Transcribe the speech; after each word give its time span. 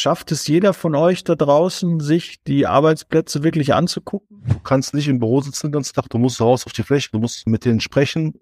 Schafft 0.00 0.30
es 0.30 0.46
jeder 0.46 0.74
von 0.74 0.94
euch 0.94 1.24
da 1.24 1.34
draußen, 1.34 1.98
sich 1.98 2.40
die 2.44 2.68
Arbeitsplätze 2.68 3.42
wirklich 3.42 3.74
anzugucken? 3.74 4.44
Du 4.46 4.60
kannst 4.60 4.94
nicht 4.94 5.08
im 5.08 5.18
Büro 5.18 5.40
sitzen 5.40 5.66
den 5.66 5.72
ganzen 5.72 5.92
Tag, 5.92 6.08
du 6.08 6.18
musst 6.18 6.40
raus 6.40 6.66
auf 6.66 6.72
die 6.72 6.84
Fläche, 6.84 7.08
du 7.10 7.18
musst 7.18 7.48
mit 7.48 7.64
denen 7.64 7.80
sprechen. 7.80 8.34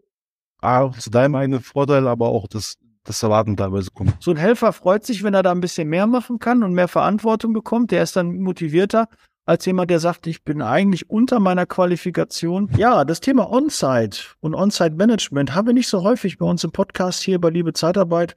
A, 0.61 0.91
zu 0.91 1.09
deinem 1.09 1.35
eigenen 1.35 1.63
Vorteil, 1.63 2.09
aber 2.09 2.29
auch 2.29 2.47
das, 2.47 2.77
das 3.05 3.23
Erwarten 3.23 3.57
teilweise 3.57 3.91
kommt. 3.91 4.23
So 4.23 4.33
ein 4.33 4.37
Helfer 4.37 4.75
freut 4.75 5.07
sich, 5.07 5.23
wenn 5.23 5.33
er 5.33 5.43
da 5.43 5.51
ein 5.51 5.63
bisschen 5.63 5.89
mehr 5.89 6.07
machen 6.07 6.41
kann 6.41 6.63
und 6.63 6.75
mehr 6.75 6.89
Verantwortung 6.89 7.55
bekommt. 7.55 7.91
Der 7.91 8.03
ist 8.03 8.17
dann 8.17 8.37
motivierter 8.37 9.09
als 9.47 9.65
jemand, 9.65 9.91
der 9.91 10.01
sagt, 10.01 10.27
ich 10.27 10.45
bin 10.45 10.61
eigentlich 10.61 11.09
unter 11.09 11.41
meiner 11.41 11.65
Qualifikation. 11.65 12.69
Ja, 12.77 13.07
das 13.07 13.21
Thema 13.21 13.51
On-Site 13.51 14.19
und 14.41 14.55
On-Site-Management 14.55 15.55
haben 15.55 15.69
wir 15.69 15.73
nicht 15.73 15.89
so 15.89 16.03
häufig 16.03 16.37
bei 16.37 16.45
uns 16.45 16.65
im 16.65 16.73
Podcast 16.73 17.23
hier 17.23 17.41
bei 17.41 17.49
Liebe 17.49 17.73
Zeitarbeit. 17.73 18.37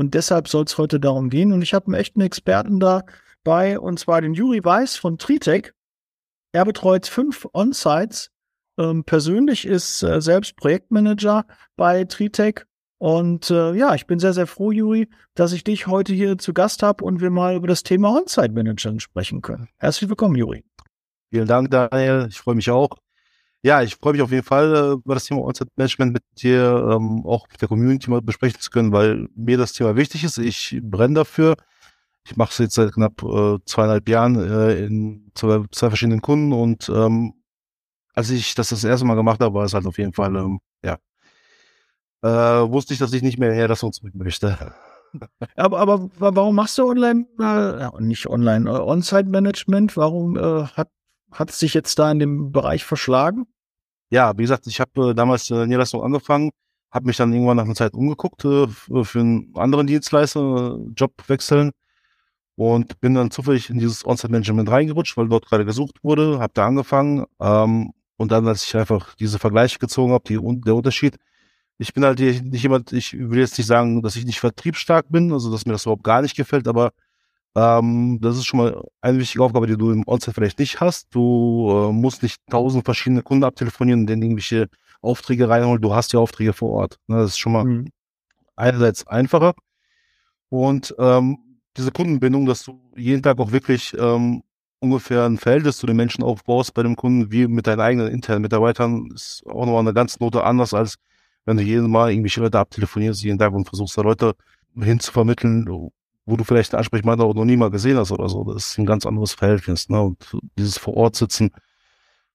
Und 0.00 0.14
deshalb 0.14 0.48
soll 0.48 0.64
es 0.64 0.78
heute 0.78 0.98
darum 0.98 1.28
gehen. 1.28 1.52
Und 1.52 1.60
ich 1.60 1.74
habe 1.74 1.88
einen 1.88 1.94
echten 1.94 2.22
Experten 2.22 2.80
dabei, 2.80 3.78
und 3.78 3.98
zwar 3.98 4.22
den 4.22 4.32
Juri 4.32 4.64
Weiß 4.64 4.96
von 4.96 5.18
Tritec. 5.18 5.74
Er 6.52 6.64
betreut 6.64 7.06
fünf 7.06 7.46
On-Sites. 7.52 8.30
Ähm, 8.78 9.04
persönlich 9.04 9.66
ist 9.66 10.02
äh, 10.02 10.22
selbst 10.22 10.56
Projektmanager 10.56 11.44
bei 11.76 12.04
Tritec 12.04 12.66
und 12.96 13.50
äh, 13.50 13.74
ja, 13.74 13.94
ich 13.94 14.06
bin 14.06 14.18
sehr, 14.18 14.32
sehr 14.32 14.46
froh, 14.46 14.72
Juri, 14.72 15.06
dass 15.34 15.52
ich 15.52 15.64
dich 15.64 15.86
heute 15.86 16.14
hier 16.14 16.38
zu 16.38 16.54
Gast 16.54 16.82
habe 16.82 17.04
und 17.04 17.20
wir 17.20 17.30
mal 17.30 17.54
über 17.54 17.66
das 17.66 17.82
Thema 17.82 18.16
On-Site-Managern 18.16 19.00
sprechen 19.00 19.42
können. 19.42 19.68
Herzlich 19.76 20.08
willkommen, 20.08 20.34
Juri. 20.34 20.64
Vielen 21.30 21.46
Dank, 21.46 21.70
Daniel. 21.70 22.26
Ich 22.30 22.38
freue 22.38 22.54
mich 22.54 22.70
auch. 22.70 22.88
Ja, 23.62 23.82
ich 23.82 23.96
freue 23.96 24.14
mich 24.14 24.22
auf 24.22 24.30
jeden 24.30 24.44
Fall, 24.44 24.74
äh, 24.74 24.92
über 24.92 25.14
das 25.14 25.24
Thema 25.24 25.42
On-Site-Management 25.42 26.14
mit 26.14 26.22
dir 26.42 26.88
ähm, 26.92 27.24
auch 27.26 27.46
mit 27.50 27.60
der 27.60 27.68
Community 27.68 28.10
mal 28.10 28.22
besprechen 28.22 28.60
zu 28.60 28.70
können, 28.70 28.92
weil 28.92 29.28
mir 29.34 29.58
das 29.58 29.74
Thema 29.74 29.96
wichtig 29.96 30.24
ist. 30.24 30.38
Ich 30.38 30.78
brenne 30.82 31.14
dafür. 31.14 31.56
Ich 32.24 32.36
mache 32.36 32.50
es 32.52 32.58
jetzt 32.58 32.74
seit 32.74 32.92
knapp 32.92 33.22
äh, 33.22 33.58
zweieinhalb 33.66 34.08
Jahren 34.08 34.36
äh, 34.36 34.84
in 34.84 35.30
zwei, 35.34 35.62
zwei 35.72 35.88
verschiedenen 35.88 36.22
Kunden 36.22 36.52
und 36.52 36.88
ähm, 36.88 37.34
als 38.14 38.30
ich 38.30 38.54
das 38.54 38.70
das 38.70 38.84
erste 38.84 39.06
Mal 39.06 39.14
gemacht 39.14 39.40
habe, 39.40 39.54
war 39.54 39.64
es 39.64 39.74
halt 39.74 39.86
auf 39.86 39.98
jeden 39.98 40.12
Fall 40.12 40.36
ähm, 40.36 40.60
ja 40.84 40.98
äh, 42.22 42.28
wusste 42.28 42.92
ich, 42.92 43.00
dass 43.00 43.12
ich 43.12 43.22
nicht 43.22 43.38
mehr 43.38 43.52
her 43.52 43.68
das 43.68 43.80
zurück 43.80 44.14
möchte. 44.14 44.56
aber, 45.56 45.78
aber 45.78 46.10
warum 46.18 46.54
machst 46.54 46.78
du 46.78 46.88
online, 46.88 47.26
äh, 47.40 48.02
nicht 48.02 48.26
online, 48.28 48.68
äh, 48.68 48.74
On-Site-Management? 48.74 49.96
Warum 49.96 50.36
äh, 50.36 50.64
hat, 50.64 50.88
hat 51.32 51.50
es 51.50 51.58
sich 51.58 51.74
jetzt 51.74 51.98
da 51.98 52.10
in 52.10 52.18
dem 52.18 52.52
Bereich 52.52 52.84
verschlagen? 52.84 53.46
Ja, 54.10 54.36
wie 54.36 54.42
gesagt, 54.42 54.66
ich 54.66 54.80
habe 54.80 55.10
äh, 55.10 55.14
damals 55.14 55.50
äh, 55.50 55.66
Niederlassung 55.66 56.02
angefangen, 56.02 56.50
habe 56.90 57.06
mich 57.06 57.16
dann 57.16 57.32
irgendwann 57.32 57.56
nach 57.56 57.64
einer 57.64 57.74
Zeit 57.74 57.94
umgeguckt 57.94 58.44
äh, 58.44 58.66
für 58.66 59.20
einen 59.20 59.52
anderen 59.56 59.86
Dienstleister, 59.86 60.78
äh, 60.78 60.92
Job 60.96 61.12
wechseln 61.28 61.70
und 62.56 63.00
bin 63.00 63.14
dann 63.14 63.30
zufällig 63.30 63.70
in 63.70 63.78
dieses 63.78 64.04
On-Site-Management 64.04 64.68
reingerutscht, 64.70 65.16
weil 65.16 65.28
dort 65.28 65.46
gerade 65.46 65.64
gesucht 65.64 66.02
wurde, 66.02 66.40
habe 66.40 66.52
da 66.54 66.66
angefangen 66.66 67.26
ähm, 67.40 67.92
und 68.16 68.32
dann, 68.32 68.46
als 68.48 68.64
ich 68.64 68.76
einfach 68.76 69.14
diese 69.14 69.38
Vergleiche 69.38 69.78
gezogen 69.78 70.12
habe, 70.12 70.60
der 70.64 70.74
Unterschied, 70.74 71.16
ich 71.78 71.94
bin 71.94 72.04
halt 72.04 72.18
nicht 72.20 72.62
jemand, 72.62 72.92
ich 72.92 73.14
will 73.18 73.38
jetzt 73.38 73.56
nicht 73.56 73.66
sagen, 73.66 74.02
dass 74.02 74.16
ich 74.16 74.26
nicht 74.26 74.40
vertriebsstark 74.40 75.06
bin, 75.08 75.32
also 75.32 75.50
dass 75.50 75.64
mir 75.64 75.72
das 75.72 75.84
überhaupt 75.84 76.04
gar 76.04 76.20
nicht 76.20 76.36
gefällt, 76.36 76.68
aber 76.68 76.92
ähm, 77.54 78.18
das 78.20 78.36
ist 78.36 78.46
schon 78.46 78.58
mal 78.58 78.82
eine 79.00 79.18
wichtige 79.18 79.42
Aufgabe, 79.42 79.66
die 79.66 79.76
du 79.76 79.90
im 79.90 80.04
Onset 80.06 80.34
vielleicht 80.34 80.58
nicht 80.58 80.80
hast. 80.80 81.08
Du 81.14 81.68
äh, 81.70 81.92
musst 81.92 82.22
nicht 82.22 82.40
tausend 82.48 82.84
verschiedene 82.84 83.22
Kunden 83.22 83.44
abtelefonieren, 83.44 84.06
denen 84.06 84.22
irgendwelche 84.22 84.68
Aufträge 85.02 85.48
reinholen. 85.48 85.82
Du 85.82 85.94
hast 85.94 86.12
ja 86.12 86.20
Aufträge 86.20 86.52
vor 86.52 86.70
Ort. 86.70 86.98
Ne? 87.06 87.16
Das 87.16 87.30
ist 87.30 87.38
schon 87.38 87.52
mal 87.52 87.64
mhm. 87.64 87.88
einerseits 88.56 89.06
einfacher. 89.06 89.54
Und 90.48 90.94
ähm, 90.98 91.38
diese 91.76 91.92
Kundenbindung, 91.92 92.46
dass 92.46 92.64
du 92.64 92.80
jeden 92.96 93.22
Tag 93.22 93.38
auch 93.38 93.52
wirklich 93.52 93.96
ähm, 93.98 94.42
ungefähr 94.80 95.24
ein 95.24 95.38
Verhältnis 95.38 95.78
zu 95.78 95.86
den 95.86 95.96
Menschen 95.96 96.24
aufbaust 96.24 96.74
bei 96.74 96.82
dem 96.82 96.96
Kunden, 96.96 97.30
wie 97.30 97.46
mit 97.46 97.66
deinen 97.66 97.80
eigenen 97.80 98.08
internen 98.08 98.42
Mitarbeitern, 98.42 99.08
ist 99.14 99.42
auch 99.46 99.66
nochmal 99.66 99.80
eine 99.80 99.94
ganz 99.94 100.20
Note 100.20 100.44
anders 100.44 100.74
als 100.74 100.96
wenn 101.44 101.56
du 101.56 101.62
jedes 101.62 101.86
Mal 101.86 102.10
irgendwelche 102.10 102.40
Leute 102.40 102.58
abtelefonierst, 102.58 103.22
jeden 103.22 103.38
Tag 103.38 103.52
und 103.52 103.66
versuchst 103.66 103.96
da 103.96 104.02
Leute 104.02 104.34
hinzuvermitteln, 104.76 105.90
wo 106.30 106.36
du 106.36 106.44
vielleicht 106.44 106.72
einen 106.72 106.78
Ansprechpartner 106.78 107.26
noch 107.26 107.44
nie 107.44 107.56
mal 107.56 107.70
gesehen 107.70 107.98
hast 107.98 108.12
oder 108.12 108.28
so. 108.28 108.44
Das 108.44 108.70
ist 108.70 108.78
ein 108.78 108.86
ganz 108.86 109.04
anderes 109.04 109.32
Verhältnis. 109.32 109.88
Ne? 109.88 110.00
Und 110.00 110.36
dieses 110.56 110.78
vor 110.78 110.96
Ort 110.96 111.16
sitzen 111.16 111.50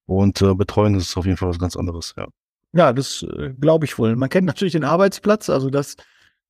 und 0.06 0.42
äh, 0.42 0.54
betreuen, 0.54 0.94
das 0.94 1.04
ist 1.04 1.18
auf 1.18 1.26
jeden 1.26 1.38
Fall 1.38 1.50
was 1.50 1.60
ganz 1.60 1.76
anderes, 1.76 2.14
ja. 2.18 2.28
Ja, 2.74 2.92
das 2.92 3.24
äh, 3.24 3.54
glaube 3.60 3.86
ich 3.86 3.98
wohl. 3.98 4.18
Man 4.18 4.30
kennt 4.30 4.46
natürlich 4.46 4.74
den 4.74 4.84
Arbeitsplatz, 4.84 5.50
also 5.50 5.70
das, 5.70 5.96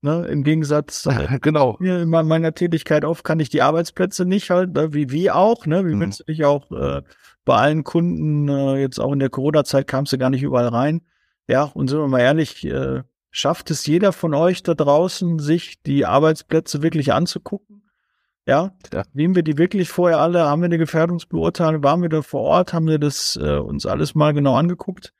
ne, 0.01 0.25
im 0.25 0.43
Gegensatz 0.43 1.05
äh, 1.05 1.37
genau. 1.41 1.77
In 1.77 2.09
meiner 2.09 2.55
Tätigkeit 2.55 3.05
oft 3.05 3.23
kann 3.23 3.39
ich 3.39 3.49
die 3.49 3.61
Arbeitsplätze 3.61 4.25
nicht 4.25 4.49
halt, 4.49 4.73
ne, 4.73 4.91
wie, 4.91 5.11
wie 5.11 5.29
auch, 5.29 5.67
ne? 5.67 5.85
Wie 5.85 5.93
mhm. 5.93 5.99
willst 5.99 6.21
du 6.21 6.23
dich 6.23 6.43
auch 6.43 6.71
äh, 6.71 7.03
bei 7.45 7.55
allen 7.55 7.83
Kunden, 7.83 8.49
äh, 8.49 8.77
jetzt 8.77 8.99
auch 8.99 9.13
in 9.13 9.19
der 9.19 9.29
Corona-Zeit 9.29 9.85
kamst 9.85 10.13
du 10.13 10.17
gar 10.17 10.31
nicht 10.31 10.41
überall 10.41 10.67
rein. 10.67 11.01
Ja, 11.47 11.65
und 11.65 11.89
sind 11.89 11.99
wir 11.99 12.07
mal 12.07 12.21
ehrlich, 12.21 12.65
äh, 12.65 13.03
schafft 13.35 13.69
es 13.69 13.85
jeder 13.85 14.13
von 14.13 14.33
euch 14.33 14.63
da 14.63 14.73
draußen, 14.73 15.39
sich 15.39 15.81
die 15.83 16.05
Arbeitsplätze 16.05 16.81
wirklich 16.81 17.11
anzugucken? 17.11 17.83
Ja, 18.47 18.71
ja. 18.93 19.03
nehmen 19.13 19.35
wir 19.35 19.43
die 19.43 19.57
wirklich 19.57 19.89
vorher 19.89 20.19
alle? 20.19 20.45
Haben 20.45 20.61
wir 20.61 20.67
eine 20.67 20.77
Gefährdungsbeurteilung? 20.77 21.83
Waren 21.83 22.01
wir 22.01 22.09
da 22.09 22.21
vor 22.21 22.41
Ort? 22.41 22.73
Haben 22.73 22.87
wir 22.87 22.99
das 22.99 23.37
äh, 23.41 23.57
uns 23.57 23.85
alles 23.85 24.15
mal 24.15 24.33
genau 24.33 24.55
angeguckt? 24.55 25.13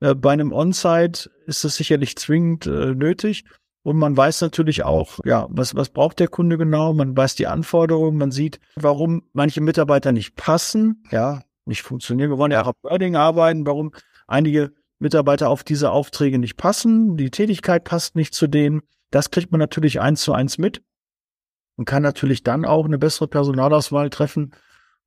Äh, 0.00 0.14
bei 0.14 0.32
einem 0.32 0.52
On-Site 0.52 1.30
ist 1.46 1.64
das 1.64 1.76
sicherlich 1.76 2.16
zwingend 2.16 2.66
äh, 2.66 2.94
nötig. 2.94 3.44
Und 3.84 3.96
man 3.96 4.16
weiß 4.16 4.40
natürlich 4.40 4.84
auch, 4.84 5.20
ja, 5.24 5.46
was, 5.50 5.74
was 5.74 5.90
braucht 5.90 6.18
der 6.18 6.28
Kunde 6.28 6.58
genau? 6.58 6.94
Man 6.94 7.16
weiß 7.16 7.34
die 7.36 7.46
Anforderungen, 7.46 8.16
man 8.16 8.30
sieht, 8.30 8.58
warum 8.74 9.22
manche 9.32 9.60
Mitarbeiter 9.60 10.12
nicht 10.12 10.34
passen, 10.34 11.04
ja, 11.10 11.42
nicht 11.64 11.82
funktionieren. 11.82 12.30
Wir 12.30 12.38
wollen 12.38 12.52
ja 12.52 12.62
auch 12.62 12.68
auf 12.68 12.82
Wording 12.82 13.16
arbeiten, 13.16 13.66
warum 13.66 13.92
einige 14.26 14.72
Mitarbeiter 15.02 15.50
auf 15.50 15.64
diese 15.64 15.90
Aufträge 15.90 16.38
nicht 16.38 16.56
passen, 16.56 17.16
die 17.16 17.30
Tätigkeit 17.30 17.84
passt 17.84 18.14
nicht 18.14 18.34
zu 18.34 18.46
denen. 18.46 18.82
Das 19.10 19.30
kriegt 19.30 19.50
man 19.50 19.58
natürlich 19.58 20.00
eins 20.00 20.22
zu 20.22 20.32
eins 20.32 20.58
mit 20.58 20.80
und 21.76 21.84
kann 21.84 22.02
natürlich 22.02 22.44
dann 22.44 22.64
auch 22.64 22.86
eine 22.86 22.98
bessere 22.98 23.26
Personalauswahl 23.26 24.10
treffen, 24.10 24.52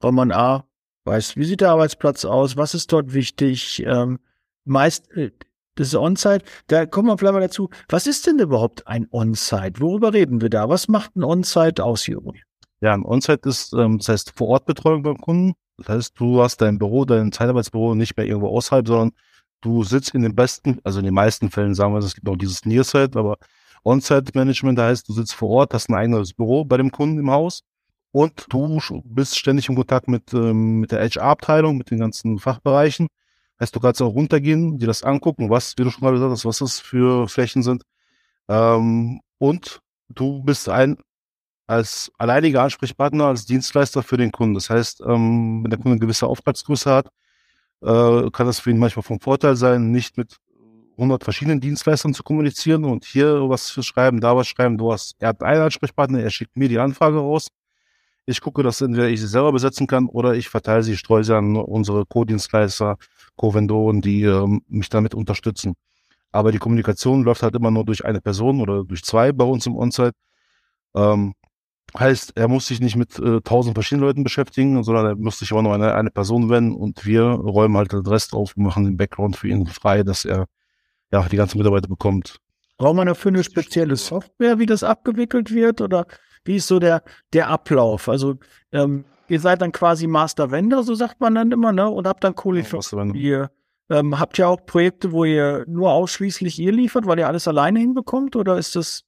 weil 0.01 0.11
man 0.11 0.31
A, 0.31 0.65
weiß, 1.05 1.37
wie 1.37 1.45
sieht 1.45 1.61
der 1.61 1.71
Arbeitsplatz 1.71 2.25
aus, 2.25 2.57
was 2.57 2.73
ist 2.73 2.91
dort 2.91 3.13
wichtig, 3.13 3.83
ähm, 3.85 4.19
meist, 4.65 5.09
äh, 5.11 5.31
das 5.75 5.87
ist 5.87 5.95
On-Site, 5.95 6.43
da 6.67 6.85
kommen 6.85 7.07
wir 7.07 7.17
vielleicht 7.17 7.33
mal 7.33 7.39
dazu, 7.39 7.69
was 7.87 8.05
ist 8.05 8.27
denn 8.27 8.39
überhaupt 8.39 8.87
ein 8.87 9.07
On-Site? 9.11 9.79
Worüber 9.79 10.13
reden 10.13 10.41
wir 10.41 10.49
da? 10.49 10.67
Was 10.67 10.87
macht 10.87 11.15
ein 11.15 11.23
On-Site 11.23 11.83
aus, 11.83 12.07
Juri? 12.07 12.41
Ja, 12.81 12.93
ein 12.93 13.05
On-Site 13.05 13.47
ist, 13.47 13.73
ähm, 13.73 13.99
das 13.99 14.09
heißt 14.09 14.33
Vor-Ort-Betreuung 14.35 15.03
beim 15.03 15.17
Kunden. 15.17 15.53
Das 15.77 15.89
heißt, 15.89 16.19
du 16.19 16.41
hast 16.41 16.61
dein 16.61 16.79
Büro, 16.79 17.05
dein 17.05 17.31
Zeitarbeitsbüro 17.31 17.95
nicht 17.95 18.17
mehr 18.17 18.25
irgendwo 18.25 18.49
außerhalb, 18.49 18.87
sondern 18.87 19.11
du 19.61 19.83
sitzt 19.83 20.13
in 20.13 20.21
den 20.21 20.35
besten, 20.35 20.79
also 20.83 20.99
in 20.99 21.05
den 21.05 21.13
meisten 21.13 21.49
Fällen 21.49 21.75
sagen 21.75 21.93
wir, 21.93 21.99
es 21.99 22.15
gibt 22.15 22.27
auch 22.29 22.37
dieses 22.37 22.65
Nearset, 22.65 23.15
aber 23.15 23.37
On-Site-Management 23.83 24.79
heißt, 24.79 25.07
du 25.07 25.13
sitzt 25.13 25.33
vor 25.33 25.49
Ort, 25.49 25.73
hast 25.73 25.89
ein 25.89 25.95
eigenes 25.95 26.33
Büro 26.33 26.65
bei 26.65 26.77
dem 26.77 26.91
Kunden 26.91 27.19
im 27.19 27.31
Haus 27.31 27.61
und 28.11 28.45
du 28.49 28.79
bist 29.05 29.37
ständig 29.37 29.69
in 29.69 29.75
Kontakt 29.75 30.07
mit, 30.07 30.33
ähm, 30.33 30.79
mit 30.79 30.91
der 30.91 31.01
HR-Abteilung, 31.01 31.77
mit 31.77 31.91
den 31.91 31.99
ganzen 31.99 32.39
Fachbereichen. 32.39 33.07
Heißt, 33.59 33.75
du 33.75 33.79
kannst 33.79 34.01
auch 34.01 34.13
runtergehen, 34.13 34.79
dir 34.79 34.87
das 34.87 35.03
angucken, 35.03 35.49
was, 35.49 35.73
wie 35.77 35.83
du 35.83 35.91
schon 35.91 36.03
mal 36.03 36.11
gesagt 36.11 36.31
hast, 36.31 36.45
was 36.45 36.59
das 36.59 36.79
für 36.79 37.27
Flächen 37.27 37.63
sind. 37.63 37.83
Ähm, 38.49 39.21
und 39.37 39.81
du 40.09 40.43
bist 40.43 40.69
ein 40.69 40.97
als 41.67 42.11
alleiniger 42.17 42.61
Ansprechpartner, 42.63 43.25
als 43.25 43.45
Dienstleister 43.45 44.03
für 44.03 44.17
den 44.17 44.31
Kunden. 44.31 44.53
Das 44.53 44.69
heißt, 44.69 45.01
ähm, 45.01 45.63
wenn 45.63 45.69
der 45.71 45.79
Kunde 45.79 45.91
eine 45.91 45.99
gewisse 45.99 46.27
Auftragsgröße 46.27 46.91
hat, 46.91 47.09
äh, 47.81 48.29
kann 48.31 48.47
das 48.47 48.59
für 48.59 48.71
ihn 48.71 48.77
manchmal 48.77 49.03
vom 49.03 49.19
Vorteil 49.19 49.55
sein, 49.55 49.91
nicht 49.91 50.17
mit 50.17 50.37
100 50.97 51.23
verschiedenen 51.23 51.59
Dienstleistern 51.59 52.13
zu 52.13 52.23
kommunizieren 52.23 52.85
und 52.85 53.05
hier 53.05 53.49
was 53.49 53.65
zu 53.65 53.81
schreiben, 53.81 54.21
da 54.21 54.35
was 54.35 54.47
schreiben. 54.47 54.77
Du 54.77 54.91
hast, 54.91 55.15
er 55.19 55.29
hat 55.29 55.43
einen 55.43 55.61
Ansprechpartner, 55.61 56.21
er 56.21 56.29
schickt 56.29 56.55
mir 56.55 56.69
die 56.69 56.79
Anfrage 56.79 57.17
raus. 57.17 57.49
Ich 58.25 58.41
gucke, 58.41 58.63
dass 58.63 58.81
entweder 58.81 59.07
ich 59.07 59.21
sie 59.21 59.27
selber 59.27 59.51
besetzen 59.51 59.87
kann 59.87 60.07
oder 60.07 60.33
ich 60.33 60.49
verteile 60.49 60.83
sie, 60.83 60.97
streue 60.97 61.23
sie 61.23 61.35
an 61.35 61.55
unsere 61.57 62.05
Co-Dienstleister, 62.05 62.97
Co-Vendoren, 63.35 64.01
die 64.01 64.23
äh, 64.23 64.59
mich 64.67 64.89
damit 64.89 65.13
unterstützen. 65.13 65.75
Aber 66.31 66.51
die 66.51 66.57
Kommunikation 66.57 67.23
läuft 67.23 67.43
halt 67.43 67.55
immer 67.55 67.71
nur 67.71 67.85
durch 67.85 68.03
eine 68.03 68.21
Person 68.21 68.61
oder 68.61 68.83
durch 68.83 69.03
zwei 69.03 69.31
bei 69.31 69.45
uns 69.45 69.67
im 69.67 69.75
On-Site. 69.75 70.13
Ähm, 70.95 71.33
Heißt, 71.97 72.33
er 72.35 72.47
muss 72.47 72.67
sich 72.67 72.81
nicht 72.81 72.95
mit 72.95 73.17
äh, 73.19 73.41
tausend 73.41 73.75
verschiedenen 73.75 74.07
Leuten 74.07 74.23
beschäftigen, 74.23 74.83
sondern 74.83 75.05
er 75.05 75.15
muss 75.15 75.39
sich 75.39 75.53
auch 75.53 75.61
nur 75.61 75.73
eine, 75.73 75.93
eine 75.93 76.11
Person 76.11 76.49
wenden 76.49 76.75
und 76.75 77.05
wir 77.05 77.23
räumen 77.23 77.77
halt 77.77 77.93
den 77.93 78.05
Rest 78.05 78.33
auf 78.33 78.57
und 78.57 78.63
machen 78.63 78.83
den 78.83 78.97
Background 78.97 79.37
für 79.37 79.47
ihn 79.47 79.65
frei, 79.67 80.03
dass 80.03 80.25
er 80.25 80.45
ja 81.11 81.23
die 81.23 81.37
ganzen 81.37 81.57
Mitarbeiter 81.57 81.87
bekommt. 81.87 82.39
Braucht 82.77 82.95
man 82.95 83.07
dafür 83.07 83.31
eine 83.31 83.43
spezielle 83.43 83.95
Software, 83.95 84.59
wie 84.59 84.65
das 84.65 84.83
abgewickelt 84.83 85.53
wird? 85.53 85.79
Oder 85.79 86.05
wie 86.43 86.57
ist 86.57 86.67
so 86.67 86.79
der, 86.79 87.03
der 87.31 87.47
Ablauf? 87.47 88.09
Also 88.09 88.35
ähm, 88.73 89.05
ihr 89.29 89.39
seid 89.39 89.61
dann 89.61 89.71
quasi 89.71 90.07
Master 90.07 90.51
Vendor, 90.51 90.83
so 90.83 90.93
sagt 90.93 91.21
man 91.21 91.35
dann 91.35 91.51
immer, 91.51 91.71
ne? 91.71 91.89
Und 91.89 92.07
habt 92.07 92.23
dann 92.23 92.35
Kohle 92.35 92.63
für 92.63 92.81
ihr. 93.13 93.49
Ähm, 93.89 94.19
habt 94.19 94.39
ihr 94.39 94.49
auch 94.49 94.65
Projekte, 94.65 95.11
wo 95.11 95.25
ihr 95.25 95.63
nur 95.67 95.91
ausschließlich 95.91 96.59
ihr 96.59 96.71
liefert, 96.71 97.05
weil 97.05 97.19
ihr 97.19 97.27
alles 97.27 97.47
alleine 97.47 97.79
hinbekommt? 97.79 98.35
Oder 98.35 98.57
ist 98.57 98.75
das, 98.75 99.03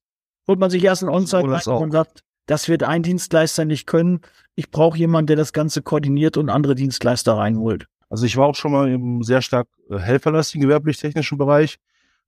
holt 0.48 0.60
man 0.60 0.69
sich 0.69 0.84
erst 0.84 1.04
ein 1.04 1.10
On-Site 1.10 1.45
und 1.72 1.92
sagt, 1.92 2.24
das 2.48 2.68
wird 2.68 2.84
ein 2.84 3.04
Dienstleister 3.04 3.66
nicht 3.66 3.86
können. 3.86 4.22
Ich 4.56 4.72
brauche 4.72 4.98
jemanden, 4.98 5.28
der 5.28 5.36
das 5.36 5.54
Ganze 5.54 5.84
koordiniert 5.84 6.38
und 6.38 6.50
andere 6.50 6.74
Dienstleister 6.74 7.38
reinholt. 7.38 7.86
Also 8.10 8.26
ich 8.26 8.38
war 8.38 8.48
auch 8.48 8.56
schon 8.56 8.72
mal 8.72 8.90
im 8.90 9.22
sehr 9.22 9.42
stark 9.42 9.68
äh, 9.90 10.00
helferlastigen 10.00 10.64
gewerblich-technischen 10.64 11.38
Bereich. 11.38 11.78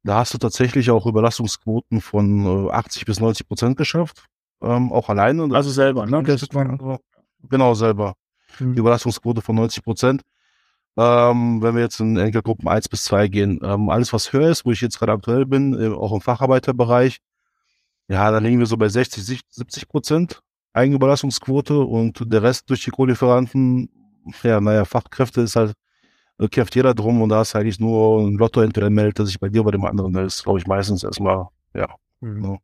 Da 0.03 0.17
hast 0.17 0.33
du 0.33 0.37
tatsächlich 0.37 0.91
auch 0.91 1.05
Überlastungsquoten 1.05 2.01
von 2.01 2.69
80 2.69 3.01
äh, 3.01 3.05
bis 3.05 3.19
90 3.19 3.47
Prozent 3.47 3.77
geschafft. 3.77 4.25
Ähm, 4.61 4.91
auch 4.91 5.09
alleine. 5.09 5.53
Also 5.55 5.71
selber, 5.71 6.05
ne? 6.05 6.21
Das 6.23 6.47
genau, 7.49 7.73
selber. 7.73 8.13
Mhm. 8.59 8.73
Die 8.73 8.79
Überlastungsquote 8.79 9.41
von 9.41 9.55
90 9.55 9.83
Prozent. 9.83 10.21
Ähm, 10.97 11.61
wenn 11.61 11.75
wir 11.75 11.81
jetzt 11.81 11.99
in 12.01 12.17
Enkelgruppen 12.17 12.67
1 12.67 12.89
bis 12.89 13.05
2 13.05 13.29
gehen, 13.29 13.59
ähm, 13.63 13.89
alles 13.89 14.11
was 14.11 14.33
höher 14.33 14.49
ist, 14.49 14.65
wo 14.65 14.71
ich 14.71 14.81
jetzt 14.81 14.99
gerade 14.99 15.13
aktuell 15.13 15.45
bin, 15.45 15.79
äh, 15.79 15.87
auch 15.87 16.11
im 16.11 16.19
Facharbeiterbereich, 16.19 17.19
ja, 18.09 18.31
da 18.31 18.39
liegen 18.39 18.59
wir 18.59 18.65
so 18.65 18.75
bei 18.75 18.89
60, 18.89 19.41
70 19.49 19.87
Prozent 19.87 20.41
Eigenüberlassungsquote 20.73 21.79
und 21.79 22.21
der 22.31 22.43
Rest 22.43 22.69
durch 22.69 22.83
die 22.83 22.91
Co-Lieferanten, 22.91 23.89
ja, 24.43 24.59
naja, 24.59 24.85
Fachkräfte 24.85 25.41
ist 25.41 25.55
halt, 25.55 25.73
äh, 26.39 26.47
kämpft 26.47 26.75
jeder 26.75 26.93
drum 26.93 27.21
und 27.21 27.29
da 27.29 27.41
ist 27.41 27.55
eigentlich 27.55 27.79
nur 27.79 28.21
ein 28.21 28.35
Lotto 28.35 28.61
entweder 28.61 28.89
meldet, 28.89 29.19
dass 29.19 29.27
sich 29.27 29.39
bei 29.39 29.49
dir 29.49 29.61
oder 29.61 29.71
dem 29.71 29.85
anderen 29.85 30.13
das 30.13 30.37
ist, 30.37 30.43
glaube 30.43 30.59
ich, 30.59 30.67
meistens 30.67 31.03
erstmal, 31.03 31.47
ja. 31.73 31.87
Mhm. 32.21 32.43
ja. 32.43 32.57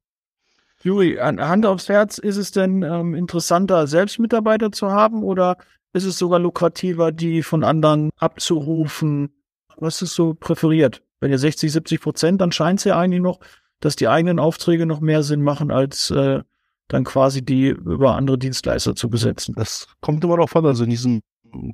Juri, 0.82 1.16
Hand 1.16 1.66
aufs 1.66 1.90
Herz, 1.90 2.20
ist 2.20 2.38
es 2.38 2.52
denn 2.52 2.84
ähm, 2.84 3.16
interessanter, 3.16 3.88
selbst 3.88 4.20
Mitarbeiter 4.20 4.72
zu 4.72 4.92
haben 4.92 5.24
oder 5.24 5.58
ist 5.94 6.06
es 6.06 6.18
sogar 6.18 6.40
lukrativer, 6.40 7.12
die 7.12 7.42
von 7.42 7.64
anderen 7.64 8.12
abzurufen? 8.18 9.30
Was 9.78 10.02
ist 10.02 10.14
so 10.14 10.36
präferiert? 10.36 11.02
Wenn 11.20 11.32
ihr 11.32 11.40
60, 11.40 11.72
70 11.72 12.02
Prozent, 12.02 12.42
dann 12.42 12.52
scheint 12.52 12.80
es 12.80 12.84
ja 12.84 13.00
eigentlich 13.00 13.22
noch, 13.22 13.40
dass 13.86 13.96
die 13.96 14.08
eigenen 14.08 14.40
Aufträge 14.40 14.86
noch 14.88 15.00
mehr 15.00 15.22
Sinn 15.22 15.44
machen, 15.44 15.70
als 15.70 16.10
äh, 16.10 16.42
dann 16.88 17.04
quasi 17.04 17.44
die 17.44 17.68
über 17.68 18.16
andere 18.16 18.38
Dienstleister 18.38 18.96
zu 18.96 19.10
besetzen. 19.10 19.54
Das 19.56 19.88
kommt 20.02 20.24
immer 20.24 20.38
darauf 20.38 20.56
an. 20.56 20.66
Also 20.66 20.84
in 20.84 20.90
diesem 20.90 21.22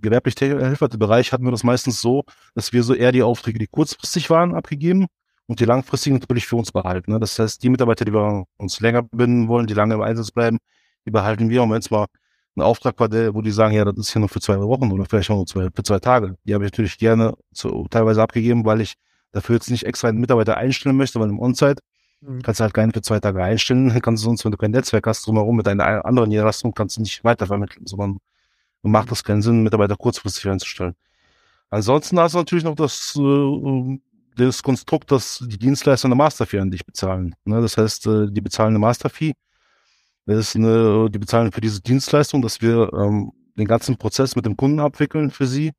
gewerblich 0.01 0.35
Bereich 0.35 1.31
hatten 1.31 1.45
wir 1.45 1.51
das 1.51 1.63
meistens 1.63 2.01
so, 2.01 2.23
dass 2.53 2.73
wir 2.73 2.83
so 2.83 2.93
eher 2.93 3.13
die 3.13 3.23
Aufträge, 3.23 3.59
die 3.59 3.67
kurzfristig 3.67 4.29
waren, 4.29 4.53
abgegeben 4.53 5.07
und 5.47 5.59
die 5.61 5.65
langfristigen 5.65 6.17
natürlich 6.17 6.45
für 6.45 6.57
uns 6.57 6.71
behalten. 6.71 7.11
Ne? 7.13 7.19
Das 7.19 7.39
heißt, 7.39 7.63
die 7.63 7.69
Mitarbeiter, 7.69 8.03
die 8.03 8.13
wir 8.13 8.43
uns 8.57 8.79
länger 8.81 9.03
binden 9.03 9.47
wollen, 9.47 9.67
die 9.67 9.73
lange 9.73 9.95
im 9.95 10.01
Einsatz 10.01 10.31
bleiben, 10.31 10.57
die 11.05 11.11
behalten 11.11 11.49
wir. 11.49 11.63
Und 11.63 11.71
wenn 11.71 11.79
es 11.79 11.89
mal 11.91 12.07
ein 12.57 12.61
Auftrag 12.61 12.99
war, 12.99 13.09
wo 13.33 13.41
die 13.41 13.51
sagen, 13.51 13.73
ja, 13.73 13.85
das 13.85 13.97
ist 13.97 14.11
hier 14.11 14.19
nur 14.19 14.29
für 14.29 14.41
zwei 14.41 14.59
Wochen 14.59 14.91
oder 14.91 15.05
vielleicht 15.05 15.29
auch 15.29 15.37
nur 15.37 15.47
zwei, 15.47 15.69
für 15.73 15.83
zwei 15.83 15.99
Tage, 15.99 16.35
die 16.43 16.53
habe 16.53 16.65
ich 16.65 16.71
natürlich 16.71 16.97
gerne 16.97 17.33
zu, 17.53 17.87
teilweise 17.89 18.21
abgegeben, 18.21 18.65
weil 18.65 18.81
ich 18.81 18.95
dafür 19.31 19.55
jetzt 19.55 19.71
nicht 19.71 19.85
extra 19.85 20.09
einen 20.09 20.19
Mitarbeiter 20.19 20.57
einstellen 20.57 20.97
möchte, 20.97 21.19
weil 21.19 21.29
im 21.29 21.39
On-Site 21.39 21.81
mhm. 22.21 22.41
kannst 22.41 22.59
du 22.59 22.63
halt 22.63 22.73
keinen 22.73 22.91
für 22.91 23.01
zwei 23.01 23.19
Tage 23.19 23.43
einstellen, 23.43 23.89
kannst 24.01 24.23
du 24.23 24.25
sonst, 24.25 24.45
wenn 24.45 24.51
du 24.51 24.57
kein 24.57 24.71
Netzwerk 24.71 25.07
hast, 25.07 25.25
drumherum 25.25 25.55
mit 25.55 25.67
einer 25.67 26.05
anderen 26.05 26.29
Niederlassung, 26.29 26.73
kannst 26.73 26.97
du 26.97 27.01
nicht 27.01 27.23
weitervermitteln, 27.23 27.85
sondern 27.85 28.19
macht 28.83 29.11
das 29.11 29.23
keinen 29.23 29.41
Sinn, 29.41 29.63
Mitarbeiter 29.63 29.95
kurzfristig 29.95 30.47
einzustellen. 30.49 30.95
Ansonsten 31.69 32.19
hast 32.19 32.33
du 32.33 32.39
natürlich 32.39 32.63
noch 32.63 32.75
das 32.75 33.15
äh, 33.17 33.99
das 34.35 34.63
Konstrukt, 34.63 35.11
dass 35.11 35.43
die 35.45 35.57
Dienstleister 35.57 36.07
eine 36.07 36.15
Masterfee 36.15 36.59
an 36.59 36.71
dich 36.71 36.85
bezahlen. 36.85 37.35
Ne? 37.45 37.61
Das 37.61 37.77
heißt, 37.77 38.07
äh, 38.07 38.27
die 38.29 38.41
bezahlen 38.41 38.69
eine 38.69 38.79
Masterfee. 38.79 39.33
Das 40.25 40.37
ist 40.37 40.55
eine, 40.55 41.09
die 41.09 41.19
bezahlen 41.19 41.51
für 41.51 41.61
diese 41.61 41.81
Dienstleistung, 41.81 42.41
dass 42.41 42.61
wir 42.61 42.91
ähm, 42.93 43.31
den 43.57 43.67
ganzen 43.67 43.97
Prozess 43.97 44.35
mit 44.35 44.45
dem 44.45 44.55
Kunden 44.55 44.79
abwickeln 44.79 45.31
für 45.31 45.47
sie. 45.47 45.71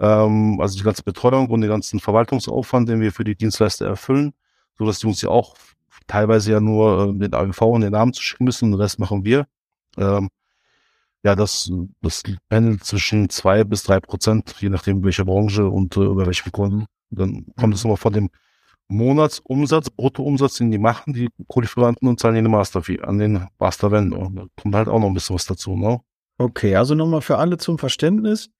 Ähm, 0.00 0.60
also 0.60 0.76
die 0.78 0.84
ganze 0.84 1.02
Betreuung 1.02 1.48
und 1.48 1.60
den 1.60 1.70
ganzen 1.70 1.98
Verwaltungsaufwand, 1.98 2.88
den 2.88 3.00
wir 3.00 3.12
für 3.12 3.24
die 3.24 3.34
Dienstleister 3.34 3.86
erfüllen, 3.86 4.32
so 4.76 4.86
dass 4.86 5.00
die 5.00 5.06
uns 5.06 5.22
ja 5.22 5.30
auch 5.30 5.56
teilweise 6.06 6.52
ja 6.52 6.60
nur 6.60 7.10
äh, 7.10 7.18
den 7.18 7.34
AGV 7.34 7.62
und 7.62 7.80
den 7.82 7.92
Namen 7.92 8.12
zu 8.12 8.22
schicken 8.22 8.44
müssen, 8.44 8.70
den 8.70 8.80
Rest 8.80 8.98
machen 8.98 9.24
wir. 9.24 9.46
Ähm, 9.96 10.28
ja, 11.24 11.34
das, 11.34 11.70
das 12.00 12.22
pendelt 12.48 12.84
zwischen 12.84 13.28
zwei 13.28 13.64
bis 13.64 13.82
drei 13.82 14.00
Prozent, 14.00 14.54
je 14.60 14.68
nachdem 14.68 15.02
welche 15.04 15.24
Branche 15.24 15.68
und 15.68 15.96
äh, 15.96 16.00
über 16.04 16.26
welchen 16.26 16.52
Kunden. 16.52 16.86
Dann 17.10 17.46
kommt 17.58 17.74
es 17.74 17.82
nochmal 17.84 17.96
von 17.96 18.12
dem 18.12 18.30
Monatsumsatz, 18.88 19.90
Bruttoumsatz, 19.90 20.56
den 20.58 20.70
die 20.70 20.78
machen, 20.78 21.12
die 21.12 21.28
Proliferanten 21.48 22.08
und 22.08 22.18
zahlen 22.20 22.36
eine 22.36 22.48
Master-Fee 22.48 23.00
an 23.00 23.18
den 23.18 23.46
Master-Vendor. 23.58 24.30
Da 24.34 24.46
kommt 24.60 24.74
halt 24.74 24.88
auch 24.88 24.98
noch 24.98 25.08
ein 25.08 25.14
bisschen 25.14 25.34
was 25.34 25.46
dazu, 25.46 25.76
ne? 25.76 26.00
Okay, 26.38 26.76
also 26.76 26.94
nochmal 26.94 27.20
für 27.20 27.36
alle 27.36 27.58
zum 27.58 27.78
Verständnis. 27.78 28.50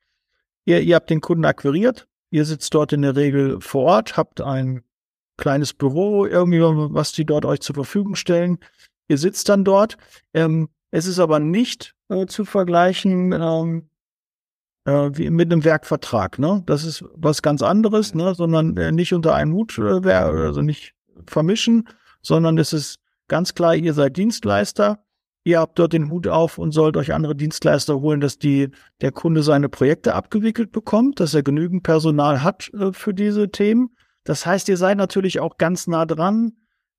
Ihr, 0.64 0.82
ihr 0.82 0.96
habt 0.96 1.08
den 1.08 1.20
Kunden 1.20 1.44
akquiriert, 1.44 2.08
ihr 2.30 2.44
sitzt 2.44 2.74
dort 2.74 2.92
in 2.92 3.02
der 3.02 3.16
Regel 3.16 3.60
vor 3.60 3.84
Ort, 3.84 4.16
habt 4.16 4.40
ein 4.40 4.82
kleines 5.38 5.72
Büro, 5.72 6.26
irgendwie, 6.26 6.60
was 6.60 7.12
die 7.12 7.24
dort 7.24 7.46
euch 7.46 7.60
zur 7.60 7.74
Verfügung 7.74 8.14
stellen. 8.14 8.58
Ihr 9.08 9.16
sitzt 9.16 9.48
dann 9.48 9.64
dort. 9.64 9.96
Ähm, 10.34 10.68
es 10.90 11.06
ist 11.06 11.18
aber 11.18 11.38
nicht 11.38 11.94
äh, 12.08 12.26
zu 12.26 12.44
vergleichen 12.44 13.32
ähm, 13.32 13.88
äh, 14.84 15.10
wie 15.16 15.30
mit 15.30 15.50
einem 15.50 15.64
Werkvertrag. 15.64 16.38
Ne? 16.38 16.62
Das 16.66 16.84
ist 16.84 17.04
was 17.14 17.42
ganz 17.42 17.62
anderes, 17.62 18.14
ne? 18.14 18.34
sondern 18.34 18.76
äh, 18.76 18.92
nicht 18.92 19.14
unter 19.14 19.34
einen 19.34 19.52
Hut, 19.52 19.78
äh, 19.78 20.10
also 20.10 20.60
nicht 20.60 20.94
vermischen, 21.26 21.88
sondern 22.22 22.58
es 22.58 22.72
ist 22.72 22.98
ganz 23.28 23.54
klar, 23.54 23.74
ihr 23.74 23.94
seid 23.94 24.16
Dienstleister. 24.16 25.02
Ihr 25.44 25.60
habt 25.60 25.78
dort 25.78 25.92
den 25.92 26.10
Hut 26.10 26.26
auf 26.26 26.58
und 26.58 26.72
sollt 26.72 26.96
euch 26.96 27.14
andere 27.14 27.34
Dienstleister 27.34 28.00
holen, 28.00 28.20
dass 28.20 28.38
die, 28.38 28.68
der 29.00 29.12
Kunde 29.12 29.42
seine 29.42 29.68
Projekte 29.68 30.14
abgewickelt 30.14 30.72
bekommt, 30.72 31.20
dass 31.20 31.32
er 31.32 31.42
genügend 31.42 31.84
Personal 31.84 32.42
hat 32.42 32.70
äh, 32.74 32.92
für 32.92 33.14
diese 33.14 33.50
Themen. 33.50 33.90
Das 34.28 34.44
heißt, 34.46 34.68
ihr 34.68 34.76
seid 34.76 34.98
natürlich 34.98 35.40
auch 35.40 35.56
ganz 35.56 35.86
nah 35.86 36.04
dran, 36.06 36.52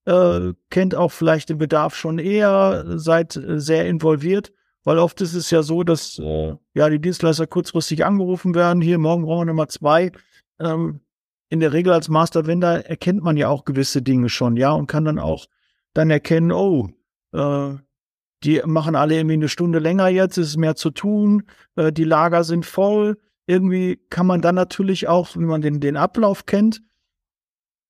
äh, 0.06 0.54
kennt 0.70 0.96
auch 0.96 1.12
vielleicht 1.12 1.50
den 1.50 1.58
Bedarf 1.58 1.96
schon 1.96 2.20
eher, 2.20 2.86
seid 2.98 3.36
äh, 3.36 3.60
sehr 3.60 3.88
involviert 3.88 4.52
weil 4.84 4.98
oft 4.98 5.22
ist 5.22 5.34
es 5.34 5.52
ja 5.52 5.62
so, 5.62 5.84
dass 5.84 6.20
äh, 6.20 6.56
ja 6.74 6.90
die 6.90 7.00
Dienstleister 7.00 7.48
kurzfristig 7.48 8.06
angerufen 8.06 8.56
werden. 8.56 8.82
Hier, 8.82 8.98
morgen 8.98 9.24
brauchen 9.24 9.42
wir 9.42 9.46
Nummer 9.46 9.68
zwei. 9.68 10.12
Ähm, 10.60 11.02
in 11.50 11.60
der 11.60 11.74
Regel 11.74 11.94
als 11.94 12.10
Master 12.10 12.48
Vendor 12.48 12.86
erkennt 12.86 13.22
man 13.24 13.38
ja 13.38 13.50
auch 13.50 13.66
gewisse 13.66 14.02
Dinge 14.02 14.30
schon, 14.30 14.56
ja, 14.56 14.72
und 14.72 14.88
kann 14.88 15.06
dann 15.06 15.20
auch 15.20 15.46
dann 15.94 16.10
erkennen, 16.10 16.52
oh, 16.52 16.90
äh, 17.34 17.76
die 18.44 18.62
machen 18.66 18.96
alle 18.96 19.16
irgendwie 19.16 19.34
eine 19.34 19.50
Stunde 19.50 19.80
länger 19.80 20.08
jetzt, 20.08 20.38
es 20.38 20.50
ist 20.50 20.58
mehr 20.58 20.76
zu 20.76 20.92
tun, 20.92 21.44
äh, 21.76 21.92
die 21.92 22.04
Lager 22.04 22.44
sind 22.44 22.66
voll. 22.66 23.18
Irgendwie 23.48 24.00
kann 24.10 24.28
man 24.28 24.42
dann 24.42 24.56
natürlich 24.56 25.08
auch, 25.08 25.36
wenn 25.36 25.46
man 25.46 25.62
den, 25.62 25.80
den 25.80 25.98
Ablauf 25.98 26.46
kennt, 26.46 26.82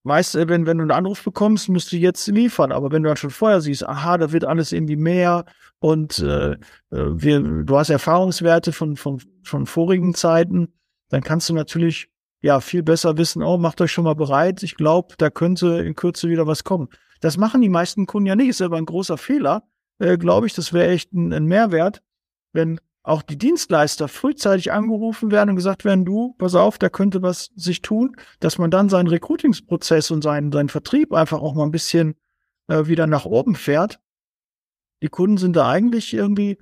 Weißt 0.10 0.36
wenn, 0.36 0.66
wenn 0.66 0.80
du 0.80 0.82
einen 0.82 0.92
Anruf 0.92 1.24
bekommst, 1.24 1.70
musst 1.70 1.92
du 1.92 1.98
jetzt 1.98 2.28
liefern. 2.28 2.72
Aber 2.72 2.92
wenn 2.92 3.04
du 3.04 3.10
dann 3.10 3.18
schon 3.18 3.30
vorher 3.30 3.62
siehst, 3.62 3.88
aha, 3.88 4.18
da 4.18 4.32
wird 4.32 4.44
alles 4.44 4.72
irgendwie 4.72 4.96
mehr 4.96 5.46
und 5.80 6.18
äh, 6.20 6.54
äh, 6.54 6.58
wir, 6.90 7.40
du 7.40 7.78
hast 7.78 7.92
Erfahrungswerte 7.92 8.72
von, 8.72 8.96
von, 8.96 9.22
von 9.44 9.66
vorigen 9.68 10.16
Zeiten, 10.16 10.74
dann 11.10 11.22
kannst 11.22 11.48
du 11.48 11.54
natürlich 11.54 12.10
ja 12.42 12.60
viel 12.60 12.82
besser 12.82 13.18
wissen, 13.18 13.44
oh, 13.44 13.58
macht 13.58 13.82
euch 13.82 13.92
schon 13.92 14.04
mal 14.04 14.16
bereit. 14.16 14.64
Ich 14.64 14.76
glaube, 14.76 15.14
da 15.18 15.30
könnte 15.30 15.80
in 15.80 15.94
Kürze 15.96 16.28
wieder 16.28 16.48
was 16.48 16.64
kommen. 16.64 16.90
Das 17.22 17.38
machen 17.38 17.62
die 17.62 17.70
meisten 17.70 18.08
Kunden 18.08 18.28
ja 18.28 18.36
nicht, 18.36 18.50
ist 18.50 18.62
aber 18.62 18.78
ein 18.78 18.86
großer 18.86 19.18
Fehler. 19.18 19.64
Äh, 20.00 20.18
glaube 20.18 20.48
ich, 20.48 20.56
das 20.56 20.74
wäre 20.74 20.90
echt 20.90 21.14
ein, 21.14 21.32
ein 21.34 21.46
Mehrwert, 21.46 22.02
wenn 22.52 22.80
auch 23.10 23.22
die 23.22 23.38
Dienstleister 23.38 24.08
frühzeitig 24.08 24.72
angerufen 24.72 25.32
werden 25.32 25.50
und 25.52 25.56
gesagt 25.56 25.84
werden, 25.84 26.06
du, 26.06 26.36
pass 26.38 26.56
auf, 26.56 26.78
da 26.78 26.90
könnte 26.90 27.22
was 27.22 27.52
sich 27.56 27.82
tun, 27.82 28.16
dass 28.40 28.58
man 28.58 28.72
dann 28.72 28.88
seinen 28.88 29.08
Recruitingsprozess 29.08 30.12
und 30.12 30.24
seinen, 30.24 30.52
seinen 30.52 30.70
Vertrieb 30.70 31.12
einfach 31.12 31.42
auch 31.42 31.56
mal 31.56 31.64
ein 31.64 31.72
bisschen 31.72 32.16
äh, 32.68 32.86
wieder 32.86 33.08
nach 33.08 33.26
oben 33.26 33.56
fährt. 33.56 34.00
Die 35.02 35.10
Kunden 35.10 35.38
sind 35.38 35.56
da 35.56 35.68
eigentlich 35.68 36.14
irgendwie, 36.14 36.58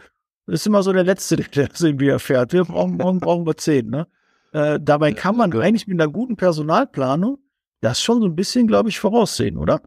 das 0.45 0.61
ist 0.61 0.67
immer 0.67 0.83
so 0.83 0.93
der 0.93 1.03
Letzte, 1.03 1.35
der 1.55 1.67
das 1.67 1.81
irgendwie 1.81 2.07
erfährt. 2.07 2.53
Wir 2.53 2.63
brauchen, 2.63 2.97
morgen 2.97 3.19
brauchen 3.19 3.45
wir 3.45 3.57
zehn, 3.57 3.89
ne? 3.89 4.07
Äh, 4.53 4.79
dabei 4.81 5.11
kann 5.11 5.35
man 5.35 5.53
eigentlich 5.53 5.87
mit 5.87 5.99
einer 5.99 6.11
guten 6.11 6.37
Personalplanung 6.37 7.37
das 7.81 8.01
schon 8.01 8.21
so 8.21 8.25
ein 8.27 8.35
bisschen, 8.35 8.65
glaube 8.65 8.89
ich, 8.89 8.99
voraussehen, 8.99 9.57
oder? 9.57 9.81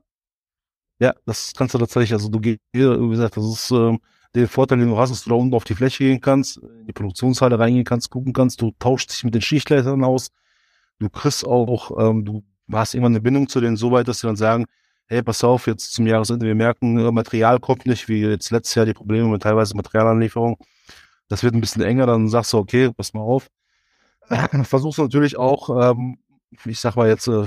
Ja, 0.99 1.15
das 1.25 1.55
kannst 1.57 1.75
du 1.75 1.79
tatsächlich, 1.79 2.13
also 2.13 2.29
du, 2.29 2.41
wie 2.43 2.59
gesagt, 3.11 3.39
das 3.39 3.45
ist, 3.47 3.71
ähm, 3.71 4.01
den 4.35 4.47
Vorteil, 4.47 4.79
den 4.79 4.89
du 4.89 4.99
hast, 4.99 5.11
dass 5.11 5.25
du 5.25 5.31
da 5.31 5.37
unten 5.37 5.55
auf 5.55 5.65
die 5.65 5.75
Fläche 5.75 6.05
gehen 6.05 6.21
kannst, 6.21 6.59
in 6.59 6.87
die 6.87 6.93
Produktionshalle 6.93 7.59
reingehen 7.59 7.85
kannst, 7.85 8.11
gucken 8.11 8.33
kannst, 8.33 8.61
du 8.61 8.73
tauschst 8.79 9.11
dich 9.11 9.25
mit 9.25 9.35
den 9.35 9.43
Schichtleitern 9.43 10.05
aus, 10.05 10.31
du 10.99 11.09
kriegst 11.11 11.45
auch, 11.45 11.91
ähm, 11.99 12.25
du 12.25 12.43
hast 12.73 12.95
irgendwann 12.95 13.13
eine 13.13 13.21
Bindung 13.21 13.49
zu 13.49 13.61
denen 13.61 13.77
so 13.77 13.91
weit, 13.91 14.07
dass 14.09 14.21
sie 14.21 14.27
dann 14.27 14.37
sagen, 14.37 14.67
hey, 15.07 15.23
pass 15.23 15.43
auf, 15.43 15.67
jetzt 15.67 15.93
zum 15.93 16.07
Jahresende, 16.07 16.47
wir 16.47 16.55
merken, 16.55 16.99
äh, 16.99 17.11
Material 17.11 17.59
kommt 17.59 17.87
nicht, 17.87 18.09
wie 18.09 18.21
jetzt 18.21 18.51
letztes 18.51 18.77
Jahr 18.77 18.87
die 18.87 18.95
Probleme 18.95 19.29
mit 19.29 19.43
teilweise 19.43 19.77
Materialanlieferung. 19.77 20.57
Das 21.29 21.43
wird 21.43 21.55
ein 21.55 21.61
bisschen 21.61 21.83
enger, 21.83 22.07
dann 22.07 22.29
sagst 22.29 22.53
du, 22.53 22.59
okay, 22.59 22.93
pass 22.97 23.13
mal 23.13 23.23
auf. 23.23 23.49
Versuchst 24.63 25.01
natürlich 25.01 25.37
auch, 25.37 25.93
ähm, 25.93 26.19
ich 26.65 26.79
sag 26.79 26.95
mal 26.95 27.09
jetzt, 27.09 27.27
äh, 27.27 27.45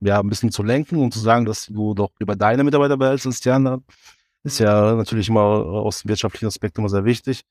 ja, 0.00 0.20
ein 0.20 0.28
bisschen 0.28 0.50
zu 0.50 0.62
lenken 0.62 0.96
und 0.96 1.12
zu 1.12 1.20
sagen, 1.20 1.44
dass 1.44 1.66
du 1.66 1.94
doch 1.94 2.10
über 2.18 2.34
deine 2.34 2.64
Mitarbeiter 2.64 2.96
behältst 2.96 3.44
die 3.44 3.50
anderen. 3.50 3.84
Ist 4.44 4.58
ja 4.58 4.94
natürlich 4.94 5.28
immer 5.28 5.40
aus 5.40 6.02
dem 6.02 6.08
wirtschaftlichen 6.08 6.46
Aspekt 6.46 6.78
immer 6.78 6.88
sehr 6.88 7.04
wichtig. 7.04 7.44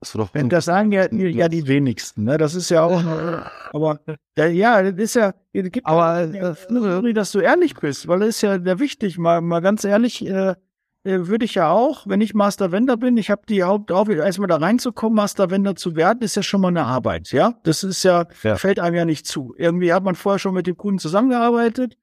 Das, 0.00 0.12
doch 0.12 0.30
das 0.32 0.64
sagen 0.64 0.92
ja, 0.92 1.12
ja 1.12 1.48
die 1.48 1.66
wenigsten, 1.66 2.22
ne? 2.22 2.38
Das 2.38 2.54
ist 2.54 2.70
ja 2.70 2.84
auch, 2.84 3.02
aber 3.72 3.98
ja, 4.36 4.80
das 4.92 4.94
ist 4.96 5.14
ja, 5.14 5.34
gibt 5.52 5.84
aber 5.84 6.24
ja, 6.26 6.50
äh, 6.52 7.12
dass 7.12 7.32
du 7.32 7.40
ehrlich 7.40 7.74
bist, 7.74 8.06
weil 8.06 8.22
es 8.22 8.36
ist 8.36 8.42
ja 8.42 8.60
sehr 8.60 8.78
wichtig, 8.78 9.18
mal, 9.18 9.40
mal 9.40 9.60
ganz 9.60 9.82
ehrlich, 9.82 10.24
äh, 10.24 10.54
äh, 11.02 11.26
würde 11.26 11.44
ich 11.44 11.54
ja 11.54 11.70
auch, 11.70 12.06
wenn 12.06 12.20
ich 12.20 12.34
Master 12.34 12.70
Vendor 12.70 12.96
bin, 12.96 13.16
ich 13.16 13.30
habe 13.30 13.42
die 13.48 13.64
Hauptaufgabe, 13.64 14.22
erstmal 14.22 14.46
da 14.46 14.56
reinzukommen, 14.56 15.16
Master 15.16 15.50
Vendor 15.50 15.74
zu 15.74 15.96
werden, 15.96 16.22
ist 16.22 16.36
ja 16.36 16.42
schon 16.44 16.60
mal 16.60 16.68
eine 16.68 16.84
Arbeit, 16.84 17.32
ja. 17.32 17.54
Das 17.64 17.82
ist 17.82 18.04
ja, 18.04 18.26
ja, 18.44 18.54
fällt 18.56 18.78
einem 18.78 18.94
ja 18.94 19.04
nicht 19.04 19.26
zu. 19.26 19.52
Irgendwie 19.56 19.92
hat 19.92 20.04
man 20.04 20.14
vorher 20.14 20.38
schon 20.38 20.54
mit 20.54 20.68
dem 20.68 20.76
Kunden 20.76 21.00
zusammengearbeitet 21.00 21.96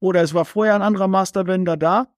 oder 0.00 0.22
es 0.22 0.34
war 0.34 0.44
vorher 0.44 0.74
ein 0.74 0.82
anderer 0.82 1.06
Master 1.06 1.46
Vendor 1.46 1.76
da, 1.76 2.08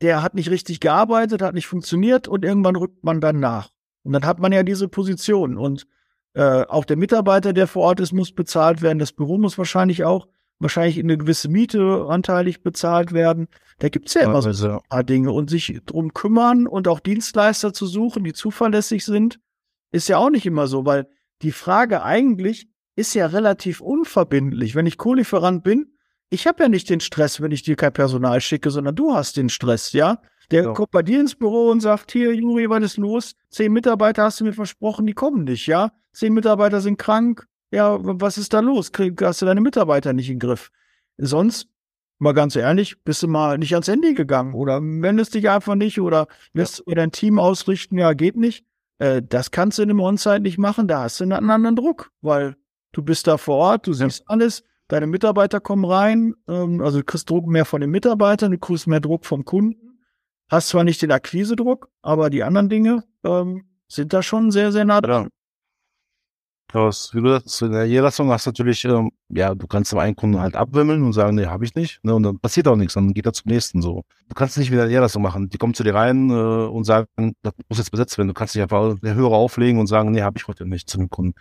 der 0.00 0.22
hat 0.22 0.34
nicht 0.34 0.50
richtig 0.50 0.80
gearbeitet, 0.80 1.42
hat 1.42 1.54
nicht 1.54 1.66
funktioniert 1.66 2.28
und 2.28 2.44
irgendwann 2.44 2.76
rückt 2.76 3.04
man 3.04 3.20
dann 3.20 3.40
nach. 3.40 3.70
Und 4.02 4.12
dann 4.12 4.24
hat 4.24 4.38
man 4.38 4.52
ja 4.52 4.62
diese 4.62 4.88
Position 4.88 5.58
und 5.58 5.86
äh, 6.34 6.64
auch 6.66 6.84
der 6.84 6.96
Mitarbeiter, 6.96 7.52
der 7.52 7.66
vor 7.66 7.84
Ort 7.84 8.00
ist, 8.00 8.12
muss 8.12 8.32
bezahlt 8.32 8.80
werden. 8.82 8.98
Das 8.98 9.12
Büro 9.12 9.38
muss 9.38 9.58
wahrscheinlich 9.58 10.04
auch 10.04 10.28
wahrscheinlich 10.60 10.98
in 10.98 11.06
eine 11.06 11.18
gewisse 11.18 11.48
Miete 11.48 12.06
anteilig 12.08 12.62
bezahlt 12.62 13.12
werden. 13.12 13.48
Da 13.78 13.88
gibt's 13.88 14.14
ja 14.14 14.22
immer 14.22 14.36
also, 14.36 14.52
so 14.52 14.70
ein 14.70 14.80
paar 14.88 15.04
Dinge. 15.04 15.32
Und 15.32 15.50
sich 15.50 15.80
drum 15.86 16.14
kümmern 16.14 16.66
und 16.66 16.88
auch 16.88 17.00
Dienstleister 17.00 17.72
zu 17.72 17.86
suchen, 17.86 18.24
die 18.24 18.32
zuverlässig 18.32 19.04
sind, 19.04 19.40
ist 19.92 20.08
ja 20.08 20.18
auch 20.18 20.30
nicht 20.30 20.46
immer 20.46 20.66
so, 20.66 20.84
weil 20.84 21.08
die 21.42 21.52
Frage 21.52 22.02
eigentlich 22.02 22.68
ist 22.96 23.14
ja 23.14 23.26
relativ 23.26 23.80
unverbindlich. 23.80 24.74
Wenn 24.74 24.86
ich 24.86 24.98
Co-Lieferant 24.98 25.62
bin, 25.62 25.92
ich 26.30 26.46
habe 26.46 26.62
ja 26.62 26.68
nicht 26.68 26.90
den 26.90 27.00
Stress, 27.00 27.40
wenn 27.40 27.52
ich 27.52 27.62
dir 27.62 27.76
kein 27.76 27.92
Personal 27.92 28.40
schicke, 28.40 28.70
sondern 28.70 28.94
du 28.94 29.14
hast 29.14 29.36
den 29.36 29.48
Stress, 29.48 29.92
ja? 29.92 30.20
Der 30.50 30.64
ja. 30.64 30.72
kommt 30.72 30.90
bei 30.90 31.02
dir 31.02 31.20
ins 31.20 31.34
Büro 31.34 31.70
und 31.70 31.80
sagt, 31.80 32.12
hier, 32.12 32.34
Juri, 32.34 32.70
was 32.70 32.82
ist 32.82 32.96
los? 32.96 33.34
Zehn 33.50 33.72
Mitarbeiter 33.72 34.24
hast 34.24 34.40
du 34.40 34.44
mir 34.44 34.52
versprochen, 34.52 35.06
die 35.06 35.12
kommen 35.12 35.44
nicht, 35.44 35.66
ja? 35.66 35.92
Zehn 36.12 36.32
Mitarbeiter 36.32 36.80
sind 36.80 36.98
krank, 36.98 37.46
ja, 37.70 37.98
was 38.00 38.38
ist 38.38 38.54
da 38.54 38.60
los? 38.60 38.92
Krieg, 38.92 39.20
hast 39.22 39.42
du 39.42 39.46
deine 39.46 39.60
Mitarbeiter 39.60 40.12
nicht 40.12 40.30
im 40.30 40.38
Griff? 40.38 40.70
Sonst, 41.18 41.68
mal 42.18 42.32
ganz 42.32 42.56
ehrlich, 42.56 43.02
bist 43.04 43.22
du 43.22 43.28
mal 43.28 43.58
nicht 43.58 43.74
ans 43.74 43.88
Handy 43.88 44.14
gegangen 44.14 44.54
oder 44.54 44.80
wendest 44.80 45.34
dich 45.34 45.50
einfach 45.50 45.74
nicht 45.74 46.00
oder 46.00 46.28
lässt 46.54 46.82
ja. 46.86 46.94
dein 46.94 47.12
Team 47.12 47.38
ausrichten, 47.38 47.98
ja, 47.98 48.14
geht 48.14 48.36
nicht. 48.36 48.64
Äh, 48.98 49.22
das 49.22 49.50
kannst 49.50 49.78
du 49.78 49.82
in 49.82 49.90
einem 49.90 50.00
On-Site 50.00 50.40
nicht 50.40 50.58
machen, 50.58 50.88
da 50.88 51.02
hast 51.02 51.20
du 51.20 51.24
einen 51.24 51.50
anderen 51.50 51.76
Druck, 51.76 52.10
weil 52.22 52.56
du 52.92 53.02
bist 53.02 53.26
da 53.26 53.36
vor 53.36 53.56
Ort, 53.56 53.86
du 53.86 53.92
siehst 53.92 54.20
ja. 54.20 54.24
alles, 54.28 54.64
deine 54.88 55.06
Mitarbeiter 55.06 55.60
kommen 55.60 55.84
rein, 55.84 56.34
ähm, 56.48 56.80
also 56.80 56.98
du 56.98 57.04
kriegst 57.04 57.30
Druck 57.30 57.46
mehr 57.46 57.64
von 57.64 57.80
den 57.80 57.90
Mitarbeitern, 57.90 58.52
du 58.52 58.58
kriegst 58.58 58.86
mehr 58.86 59.00
Druck 59.00 59.26
vom 59.26 59.44
Kunden. 59.44 59.98
Hast 60.50 60.68
zwar 60.68 60.82
nicht 60.82 61.02
den 61.02 61.12
Akquisedruck, 61.12 61.90
aber 62.00 62.30
die 62.30 62.42
anderen 62.42 62.68
Dinge 62.68 63.04
ähm, 63.22 63.64
sind 63.86 64.12
da 64.12 64.22
schon 64.22 64.50
sehr, 64.50 64.72
sehr 64.72 64.86
nah 64.86 65.00
dran. 65.00 65.28
Das, 66.70 67.14
wie 67.14 67.22
du 67.22 67.30
sagst, 67.30 67.62
in 67.62 67.72
der 67.72 67.86
Niederlassung 67.86 68.30
hast 68.30 68.44
du 68.44 68.50
natürlich, 68.50 68.84
ähm, 68.84 69.10
ja, 69.30 69.54
du 69.54 69.66
kannst 69.66 69.90
dem 69.92 69.98
einen 70.00 70.14
Kunden 70.14 70.38
halt 70.38 70.54
abwimmeln 70.54 71.02
und 71.02 71.14
sagen, 71.14 71.36
nee, 71.36 71.46
habe 71.46 71.64
ich 71.64 71.74
nicht. 71.74 72.04
Ne, 72.04 72.14
und 72.14 72.22
dann 72.24 72.38
passiert 72.38 72.68
auch 72.68 72.76
nichts, 72.76 72.92
dann 72.92 73.14
geht 73.14 73.24
er 73.24 73.32
zum 73.32 73.50
nächsten 73.50 73.80
so. 73.80 74.04
Du 74.28 74.34
kannst 74.34 74.58
nicht 74.58 74.70
wieder 74.70 74.82
eine 74.82 74.90
Niederlassung 74.90 75.22
machen. 75.22 75.48
Die 75.48 75.56
kommen 75.56 75.72
zu 75.72 75.82
dir 75.82 75.94
rein 75.94 76.28
äh, 76.28 76.34
und 76.34 76.84
sagen, 76.84 77.06
das 77.42 77.54
muss 77.70 77.78
jetzt 77.78 77.90
besetzt 77.90 78.18
werden. 78.18 78.28
Du 78.28 78.34
kannst 78.34 78.54
nicht 78.54 78.62
einfach 78.62 78.98
der 79.00 79.14
Hörer 79.14 79.32
auflegen 79.36 79.80
und 79.80 79.86
sagen, 79.86 80.10
nee, 80.10 80.20
habe 80.20 80.36
ich 80.36 80.46
heute 80.46 80.66
nicht 80.66 80.90
zu 80.90 80.98
dem 80.98 81.08
Kunden. 81.08 81.34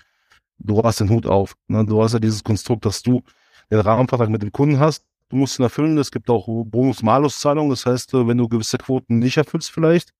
Du 0.59 0.81
hast 0.83 0.99
den 0.99 1.09
Hut 1.09 1.25
auf. 1.25 1.55
Ne? 1.67 1.85
Du 1.85 2.01
hast 2.01 2.13
ja 2.13 2.19
dieses 2.19 2.43
Konstrukt, 2.43 2.85
dass 2.85 3.01
du 3.01 3.21
den 3.69 3.79
Rahmenvertrag 3.79 4.29
mit 4.29 4.41
dem 4.41 4.51
Kunden 4.51 4.79
hast. 4.79 5.05
Du 5.29 5.35
musst 5.35 5.59
ihn 5.59 5.63
erfüllen. 5.63 5.97
Es 5.97 6.11
gibt 6.11 6.29
auch 6.29 6.47
Bonus-Malus-Zahlungen. 6.47 7.69
Das 7.69 7.85
heißt, 7.85 8.13
äh, 8.13 8.27
wenn 8.27 8.37
du 8.37 8.47
gewisse 8.47 8.77
Quoten 8.77 9.19
nicht 9.19 9.37
erfüllst 9.37 9.71
vielleicht, 9.71 10.13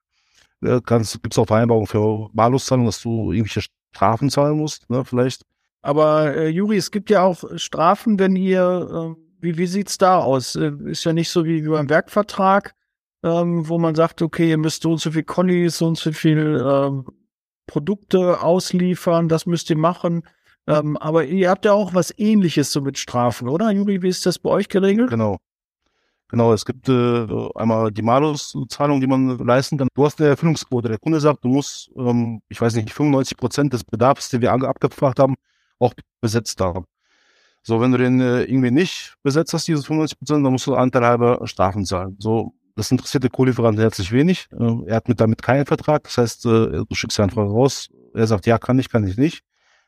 äh, 0.62 0.82
gibt 0.82 1.32
es 1.32 1.38
auch 1.38 1.48
Vereinbarungen 1.48 1.88
für 1.88 2.30
Malus-Zahlungen, 2.34 2.88
dass 2.88 3.02
du 3.02 3.32
irgendwelche 3.32 3.68
Strafen 3.94 4.30
zahlen 4.30 4.58
musst, 4.58 4.90
ne, 4.90 5.06
vielleicht. 5.06 5.44
Aber 5.82 6.36
äh, 6.36 6.50
Juri, 6.50 6.78
es 6.78 6.92
gibt 6.92 7.10
ja 7.10 7.24
auch 7.24 7.44
Strafen, 7.56 8.20
wenn 8.20 8.36
ihr, 8.36 9.16
äh, 9.18 9.22
wie, 9.40 9.58
wie 9.58 9.68
sieht's 9.68 9.98
da 9.98 10.20
aus? 10.20 10.56
Äh, 10.56 10.72
ist 10.86 11.04
ja 11.04 11.14
nicht 11.14 11.30
so 11.30 11.46
wie, 11.46 11.64
wie 11.64 11.70
beim 11.70 11.90
Werkvertrag, 11.90 12.76
ähm, 13.24 13.68
wo 13.70 13.78
man 13.78 13.96
sagt, 13.96 14.22
okay, 14.22 14.50
ihr 14.50 14.58
müsst 14.58 14.84
so 14.84 14.92
und 14.92 15.02
so 15.02 15.12
viel 15.12 15.24
Connis, 15.24 15.78
so 15.78 15.88
und 15.88 15.98
so 15.98 16.12
viel 16.12 16.64
ähm, 16.64 17.06
Produkte 17.68 18.42
ausliefern, 18.42 19.30
das 19.30 19.46
müsst 19.46 19.70
ihr 19.70 19.78
machen. 19.78 20.24
Ähm, 20.66 20.98
aber 20.98 21.26
ihr 21.26 21.50
habt 21.50 21.66
ja 21.66 21.74
auch 21.74 21.94
was 21.94 22.14
ähnliches 22.18 22.72
so 22.72 22.82
mit 22.82 22.98
Strafen, 22.98 23.48
oder? 23.48 23.72
Juri, 23.72 24.02
wie 24.02 24.10
ist 24.10 24.26
das 24.26 24.40
bei 24.40 24.50
euch 24.50 24.68
geregelt? 24.68 25.10
Genau. 25.10 25.38
Genau, 26.30 26.52
es 26.52 26.66
gibt 26.66 26.90
äh, 26.90 27.26
einmal 27.56 27.90
die 27.90 28.02
Malus-Zahlung, 28.02 29.00
die 29.00 29.08
man 29.08 29.38
leisten 29.38 29.78
kann. 29.78 29.88
Du 29.94 30.04
hast 30.04 30.20
eine 30.20 30.30
Erfüllungsquote. 30.30 30.90
Der 30.90 30.98
Kunde 30.98 31.22
sagt, 31.22 31.46
du 31.46 31.48
musst, 31.48 31.90
ähm, 31.96 32.42
ich 32.50 32.60
weiß 32.60 32.76
nicht, 32.76 32.92
95 32.92 33.38
Prozent 33.38 33.72
des 33.72 33.86
Bedarfs, 33.86 34.30
den 34.30 34.42
wir 34.42 34.52
abgefragt 34.52 35.20
haben, 35.20 35.36
auch 35.80 35.94
besetzt 36.20 36.60
haben. 36.60 36.84
So, 37.64 37.80
wenn 37.80 37.94
du 37.94 37.98
den 37.98 38.20
äh, 38.20 38.44
irgendwie 38.44 38.72
nicht 38.72 39.16
besetzt 39.24 39.54
hast, 39.54 39.70
diese 39.70 39.84
95 39.84 40.20
Prozent, 40.20 40.46
dann 40.46 40.52
musst 40.52 40.68
du 40.68 40.76
anteilhalber 40.76 41.48
Strafen 41.48 41.86
zahlen. 41.86 42.18
So, 42.20 42.54
das 42.78 42.92
interessiert 42.92 43.24
der 43.24 43.32
Co-Lieferant 43.32 43.78
herzlich 43.80 44.12
wenig. 44.12 44.48
Äh, 44.52 44.86
er 44.86 44.98
hat 44.98 45.10
mit 45.10 45.20
damit 45.20 45.42
keinen 45.42 45.66
Vertrag. 45.66 46.04
Das 46.04 46.18
heißt, 46.18 46.46
äh, 46.46 46.50
du 46.88 46.94
schickst 46.94 47.20
einfach 47.20 47.44
raus. 47.44 47.90
Er 48.14 48.28
sagt, 48.28 48.46
ja, 48.46 48.58
kann 48.58 48.78
ich, 48.80 48.90
kann 48.90 49.06
ich 49.06 49.18
nicht. 49.18 49.44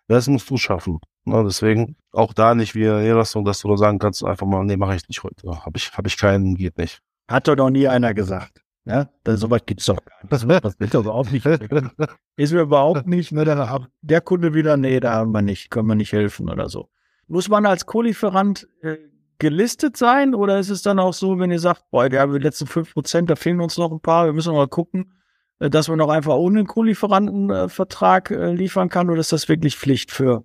Das 0.08 0.27
musst 0.27 0.50
du 0.50 0.58
schaffen. 0.58 1.00
Na, 1.24 1.43
deswegen 1.43 1.96
auch 2.12 2.34
da 2.34 2.55
nicht 2.55 2.74
wie 2.74 2.79
Niederlassung, 2.79 3.46
dass 3.46 3.60
du 3.60 3.69
da 3.69 3.77
sagen 3.77 4.00
kannst, 4.00 4.24
einfach 4.24 4.48
mal, 4.48 4.65
nee, 4.65 4.75
mache 4.75 4.96
ich 4.96 5.08
nicht 5.08 5.22
heute. 5.22 5.48
Habe 5.48 5.77
ich, 5.77 5.91
hab 5.91 6.08
ich 6.08 6.17
keinen, 6.17 6.55
geht 6.55 6.77
nicht. 6.79 7.01
Hat 7.27 7.48
doch 7.48 7.55
noch 7.55 7.69
nie 7.69 7.88
einer 7.88 8.15
gesagt. 8.15 8.63
Ja, 8.86 9.08
weit 9.24 9.67
gibt's 9.67 9.86
doch 9.86 10.03
gar 10.03 10.17
nicht. 10.24 10.34
Das, 10.34 10.48
das 10.63 10.79
will 10.79 10.88
doch 10.88 11.01
überhaupt 11.01 11.31
nicht. 11.31 11.46
Ist 12.38 12.53
mir 12.53 12.62
überhaupt 12.62 13.05
nicht, 13.05 13.31
ne, 13.31 13.46
dann, 13.46 13.88
der 14.01 14.22
Kunde 14.22 14.55
wieder, 14.55 14.77
nee, 14.77 15.00
da 15.00 15.13
haben 15.13 15.31
wir 15.31 15.43
nicht, 15.43 15.69
können 15.69 15.88
wir 15.88 15.96
nicht 15.96 16.12
helfen 16.12 16.50
oder 16.50 16.69
so. 16.69 16.89
Muss 17.27 17.50
man 17.50 17.67
als 17.67 17.86
Co-Lieferant 17.86 18.67
äh, 18.81 18.98
gelistet 19.39 19.98
sein 19.98 20.36
oder 20.36 20.60
ist 20.60 20.69
es 20.69 20.81
dann 20.81 21.00
auch 21.00 21.13
so, 21.13 21.39
wenn 21.39 21.51
ihr 21.51 21.60
sagt, 21.60 21.84
boah, 21.91 22.12
wir 22.12 22.19
haben 22.19 22.34
die 22.34 22.39
letzten 22.39 22.67
fünf 22.67 22.93
Prozent, 22.93 23.29
da 23.29 23.36
fehlen 23.36 23.62
uns 23.62 23.77
noch 23.77 23.91
ein 23.91 24.01
paar, 24.01 24.25
wir 24.25 24.34
müssen 24.34 24.50
noch 24.50 24.58
mal 24.58 24.67
gucken, 24.67 25.13
äh, 25.60 25.69
dass 25.69 25.88
man 25.88 26.00
auch 26.01 26.10
einfach 26.10 26.36
ohne 26.36 26.65
Co-Lieferantenvertrag 26.65 28.31
äh, 28.31 28.53
liefern 28.53 28.89
kann 28.89 29.10
oder 29.10 29.22
ist 29.22 29.31
das 29.31 29.48
wirklich 29.50 29.77
Pflicht 29.77 30.12
für 30.12 30.43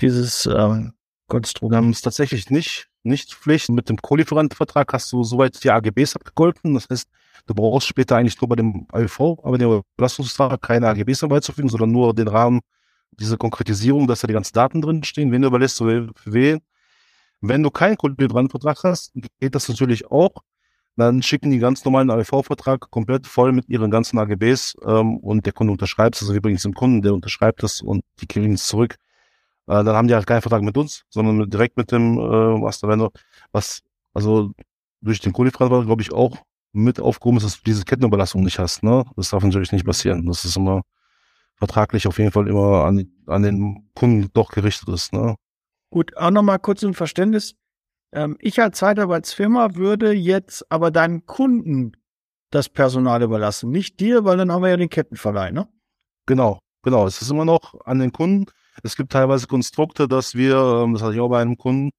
dieses 0.00 0.46
ähm, 0.46 0.92
Konstrukt? 1.28 1.72
Wir 1.72 1.78
haben 1.78 1.90
es 1.90 2.02
tatsächlich 2.02 2.50
nicht, 2.50 2.88
nicht 3.02 3.34
Pflicht. 3.34 3.70
Mit 3.70 3.88
dem 3.88 3.96
Co-Lieferantenvertrag 3.96 4.92
hast 4.92 5.10
du 5.12 5.22
soweit 5.22 5.62
die 5.64 5.70
AGBs 5.70 6.16
abgegolten. 6.16 6.74
Das 6.74 6.88
heißt, 6.90 7.08
du 7.46 7.54
brauchst 7.54 7.88
später 7.88 8.16
eigentlich 8.16 8.40
nur 8.40 8.48
bei 8.48 8.56
dem 8.56 8.86
AUV, 8.92 9.38
aber 9.42 9.58
der 9.58 9.82
Belastungsvertrag 9.96 10.60
keine 10.60 10.88
AGBs 10.88 11.20
dabei 11.20 11.40
zu 11.40 11.52
fügen, 11.52 11.68
sondern 11.68 11.92
nur 11.92 12.14
den 12.14 12.28
Rahmen, 12.28 12.60
diese 13.12 13.38
Konkretisierung, 13.38 14.06
dass 14.06 14.20
da 14.20 14.26
die 14.26 14.34
ganzen 14.34 14.52
Daten 14.52 14.82
drin 14.82 15.04
stehen, 15.04 15.32
wen 15.32 15.42
du 15.42 15.48
überlässt, 15.48 15.78
für 15.78 16.12
wen. 16.24 16.60
Wenn 17.40 17.62
du 17.62 17.70
keinen 17.70 17.96
Co-Lieferantenvertrag 17.96 18.82
hast, 18.84 19.12
geht 19.40 19.54
das 19.54 19.68
natürlich 19.68 20.10
auch 20.10 20.42
dann 20.96 21.22
schicken 21.22 21.50
die 21.50 21.58
ganz 21.58 21.84
normalen 21.84 22.10
AV-Vertrag 22.10 22.90
komplett 22.90 23.26
voll 23.26 23.52
mit 23.52 23.68
ihren 23.68 23.90
ganzen 23.90 24.18
AGBs 24.18 24.76
ähm, 24.84 25.18
und 25.18 25.44
der 25.44 25.52
Kunde 25.52 25.72
unterschreibt 25.72 26.16
es, 26.16 26.22
also 26.22 26.34
übrigens 26.34 26.62
dem 26.62 26.72
Kunden, 26.72 27.02
der 27.02 27.12
unterschreibt 27.12 27.62
es 27.62 27.82
und 27.82 28.02
die 28.20 28.26
kriegen 28.26 28.54
es 28.54 28.66
zurück. 28.66 28.96
Äh, 29.66 29.84
dann 29.84 29.94
haben 29.94 30.08
die 30.08 30.14
halt 30.14 30.26
keinen 30.26 30.40
Vertrag 30.40 30.62
mit 30.62 30.76
uns, 30.78 31.04
sondern 31.10 31.48
direkt 31.50 31.76
mit 31.76 31.92
dem 31.92 32.18
äh, 32.18 32.58
Master 32.58 32.88
Vendor, 32.88 33.12
was 33.52 33.82
also 34.14 34.52
durch 35.02 35.20
den 35.20 35.34
Kohlefreivertrag, 35.34 35.84
glaube 35.86 36.02
ich, 36.02 36.12
auch 36.12 36.38
mit 36.72 36.98
aufgehoben 37.00 37.38
ist, 37.38 37.44
dass 37.44 37.56
du 37.58 37.64
diese 37.66 37.84
Kettenüberlassung 37.84 38.42
nicht 38.42 38.58
hast. 38.58 38.82
Ne? 38.82 39.04
Das 39.16 39.30
darf 39.30 39.44
natürlich 39.44 39.72
nicht 39.72 39.84
passieren. 39.84 40.26
Das 40.26 40.44
ist 40.44 40.56
immer 40.56 40.82
vertraglich 41.56 42.06
auf 42.06 42.18
jeden 42.18 42.32
Fall 42.32 42.48
immer 42.48 42.84
an, 42.84 43.06
an 43.26 43.42
den 43.42 43.90
Kunden 43.94 44.30
doch 44.32 44.50
gerichtet 44.50 44.88
ist. 44.88 45.12
Ne? 45.12 45.36
Gut, 45.96 46.14
auch 46.18 46.30
nochmal 46.30 46.58
kurz 46.58 46.82
ein 46.84 46.92
Verständnis. 46.92 47.54
Ähm, 48.12 48.36
ich 48.38 48.60
als 48.60 48.76
Zeitarbeitsfirma 48.76 49.76
würde 49.76 50.12
jetzt 50.12 50.70
aber 50.70 50.90
deinen 50.90 51.24
Kunden 51.24 51.92
das 52.50 52.68
Personal 52.68 53.22
überlassen, 53.22 53.70
nicht 53.70 53.98
dir, 53.98 54.26
weil 54.26 54.36
dann 54.36 54.52
haben 54.52 54.60
wir 54.60 54.68
ja 54.68 54.76
den 54.76 54.90
Kettenverleih, 54.90 55.52
ne? 55.52 55.66
Genau, 56.26 56.58
genau. 56.82 57.06
Es 57.06 57.22
ist 57.22 57.30
immer 57.30 57.46
noch 57.46 57.80
an 57.86 57.98
den 57.98 58.12
Kunden. 58.12 58.44
Es 58.82 58.94
gibt 58.94 59.10
teilweise 59.10 59.46
Konstrukte, 59.46 60.06
dass 60.06 60.34
wir, 60.34 60.82
ähm, 60.84 60.92
das 60.92 61.02
hatte 61.02 61.14
ich 61.14 61.20
auch 61.20 61.30
bei 61.30 61.40
einem 61.40 61.56
Kunden, 61.56 61.92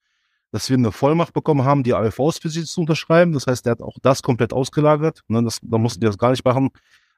dass 0.52 0.70
wir 0.70 0.78
eine 0.78 0.92
Vollmacht 0.92 1.34
bekommen 1.34 1.66
haben, 1.66 1.82
die 1.82 1.96
AFVs 1.96 2.38
für 2.38 2.50
sie 2.50 2.66
zu 2.66 2.82
unterschreiben. 2.82 3.34
Das 3.34 3.48
heißt, 3.48 3.66
der 3.66 3.72
hat 3.72 3.82
auch 3.82 3.98
das 4.04 4.22
komplett 4.22 4.54
ausgelagert. 4.54 5.24
Ne, 5.28 5.44
das, 5.44 5.58
da 5.64 5.80
mussten 5.80 6.02
die 6.02 6.06
das 6.06 6.20
gar 6.20 6.30
nicht 6.30 6.46
machen. 6.46 6.70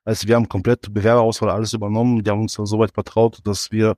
Also 0.05 0.29
wir 0.29 0.37
haben 0.37 0.47
komplett 0.47 0.93
Bewerberauswahl 0.93 1.49
alles 1.49 1.73
übernommen. 1.73 2.23
Die 2.23 2.31
haben 2.31 2.43
uns 2.43 2.53
so 2.53 2.79
weit 2.79 2.93
vertraut, 2.93 3.39
dass 3.43 3.69
wir 3.69 3.97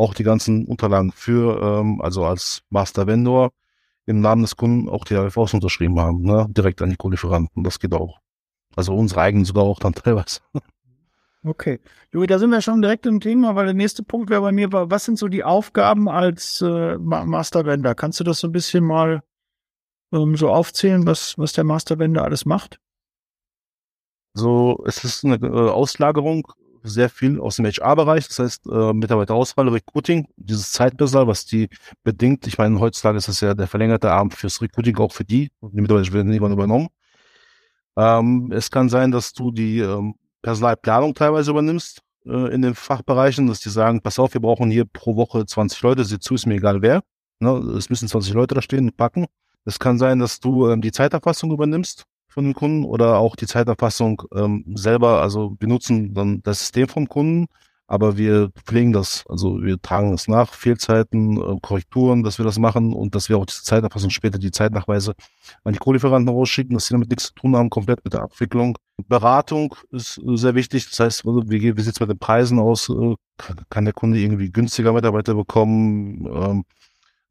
auch 0.00 0.14
die 0.14 0.24
ganzen 0.24 0.64
Unterlagen 0.64 1.12
für, 1.12 1.60
ähm, 1.62 2.00
also 2.00 2.24
als 2.24 2.62
Master 2.70 3.06
Vendor, 3.06 3.52
im 4.06 4.20
Namen 4.20 4.42
des 4.42 4.56
Kunden 4.56 4.88
auch 4.88 5.04
die 5.04 5.14
AFVs 5.14 5.54
unterschrieben 5.54 6.00
haben, 6.00 6.22
ne? 6.22 6.46
direkt 6.48 6.80
an 6.82 6.90
die 6.90 6.96
Co-Lieferanten. 6.96 7.62
Das 7.62 7.78
geht 7.78 7.92
auch. 7.92 8.18
Also 8.74 8.94
unsere 8.94 9.20
eigenen 9.20 9.44
sogar 9.44 9.64
auch 9.64 9.78
dann 9.78 9.92
teilweise. 9.94 10.40
Okay. 11.44 11.80
Juri, 12.12 12.26
da 12.26 12.38
sind 12.38 12.50
wir 12.50 12.60
schon 12.60 12.82
direkt 12.82 13.06
im 13.06 13.20
Thema, 13.20 13.54
weil 13.54 13.66
der 13.66 13.74
nächste 13.74 14.02
Punkt 14.02 14.30
wäre 14.30 14.40
bei 14.40 14.52
mir, 14.52 14.72
was 14.72 15.04
sind 15.04 15.18
so 15.18 15.28
die 15.28 15.44
Aufgaben 15.44 16.08
als 16.08 16.60
äh, 16.60 16.96
Master 16.98 17.64
Vendor? 17.66 17.94
Kannst 17.94 18.20
du 18.20 18.24
das 18.24 18.40
so 18.40 18.48
ein 18.48 18.52
bisschen 18.52 18.84
mal 18.84 19.22
ähm, 20.12 20.36
so 20.36 20.50
aufzählen, 20.50 21.06
was, 21.06 21.38
was 21.38 21.52
der 21.52 21.64
Master 21.64 21.98
Vendor 21.98 22.24
alles 22.24 22.46
macht? 22.46 22.80
So, 24.34 24.82
es 24.86 25.04
ist 25.04 25.24
eine 25.24 25.36
äh, 25.36 25.70
Auslagerung 25.70 26.46
sehr 26.82 27.08
viel 27.08 27.40
aus 27.40 27.56
dem 27.56 27.66
HR-Bereich, 27.66 28.26
das 28.28 28.38
heißt 28.38 28.66
äh, 28.66 28.92
Mitarbeiterauswahl, 28.92 29.68
Recruiting, 29.68 30.28
dieses 30.36 30.72
Zeitpersonal, 30.72 31.26
was 31.26 31.44
die 31.44 31.68
bedingt. 32.02 32.46
Ich 32.46 32.58
meine, 32.58 32.78
heutzutage 32.80 33.18
ist 33.18 33.28
das 33.28 33.40
ja 33.40 33.54
der 33.54 33.66
verlängerte 33.66 34.10
Abend 34.10 34.34
fürs 34.34 34.60
Recruiting 34.62 34.96
auch 34.98 35.12
für 35.12 35.24
die. 35.24 35.50
Die 35.60 35.80
Mitarbeiter 35.80 36.12
werden 36.12 36.32
irgendwann 36.32 36.52
übernommen. 36.52 36.88
Ähm, 37.96 38.50
es 38.52 38.70
kann 38.70 38.88
sein, 38.88 39.10
dass 39.10 39.32
du 39.32 39.50
die 39.50 39.80
ähm, 39.80 40.14
Personalplanung 40.42 41.14
teilweise 41.14 41.50
übernimmst 41.50 42.02
äh, 42.24 42.54
in 42.54 42.62
den 42.62 42.74
Fachbereichen, 42.74 43.46
dass 43.46 43.60
die 43.60 43.70
sagen, 43.70 44.00
pass 44.00 44.18
auf, 44.18 44.34
wir 44.34 44.40
brauchen 44.40 44.70
hier 44.70 44.84
pro 44.84 45.16
Woche 45.16 45.44
20 45.44 45.82
Leute, 45.82 46.04
sieh 46.04 46.18
zu, 46.18 46.34
ist 46.34 46.46
mir 46.46 46.54
egal 46.54 46.82
wer. 46.82 47.02
Ne? 47.40 47.50
Es 47.76 47.90
müssen 47.90 48.08
20 48.08 48.34
Leute 48.34 48.54
da 48.54 48.62
stehen 48.62 48.86
und 48.86 48.96
packen. 48.96 49.26
Es 49.64 49.78
kann 49.78 49.98
sein, 49.98 50.18
dass 50.18 50.40
du 50.40 50.68
ähm, 50.68 50.80
die 50.80 50.92
Zeiterfassung 50.92 51.52
übernimmst 51.52 52.04
von 52.30 52.44
dem 52.44 52.54
Kunden 52.54 52.84
oder 52.84 53.18
auch 53.18 53.36
die 53.36 53.46
Zeiterfassung 53.46 54.22
ähm, 54.34 54.64
selber, 54.74 55.20
also 55.20 55.56
wir 55.58 55.68
nutzen 55.68 56.14
dann 56.14 56.42
das 56.42 56.60
System 56.60 56.88
vom 56.88 57.08
Kunden, 57.08 57.48
aber 57.90 58.16
wir 58.16 58.50
pflegen 58.64 58.92
das, 58.92 59.24
also 59.28 59.60
wir 59.60 59.82
tragen 59.82 60.14
es 60.14 60.28
nach, 60.28 60.54
Fehlzeiten, 60.54 61.36
äh, 61.36 61.58
Korrekturen, 61.60 62.22
dass 62.22 62.38
wir 62.38 62.44
das 62.44 62.56
machen 62.56 62.94
und 62.94 63.16
dass 63.16 63.28
wir 63.28 63.36
auch 63.36 63.46
diese 63.46 63.64
Zeiterfassung 63.64 64.10
später 64.10 64.38
die 64.38 64.52
Zeitnachweise 64.52 65.14
an 65.64 65.72
die 65.72 65.80
Co-Lieferanten 65.80 66.32
rausschicken, 66.32 66.74
dass 66.74 66.86
sie 66.86 66.94
damit 66.94 67.10
nichts 67.10 67.26
zu 67.26 67.34
tun 67.34 67.56
haben, 67.56 67.68
komplett 67.68 68.04
mit 68.04 68.12
der 68.12 68.22
Abwicklung. 68.22 68.78
Beratung 69.08 69.74
ist 69.90 70.20
sehr 70.24 70.54
wichtig, 70.54 70.88
das 70.88 71.00
heißt, 71.00 71.26
also, 71.26 71.50
wie, 71.50 71.76
wie 71.76 71.82
sieht 71.82 71.94
es 71.94 72.00
mit 72.00 72.10
den 72.10 72.18
Preisen 72.18 72.60
aus? 72.60 72.88
Äh, 72.90 73.16
kann 73.70 73.86
der 73.86 73.94
Kunde 73.94 74.20
irgendwie 74.20 74.52
günstiger 74.52 74.92
Mitarbeiter 74.92 75.34
bekommen? 75.34 76.26
Ähm, 76.32 76.64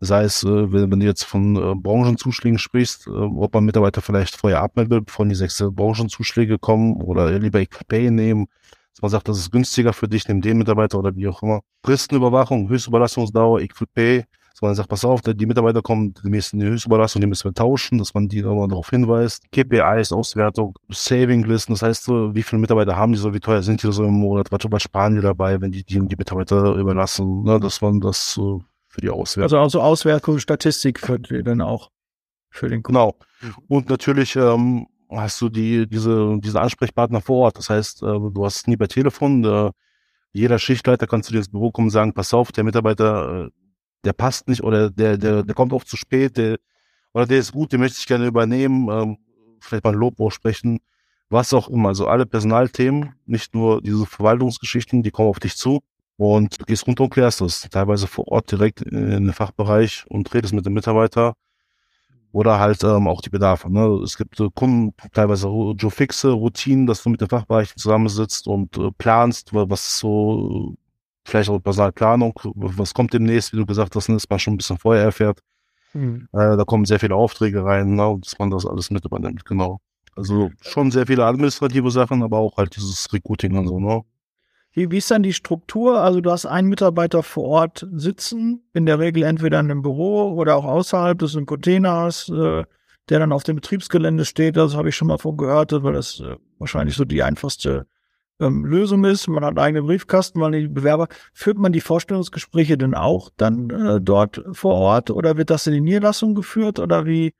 Sei 0.01 0.23
es, 0.23 0.43
äh, 0.43 0.71
wenn, 0.71 0.91
wenn 0.91 0.99
du 1.01 1.05
jetzt 1.05 1.23
von 1.23 1.55
äh, 1.57 1.75
Branchenzuschlägen 1.75 2.57
sprichst, 2.57 3.07
äh, 3.07 3.09
ob 3.11 3.53
man 3.53 3.65
Mitarbeiter 3.65 4.01
vielleicht 4.01 4.35
vorher 4.35 4.61
abmelden 4.61 4.91
will, 4.91 5.01
bevor 5.01 5.25
die 5.25 5.35
sechs 5.35 5.61
Branchenzuschläge 5.61 6.57
kommen 6.57 7.01
oder 7.01 7.37
lieber 7.37 7.61
Pay 7.87 8.09
nehmen, 8.09 8.47
dass 8.93 9.01
man 9.01 9.11
sagt, 9.11 9.27
das 9.27 9.39
ist 9.39 9.51
günstiger 9.51 9.91
für 9.91 10.07
dich, 10.07 10.27
nimm 10.27 10.41
den 10.41 10.57
Mitarbeiter 10.57 10.99
oder 10.99 11.15
wie 11.15 11.27
auch 11.27 11.43
immer. 11.43 11.61
Fristenüberwachung, 11.83 12.69
Höchstüberlassungsdauer, 12.69 13.61
Pay, 13.93 14.23
dass 14.59 14.61
man 14.61 14.75
sagt, 14.75 14.89
pass 14.89 15.03
auf, 15.03 15.21
die 15.21 15.45
Mitarbeiter 15.45 15.81
kommen 15.81 16.13
demnächst 16.13 16.53
in 16.53 16.59
die 16.59 16.65
Höchstüberlassung, 16.65 17.21
die 17.21 17.27
müssen 17.27 17.45
wir 17.45 17.53
tauschen, 17.53 17.97
dass 17.97 18.13
man 18.13 18.27
die 18.27 18.41
nochmal 18.41 18.67
darauf 18.67 18.89
hinweist. 18.89 19.51
KPIs, 19.51 20.13
Auswertung, 20.13 20.77
Saving-Listen, 20.89 21.73
das 21.73 21.81
heißt, 21.81 22.07
wie 22.07 22.43
viele 22.43 22.59
Mitarbeiter 22.59 22.95
haben 22.95 23.11
die 23.11 23.17
so, 23.17 23.33
wie 23.33 23.39
teuer 23.39 23.63
sind 23.63 23.83
die 23.83 23.91
so 23.91 24.05
im 24.05 24.13
Monat, 24.13 24.51
was, 24.51 24.83
sparen 24.83 25.15
die 25.15 25.21
dabei, 25.21 25.59
wenn 25.61 25.71
die 25.71 25.83
die, 25.83 25.99
die 25.99 26.15
Mitarbeiter 26.15 26.75
überlassen, 26.75 27.43
ne, 27.43 27.59
dass 27.59 27.81
man 27.81 28.01
das 28.01 28.33
so 28.33 28.61
für 28.99 29.05
die 29.05 29.09
Auswertung. 29.09 29.43
Also, 29.43 29.59
also 29.59 29.81
Auswertung, 29.81 30.39
Statistik 30.39 30.99
für 30.99 31.19
die 31.19 31.43
dann 31.43 31.61
auch 31.61 31.89
für 32.49 32.67
den 32.67 32.83
Kunden. 32.83 32.99
Genau. 32.99 33.17
Mhm. 33.41 33.63
Und 33.67 33.89
natürlich 33.89 34.35
ähm, 34.35 34.87
hast 35.09 35.39
du 35.41 35.49
die, 35.49 35.87
diese, 35.87 36.37
diese 36.39 36.61
Ansprechpartner 36.61 37.21
vor 37.21 37.45
Ort. 37.45 37.57
Das 37.57 37.69
heißt, 37.69 38.03
äh, 38.03 38.05
du 38.05 38.45
hast 38.45 38.67
nie 38.67 38.75
bei 38.75 38.87
Telefon, 38.87 39.43
äh, 39.43 39.71
jeder 40.31 40.59
Schichtleiter 40.59 41.07
kannst 41.07 41.29
du 41.29 41.33
dir 41.33 41.39
ins 41.39 41.49
Büro 41.49 41.71
kommen 41.71 41.87
und 41.87 41.91
sagen, 41.91 42.13
pass 42.13 42.33
auf, 42.33 42.51
der 42.51 42.63
Mitarbeiter, 42.63 43.45
äh, 43.45 43.49
der 44.03 44.13
passt 44.13 44.47
nicht 44.47 44.63
oder 44.63 44.89
der, 44.89 45.17
der, 45.17 45.43
der 45.43 45.55
kommt 45.55 45.73
oft 45.73 45.87
zu 45.87 45.97
spät, 45.97 46.37
der, 46.37 46.57
oder 47.13 47.25
der 47.25 47.39
ist 47.39 47.51
gut, 47.51 47.71
den 47.71 47.79
möchte 47.79 47.97
ich 47.99 48.07
gerne 48.07 48.27
übernehmen, 48.27 48.89
ähm, 48.89 49.17
vielleicht 49.59 49.83
mal 49.83 49.93
ein 49.93 49.99
Lob 49.99 50.19
aussprechen, 50.19 50.79
was 51.29 51.53
auch 51.53 51.67
immer. 51.69 51.89
Also 51.89 52.07
alle 52.07 52.25
Personalthemen, 52.25 53.15
nicht 53.25 53.53
nur 53.53 53.81
diese 53.81 54.05
Verwaltungsgeschichten, 54.05 55.03
die 55.03 55.11
kommen 55.11 55.29
auf 55.29 55.39
dich 55.39 55.55
zu. 55.57 55.81
Und 56.19 56.59
du 56.59 56.65
gehst 56.65 56.85
runter 56.85 57.05
und 57.05 57.11
klärst 57.11 57.39
das. 57.39 57.61
Teilweise 57.61 58.05
vor 58.05 58.27
Ort 58.27 58.51
direkt 58.51 58.81
in 58.81 59.09
den 59.09 59.31
Fachbereich 59.31 60.03
und 60.09 60.33
redest 60.33 60.53
mit 60.53 60.65
dem 60.65 60.73
Mitarbeiter 60.73 61.33
oder 62.33 62.59
halt 62.59 62.83
ähm, 62.83 63.07
auch 63.07 63.21
die 63.21 63.29
Bedarfe. 63.29 63.71
Ne? 63.71 64.01
Es 64.03 64.17
gibt 64.17 64.37
äh, 64.37 64.49
Kunden, 64.53 64.93
teilweise 65.13 65.47
Joe 65.47 65.89
Fixe, 65.89 66.31
Routinen, 66.31 66.87
dass 66.87 67.03
du 67.03 67.09
mit 67.09 67.21
den 67.21 67.29
Fachbereichen 67.29 67.77
zusammensitzt 67.77 68.47
und 68.47 68.77
äh, 68.77 68.91
planst, 68.97 69.53
was 69.53 69.97
so, 69.97 70.75
vielleicht 71.23 71.49
auch 71.49 71.59
Personalplanung, 71.59 72.37
was 72.43 72.93
kommt 72.93 73.13
demnächst, 73.13 73.53
wie 73.53 73.57
du 73.57 73.65
gesagt 73.65 73.95
hast, 73.95 74.09
ne, 74.09 74.15
dass 74.15 74.29
man 74.29 74.39
schon 74.39 74.55
ein 74.55 74.57
bisschen 74.57 74.77
vorher 74.77 75.05
erfährt. 75.05 75.39
Mhm. 75.93 76.27
Äh, 76.33 76.57
da 76.57 76.65
kommen 76.65 76.83
sehr 76.83 76.99
viele 76.99 77.15
Aufträge 77.15 77.63
rein, 77.63 77.95
ne, 77.95 78.19
dass 78.21 78.37
man 78.37 78.49
das 78.49 78.65
alles 78.65 78.91
mit 78.91 79.05
übernimmt, 79.05 79.45
genau. 79.45 79.79
Also 80.17 80.51
schon 80.59 80.91
sehr 80.91 81.07
viele 81.07 81.23
administrative 81.23 81.91
Sachen, 81.91 82.23
aber 82.23 82.39
auch 82.39 82.57
halt 82.57 82.75
dieses 82.75 83.13
Recruiting 83.13 83.57
und 83.57 83.67
so, 83.67 83.79
ne? 83.79 84.03
Wie, 84.71 84.91
wie 84.91 84.97
ist 84.97 85.09
dann 85.09 85.23
die 85.23 85.33
Struktur? 85.33 85.99
Also 85.99 86.21
du 86.21 86.31
hast 86.31 86.45
einen 86.45 86.67
Mitarbeiter 86.69 87.23
vor 87.23 87.45
Ort 87.45 87.87
sitzen, 87.91 88.63
in 88.73 88.85
der 88.85 88.99
Regel 88.99 89.23
entweder 89.23 89.59
in 89.59 89.71
einem 89.71 89.81
Büro 89.81 90.31
oder 90.33 90.55
auch 90.55 90.65
außerhalb 90.65 91.17
des 91.17 91.37
Containers, 91.45 92.29
äh, 92.29 92.63
der 93.09 93.19
dann 93.19 93.31
auf 93.31 93.43
dem 93.43 93.55
Betriebsgelände 93.55 94.25
steht. 94.25 94.57
Das 94.57 94.75
habe 94.75 94.89
ich 94.89 94.95
schon 94.95 95.07
mal 95.07 95.17
vorgehört, 95.17 95.71
weil 95.71 95.93
das 95.93 96.19
äh, 96.19 96.35
wahrscheinlich 96.59 96.95
so 96.95 97.03
die 97.03 97.23
einfachste 97.23 97.87
ähm, 98.39 98.63
Lösung 98.63 99.03
ist. 99.05 99.27
Man 99.27 99.43
hat 99.43 99.49
einen 99.49 99.59
eigenen 99.59 99.87
Briefkasten, 99.87 100.39
man 100.39 100.51
die 100.51 100.67
Bewerber. 100.67 101.07
Führt 101.33 101.57
man 101.57 101.71
die 101.71 101.81
Vorstellungsgespräche 101.81 102.77
denn 102.77 102.93
auch 102.93 103.29
dann 103.37 103.69
äh, 103.71 103.99
dort 103.99 104.43
vor 104.51 104.75
Ort 104.75 105.09
oder 105.09 105.37
wird 105.37 105.49
das 105.49 105.65
in 105.67 105.73
die 105.73 105.81
Niederlassung 105.81 106.35
geführt 106.35 106.79
oder 106.79 107.05
wie, 107.05 107.33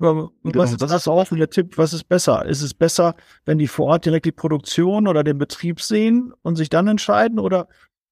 Genau, 0.00 0.32
was, 0.42 0.76
das 0.78 0.92
ist 0.92 1.08
auch 1.08 1.28
der 1.28 1.50
Tipp, 1.50 1.76
was 1.76 1.92
ist 1.92 2.04
besser? 2.04 2.46
Ist 2.46 2.62
es 2.62 2.72
besser, 2.72 3.14
wenn 3.44 3.58
die 3.58 3.68
vor 3.68 3.86
Ort 3.86 4.06
direkt 4.06 4.24
die 4.24 4.32
Produktion 4.32 5.06
oder 5.06 5.22
den 5.22 5.36
Betrieb 5.36 5.80
sehen 5.80 6.32
und 6.40 6.56
sich 6.56 6.70
dann 6.70 6.88
entscheiden 6.88 7.38
oder 7.38 7.68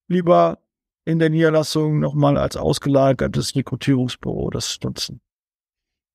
lieber 0.06 0.58
in 1.06 1.18
der 1.18 1.30
Niederlassung 1.30 1.98
nochmal 1.98 2.36
als 2.36 2.58
ausgelagertes 2.58 3.56
Rekrutierungsbüro 3.56 4.50
das 4.50 4.78
nutzen? 4.84 5.22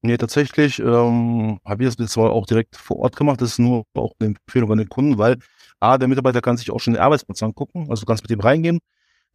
Nee, 0.04 0.18
tatsächlich 0.18 0.78
ähm, 0.78 1.60
habe 1.66 1.84
ich 1.84 1.90
das 1.90 1.98
jetzt 1.98 2.18
auch 2.18 2.46
direkt 2.46 2.76
vor 2.76 2.98
Ort 2.98 3.16
gemacht. 3.16 3.42
Das 3.42 3.54
ist 3.54 3.60
nur 3.60 3.86
auch 3.96 4.14
eine 4.20 4.36
Empfehlung 4.36 4.72
an 4.74 4.78
den 4.78 4.90
Kunden, 4.90 5.18
weil 5.18 5.38
A, 5.80 5.98
der 5.98 6.08
Mitarbeiter 6.08 6.42
kann 6.42 6.58
sich 6.58 6.70
auch 6.70 6.80
schon 6.80 6.94
den 6.94 7.02
Arbeitsplatz 7.02 7.42
angucken, 7.42 7.88
also 7.90 8.02
du 8.02 8.06
kannst 8.06 8.24
mit 8.24 8.30
ihm 8.30 8.42
reingehen. 8.42 8.80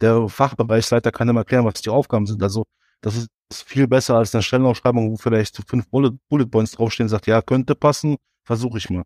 Der 0.00 0.28
Fachbereichsleiter 0.28 1.10
kann 1.10 1.28
ihm 1.28 1.36
erklären, 1.36 1.64
was 1.64 1.82
die 1.82 1.90
Aufgaben 1.90 2.26
sind. 2.26 2.40
Also 2.44 2.64
das 3.00 3.16
ist 3.16 3.28
viel 3.64 3.86
besser 3.86 4.16
als 4.16 4.34
eine 4.34 4.42
Stellenausschreibung, 4.42 5.10
wo 5.10 5.16
vielleicht 5.16 5.62
fünf 5.68 5.88
Bullet, 5.88 6.12
Bullet 6.28 6.46
Points 6.46 6.72
draufstehen, 6.72 7.08
sagt, 7.08 7.26
ja, 7.26 7.42
könnte 7.42 7.74
passen, 7.74 8.16
versuche 8.44 8.78
ich 8.78 8.90
mal. 8.90 9.04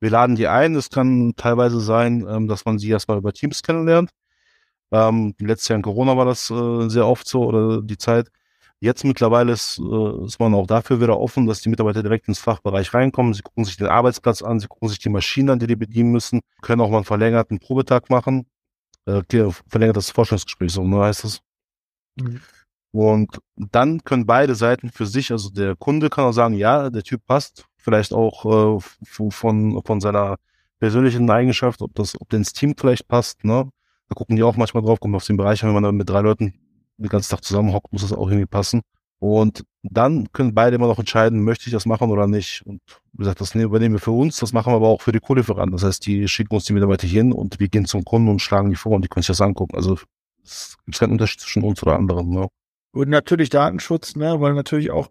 Wir 0.00 0.10
laden 0.10 0.36
die 0.36 0.48
ein. 0.48 0.74
Es 0.74 0.90
kann 0.90 1.34
teilweise 1.36 1.80
sein, 1.80 2.26
ähm, 2.28 2.48
dass 2.48 2.64
man 2.64 2.78
sie 2.78 2.90
erstmal 2.90 3.18
über 3.18 3.32
Teams 3.32 3.62
kennenlernt. 3.62 4.10
Ähm, 4.90 5.34
letztes 5.38 5.68
Jahr 5.68 5.76
in 5.76 5.82
Corona 5.82 6.16
war 6.16 6.26
das 6.26 6.50
äh, 6.50 6.88
sehr 6.88 7.06
oft 7.06 7.26
so 7.28 7.44
oder 7.44 7.82
die 7.82 7.96
Zeit. 7.96 8.28
Jetzt 8.80 9.04
mittlerweile 9.04 9.52
ist, 9.52 9.78
äh, 9.78 10.24
ist 10.24 10.40
man 10.40 10.54
auch 10.54 10.66
dafür 10.66 11.00
wieder 11.00 11.18
offen, 11.20 11.46
dass 11.46 11.60
die 11.60 11.68
Mitarbeiter 11.68 12.02
direkt 12.02 12.26
ins 12.26 12.40
Fachbereich 12.40 12.92
reinkommen. 12.92 13.32
Sie 13.32 13.42
gucken 13.42 13.64
sich 13.64 13.76
den 13.76 13.86
Arbeitsplatz 13.86 14.42
an, 14.42 14.58
sie 14.58 14.66
gucken 14.66 14.88
sich 14.88 14.98
die 14.98 15.08
Maschinen 15.08 15.50
an, 15.50 15.60
die 15.60 15.68
die 15.68 15.76
bedienen 15.76 16.10
müssen, 16.10 16.40
können 16.62 16.80
auch 16.80 16.90
mal 16.90 16.96
einen 16.96 17.04
verlängerten 17.04 17.60
Probetag 17.60 18.10
machen. 18.10 18.46
Äh, 19.06 19.22
verlängertes 19.68 20.10
Forschungsgespräch, 20.10 20.72
so 20.72 20.84
ne, 20.84 20.98
heißt 20.98 21.24
das. 21.24 21.40
Mhm. 22.16 22.40
Und 22.92 23.38
dann 23.56 24.04
können 24.04 24.26
beide 24.26 24.54
Seiten 24.54 24.90
für 24.90 25.06
sich, 25.06 25.32
also 25.32 25.50
der 25.50 25.76
Kunde 25.76 26.10
kann 26.10 26.26
auch 26.26 26.32
sagen, 26.32 26.54
ja, 26.54 26.90
der 26.90 27.02
Typ 27.02 27.24
passt, 27.26 27.64
vielleicht 27.76 28.12
auch 28.12 28.78
äh, 28.78 28.80
von, 29.30 29.82
von 29.84 30.00
seiner 30.00 30.36
persönlichen 30.78 31.28
Eigenschaft, 31.30 31.80
ob 31.80 31.94
das, 31.94 32.20
ob 32.20 32.28
der 32.28 32.38
ins 32.38 32.52
Team 32.52 32.74
vielleicht 32.76 33.08
passt, 33.08 33.44
ne? 33.44 33.70
Da 34.08 34.14
gucken 34.14 34.36
die 34.36 34.42
auch 34.42 34.56
manchmal 34.56 34.82
drauf, 34.82 35.00
kommt 35.00 35.14
auf 35.14 35.24
den 35.24 35.38
Bereich, 35.38 35.62
wenn 35.62 35.72
man 35.72 35.82
dann 35.82 35.96
mit 35.96 36.10
drei 36.10 36.20
Leuten 36.20 36.54
den 36.98 37.08
ganzen 37.08 37.30
Tag 37.30 37.44
zusammenhockt, 37.44 37.92
muss 37.92 38.02
das 38.02 38.12
auch 38.12 38.28
irgendwie 38.28 38.46
passen. 38.46 38.82
Und 39.18 39.64
dann 39.82 40.30
können 40.32 40.52
beide 40.52 40.76
immer 40.76 40.88
noch 40.88 40.98
entscheiden, 40.98 41.44
möchte 41.44 41.66
ich 41.66 41.72
das 41.72 41.86
machen 41.86 42.10
oder 42.10 42.26
nicht. 42.26 42.62
Und 42.66 42.80
wie 43.12 43.18
gesagt, 43.18 43.40
das 43.40 43.54
übernehmen 43.54 43.94
wir 43.94 44.00
für 44.00 44.10
uns, 44.10 44.38
das 44.38 44.52
machen 44.52 44.72
wir 44.72 44.76
aber 44.76 44.88
auch 44.88 45.00
für 45.00 45.12
die 45.12 45.20
Co-Lieferanten. 45.20 45.72
Das 45.72 45.84
heißt, 45.84 46.04
die 46.06 46.26
schicken 46.26 46.54
uns 46.54 46.64
die 46.64 46.72
Mitarbeiter 46.72 47.06
hin 47.06 47.32
und 47.32 47.60
wir 47.60 47.68
gehen 47.68 47.86
zum 47.86 48.04
Kunden 48.04 48.28
und 48.28 48.40
schlagen 48.40 48.70
die 48.70 48.76
vor 48.76 48.92
und 48.92 49.02
die 49.02 49.08
können 49.08 49.22
sich 49.22 49.28
das 49.28 49.40
angucken. 49.40 49.76
Also 49.76 49.96
es 50.42 50.76
gibt 50.84 50.98
keinen 50.98 51.12
Unterschied 51.12 51.40
zwischen 51.40 51.62
uns 51.62 51.80
oder 51.82 51.96
anderen. 51.96 52.30
Ne? 52.30 52.48
Und 52.92 53.08
natürlich 53.08 53.50
Datenschutz, 53.50 54.16
ne, 54.16 54.40
weil 54.40 54.54
natürlich 54.54 54.90
auch 54.90 55.08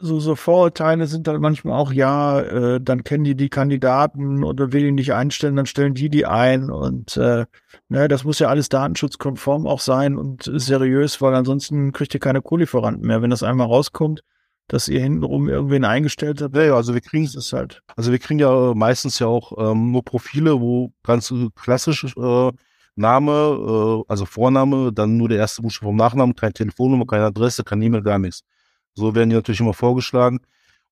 so, 0.00 0.20
so 0.20 0.36
Vorurteile 0.36 1.06
sind 1.06 1.26
dann 1.26 1.40
manchmal 1.40 1.78
auch, 1.78 1.92
ja, 1.92 2.40
äh, 2.40 2.80
dann 2.80 3.02
kennen 3.02 3.24
die 3.24 3.34
die 3.34 3.48
Kandidaten 3.48 4.44
oder 4.44 4.72
will 4.72 4.84
die 4.84 4.92
nicht 4.92 5.12
einstellen, 5.12 5.56
dann 5.56 5.66
stellen 5.66 5.94
die 5.94 6.08
die 6.08 6.26
ein 6.26 6.70
und 6.70 7.16
äh, 7.16 7.46
ne, 7.88 8.08
das 8.08 8.22
muss 8.24 8.38
ja 8.38 8.48
alles 8.48 8.68
datenschutzkonform 8.68 9.66
auch 9.66 9.80
sein 9.80 10.16
und 10.16 10.48
seriös, 10.54 11.20
weil 11.20 11.34
ansonsten 11.34 11.92
kriegt 11.92 12.14
ihr 12.14 12.20
keine 12.20 12.42
Co-Lieferanten 12.42 13.06
mehr, 13.06 13.22
wenn 13.22 13.30
das 13.30 13.42
einmal 13.42 13.66
rauskommt, 13.66 14.22
dass 14.68 14.86
ihr 14.86 15.00
hintenrum 15.00 15.48
irgendwen 15.48 15.84
eingestellt 15.84 16.42
habt. 16.42 16.54
Ja, 16.54 16.62
ja, 16.62 16.74
also 16.74 16.94
wir 16.94 17.00
kriegen 17.00 17.24
es 17.24 17.52
halt. 17.52 17.82
Also 17.96 18.12
wir 18.12 18.18
kriegen 18.18 18.38
ja 18.38 18.74
meistens 18.74 19.18
ja 19.18 19.26
auch 19.26 19.72
ähm, 19.72 19.90
nur 19.90 20.04
Profile, 20.04 20.60
wo 20.60 20.92
ganz 21.02 21.34
klassisch 21.56 22.04
äh, 22.16 22.50
Name, 22.98 23.32
äh, 23.32 24.04
also 24.08 24.26
Vorname, 24.26 24.92
dann 24.92 25.16
nur 25.16 25.28
der 25.28 25.38
erste 25.38 25.62
Buchstabe 25.62 25.86
vom 25.86 25.96
Nachnamen, 25.96 26.34
keine 26.34 26.52
Telefonnummer, 26.52 27.06
keine 27.06 27.24
Adresse, 27.26 27.64
kein 27.64 27.80
E-Mail, 27.82 28.02
gar 28.02 28.18
nichts. 28.18 28.42
So 28.94 29.14
werden 29.14 29.30
die 29.30 29.36
natürlich 29.36 29.60
immer 29.60 29.74
vorgeschlagen. 29.74 30.40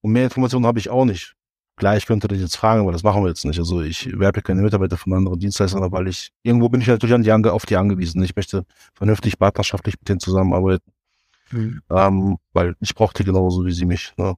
Und 0.00 0.12
mehr 0.12 0.24
Informationen 0.24 0.66
habe 0.66 0.78
ich 0.78 0.88
auch 0.88 1.04
nicht. 1.04 1.34
Gleich 1.76 2.06
könnte 2.06 2.32
ich 2.34 2.40
jetzt 2.40 2.56
fragen, 2.56 2.80
aber 2.80 2.92
das 2.92 3.02
machen 3.02 3.22
wir 3.22 3.28
jetzt 3.28 3.44
nicht. 3.44 3.58
Also 3.58 3.82
ich 3.82 4.18
werbe 4.18 4.40
keine 4.40 4.62
Mitarbeiter 4.62 4.96
von 4.96 5.12
anderen 5.12 5.38
Dienstleistern, 5.38 5.92
weil 5.92 6.08
ich, 6.08 6.30
irgendwo 6.42 6.70
bin 6.70 6.80
ich 6.80 6.86
natürlich 6.86 7.14
an 7.14 7.22
die, 7.22 7.32
auf 7.32 7.66
die 7.66 7.76
angewiesen. 7.76 8.22
Ich 8.22 8.34
möchte 8.34 8.64
vernünftig 8.94 9.38
partnerschaftlich 9.38 9.96
mit 10.00 10.08
denen 10.08 10.20
zusammenarbeiten. 10.20 10.90
Mhm. 11.50 11.82
Ähm, 11.90 12.38
weil 12.52 12.76
ich 12.80 12.94
brauche 12.94 13.14
die 13.14 13.24
genauso 13.24 13.64
wie 13.66 13.72
sie 13.72 13.84
mich. 13.84 14.14
Ne? 14.16 14.34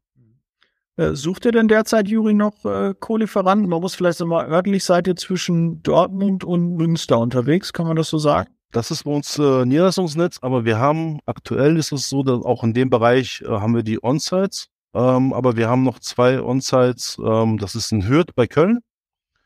Äh, 0.98 1.14
sucht 1.14 1.44
ihr 1.44 1.52
denn 1.52 1.68
derzeit, 1.68 2.08
Juri, 2.08 2.34
noch 2.34 2.64
äh, 2.64 2.92
Co-Lieferanten? 2.98 3.68
Man 3.68 3.80
muss 3.80 3.94
vielleicht 3.94 4.18
nochmal 4.18 4.50
örtlich, 4.50 4.84
seid 4.84 5.06
ihr 5.06 5.14
zwischen 5.14 5.80
Dortmund 5.84 6.42
und 6.42 6.74
Münster 6.74 7.20
unterwegs, 7.20 7.72
kann 7.72 7.86
man 7.86 7.94
das 7.94 8.08
so 8.08 8.18
sagen? 8.18 8.50
Das 8.72 8.90
ist 8.90 9.04
bei 9.04 9.12
uns 9.12 9.38
äh, 9.38 9.64
Niederlassungsnetz, 9.64 10.38
aber 10.42 10.64
wir 10.64 10.78
haben, 10.78 11.20
aktuell 11.24 11.76
ist 11.76 11.92
es 11.92 12.08
so, 12.08 12.24
dass 12.24 12.44
auch 12.44 12.64
in 12.64 12.74
dem 12.74 12.90
Bereich 12.90 13.42
äh, 13.42 13.48
haben 13.48 13.76
wir 13.76 13.84
die 13.84 14.02
On-Sites. 14.02 14.68
Ähm, 14.92 15.32
aber 15.32 15.56
wir 15.56 15.68
haben 15.68 15.84
noch 15.84 16.00
zwei 16.00 16.42
On-Sites. 16.42 17.18
Ähm, 17.24 17.58
das 17.58 17.76
ist 17.76 17.92
in 17.92 18.08
Hürth 18.08 18.34
bei 18.34 18.48
Köln 18.48 18.80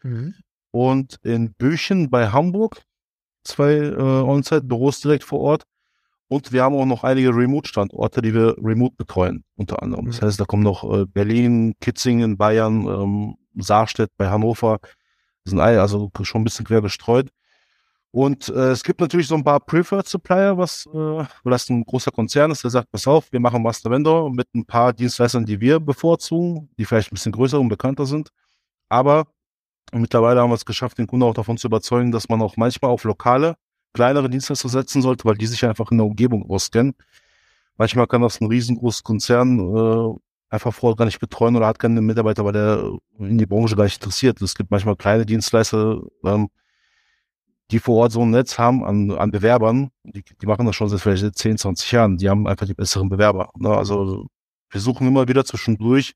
mhm. 0.03 0.35
und 0.71 1.19
in 1.23 1.53
Büchen 1.53 2.09
bei 2.09 2.29
Hamburg. 2.29 2.83
Zwei 3.45 3.75
äh, 3.75 3.95
On-Site-Büros 4.01 5.01
direkt 5.01 5.25
vor 5.25 5.41
Ort. 5.41 5.65
Und 6.29 6.53
wir 6.53 6.63
haben 6.63 6.75
auch 6.75 6.87
noch 6.87 7.05
einige 7.05 7.29
Remote-Standorte, 7.29 8.23
die 8.23 8.33
wir 8.33 8.57
remote 8.59 8.95
betreuen, 8.97 9.45
unter 9.57 9.83
anderem. 9.83 10.07
Das 10.07 10.21
mhm. 10.21 10.27
heißt, 10.27 10.41
da 10.41 10.45
kommen 10.45 10.63
noch 10.63 10.83
äh, 10.85 11.05
Berlin, 11.05 11.75
Kitzingen, 11.81 12.39
Bayern, 12.39 12.87
ähm, 12.87 13.37
Saarstedt 13.57 14.11
bei 14.17 14.29
Hannover. 14.29 14.79
Das 15.45 15.51
sind 15.51 15.61
also 15.61 16.11
schon 16.23 16.41
ein 16.41 16.45
bisschen 16.45 16.65
quer 16.65 16.81
gestreut. 16.81 17.29
Und 18.15 18.51
äh, 18.51 18.71
es 18.71 18.85
gibt 18.85 19.01
natürlich 19.01 19.27
so 19.27 19.35
ein 19.35 19.43
paar 19.43 19.59
Preferred 19.59 20.07
Supplier, 20.07 20.59
was, 20.59 20.87
äh, 20.87 20.99
weil 20.99 21.27
das 21.45 21.71
ein 21.71 21.83
großer 21.83 22.11
Konzern 22.11 22.51
ist, 22.51 22.63
der 22.63 22.71
sagt, 22.71 22.91
pass 22.91 23.07
auf, 23.07 23.33
wir 23.33 23.41
machen 23.41 23.63
Master 23.63 23.91
Vendor 23.91 24.31
mit 24.31 24.55
ein 24.55 24.67
paar 24.67 24.93
Dienstleistern, 24.93 25.47
die 25.47 25.59
wir 25.61 25.81
bevorzugen, 25.81 26.69
die 26.79 26.85
vielleicht 26.85 27.11
ein 27.11 27.15
bisschen 27.15 27.33
größer 27.33 27.59
und 27.59 27.71
bekannter 27.71 28.05
sind. 28.05 28.29
Aber 28.91 29.27
mittlerweile 29.93 30.41
haben 30.41 30.51
wir 30.51 30.57
es 30.57 30.67
geschafft, 30.67 30.99
den 30.99 31.07
Kunden 31.07 31.25
auch 31.25 31.33
davon 31.33 31.57
zu 31.57 31.69
überzeugen, 31.69 32.13
dass 32.13 32.29
man 32.29 32.43
auch 32.43 32.59
manchmal 32.59 32.91
auf 32.91 33.05
lokale, 33.05 33.57
kleinere 33.93 34.31
Dienstleister 34.31 34.69
setzen 34.69 35.03
sollte, 35.03 35.25
weil 35.25 35.37
die 35.37 35.47
sich 35.47 35.65
einfach 35.65 35.91
in 35.91 35.99
der 35.99 36.07
Umgebung 36.07 36.49
auskennen. 36.49 36.95
Manchmal 37.77 38.07
kann 38.07 38.23
das 38.23 38.41
ein 38.41 38.47
riesengroßes 38.47 39.03
Konzern 39.03 39.59
äh, 39.59 40.15
einfach 40.51 40.75
vorher 40.75 40.97
gar 40.97 41.07
nicht 41.07 41.19
betreuen 41.19 41.57
oder 41.57 41.67
hat 41.67 41.79
keine 41.79 42.01
Mitarbeiter, 42.01 42.45
weil 42.45 42.53
der 42.53 42.93
in 43.19 43.39
die 43.39 43.47
Branche 43.47 43.75
gar 43.77 43.85
nicht 43.85 43.97
interessiert. 43.97 44.41
Es 44.43 44.55
gibt 44.55 44.71
manchmal 44.71 44.97
kleine 44.97 45.25
Dienstleister, 45.25 46.03
ähm, 46.25 46.49
die 47.71 47.79
vor 47.79 47.97
Ort 47.97 48.13
so 48.13 48.21
ein 48.23 48.31
Netz 48.31 48.59
haben 48.59 48.85
an, 48.85 49.11
an 49.13 49.31
Bewerbern, 49.31 49.91
die, 50.05 50.23
die 50.23 50.47
machen 50.47 50.67
das 50.67 50.77
schon 50.77 50.91
seit 50.91 51.01
vielleicht 51.01 51.39
10, 51.39 51.57
20 51.57 51.91
Jahren, 51.93 52.19
die 52.19 52.29
haben 52.29 52.47
einfach 52.47 52.67
die 52.67 52.75
besseren 52.75 53.09
Bewerber. 53.09 53.51
Ne? 53.57 53.71
Also 53.71 54.27
wir 54.71 54.81
suchen 54.81 55.07
immer 55.07 55.27
wieder 55.27 55.45
zwischendurch 55.45 56.13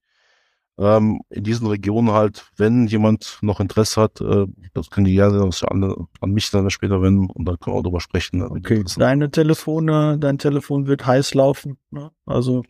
ähm, 0.79 1.21
in 1.31 1.45
diesen 1.45 1.67
Regionen 1.67 2.13
halt, 2.13 2.45
wenn 2.57 2.87
jemand 2.87 3.39
noch 3.41 3.61
Interesse 3.61 4.01
hat, 4.01 4.21
äh, 4.21 4.47
das 4.75 4.91
können 4.91 5.07
die 5.07 5.15
gerne 5.15 5.51
an, 5.69 6.07
an 6.21 6.31
mich 6.31 6.51
dann 6.51 6.69
später 6.71 7.01
wenden 7.01 7.31
und 7.31 7.47
dann 7.47 7.59
können 7.59 7.75
wir 7.75 7.81
auch 7.81 7.83
drüber 7.83 8.01
sprechen. 8.01 8.43
Okay, 8.43 8.85
deine 8.99 9.31
Telefone, 9.31 10.19
dein 10.19 10.39
Telefon 10.39 10.87
wird 10.87 11.07
heiß 11.07 11.35
laufen. 11.35 11.79
Ne? 11.91 12.11
Also 12.27 12.63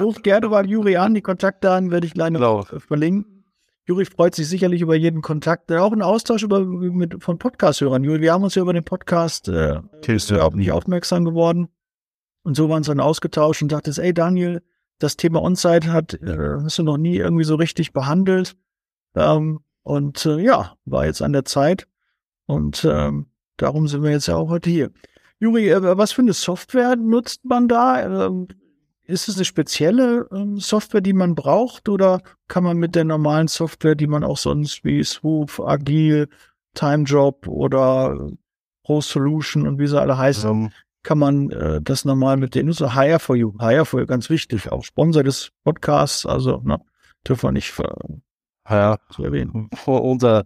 ruf 0.00 0.22
gerne 0.22 0.48
mal 0.48 0.68
Juri 0.68 0.96
an, 0.96 1.14
die 1.14 1.22
Kontaktdaten 1.22 1.90
werde 1.90 2.06
ich 2.06 2.14
gleich 2.14 2.30
noch 2.30 2.68
genau. 2.68 2.80
verlinken. 2.80 3.44
Juri 3.84 4.04
freut 4.04 4.34
sich 4.34 4.48
sicherlich 4.48 4.80
über 4.80 4.94
jeden 4.94 5.22
Kontakt, 5.22 5.72
auch 5.72 5.90
einen 5.90 6.02
Austausch 6.02 6.44
über, 6.44 6.60
mit, 6.60 7.22
von 7.22 7.38
Podcast-Hörern. 7.38 8.04
Juri, 8.04 8.20
wir 8.20 8.32
haben 8.32 8.44
uns 8.44 8.54
ja 8.54 8.62
über 8.62 8.72
den 8.72 8.84
Podcast 8.84 9.48
äh, 9.48 9.80
ja 10.06 10.42
auch 10.42 10.54
nicht 10.54 10.70
aufmerksam 10.70 11.24
geworden. 11.24 11.68
Und 12.44 12.56
so 12.56 12.68
waren 12.68 12.78
uns 12.78 12.86
dann 12.86 13.00
ausgetauscht 13.00 13.62
und 13.62 13.72
dachtest, 13.72 13.98
ey 13.98 14.14
Daniel, 14.14 14.62
das 15.02 15.16
Thema 15.16 15.42
On-Site 15.42 15.92
hat, 15.92 16.14
äh, 16.14 16.56
hast 16.62 16.78
du 16.78 16.82
noch 16.82 16.96
nie 16.96 17.16
irgendwie 17.16 17.44
so 17.44 17.56
richtig 17.56 17.92
behandelt. 17.92 18.56
Ähm, 19.14 19.60
und 19.82 20.24
äh, 20.26 20.38
ja, 20.38 20.76
war 20.84 21.06
jetzt 21.06 21.22
an 21.22 21.32
der 21.32 21.44
Zeit. 21.44 21.86
Und 22.46 22.86
ähm, 22.88 23.26
darum 23.56 23.88
sind 23.88 24.02
wir 24.02 24.10
jetzt 24.10 24.28
ja 24.28 24.36
auch 24.36 24.48
heute 24.48 24.70
hier. 24.70 24.90
Juri, 25.38 25.68
äh, 25.70 25.96
was 25.96 26.12
für 26.12 26.22
eine 26.22 26.32
Software 26.32 26.96
nutzt 26.96 27.44
man 27.44 27.68
da? 27.68 28.26
Ähm, 28.26 28.48
ist 29.04 29.28
es 29.28 29.36
eine 29.36 29.44
spezielle 29.44 30.28
ähm, 30.32 30.58
Software, 30.58 31.00
die 31.00 31.12
man 31.12 31.34
braucht 31.34 31.88
oder 31.88 32.22
kann 32.48 32.64
man 32.64 32.76
mit 32.78 32.94
der 32.94 33.04
normalen 33.04 33.48
Software, 33.48 33.94
die 33.94 34.06
man 34.06 34.22
auch 34.22 34.38
sonst 34.38 34.84
wie 34.84 35.02
Swoop, 35.02 35.58
Agile, 35.60 36.28
TimeJob 36.74 37.48
oder 37.48 38.30
Pro 38.84 39.00
Solution 39.00 39.66
und 39.66 39.78
wie 39.78 39.86
sie 39.86 40.00
alle 40.00 40.16
heißen, 40.16 40.48
um, 40.48 40.64
ähm. 40.64 40.70
Kann 41.02 41.18
man 41.18 41.50
äh, 41.50 41.80
das 41.82 42.04
normal 42.04 42.36
mit 42.36 42.54
denen 42.54 42.72
so 42.72 42.94
Hire 42.94 43.18
for 43.18 43.36
You, 43.36 43.54
Hire 43.58 43.84
for 43.84 44.00
You, 44.00 44.06
ganz 44.06 44.30
wichtig, 44.30 44.70
auch 44.70 44.84
Sponsor 44.84 45.22
des 45.22 45.50
Podcasts, 45.64 46.26
also 46.26 46.60
ne, 46.64 46.80
dürfen 47.26 47.48
wir 47.48 47.52
nicht 47.52 47.74
ja, 48.68 48.96
zu 49.10 49.24
erwähnen. 49.24 49.68
Unser 49.86 50.44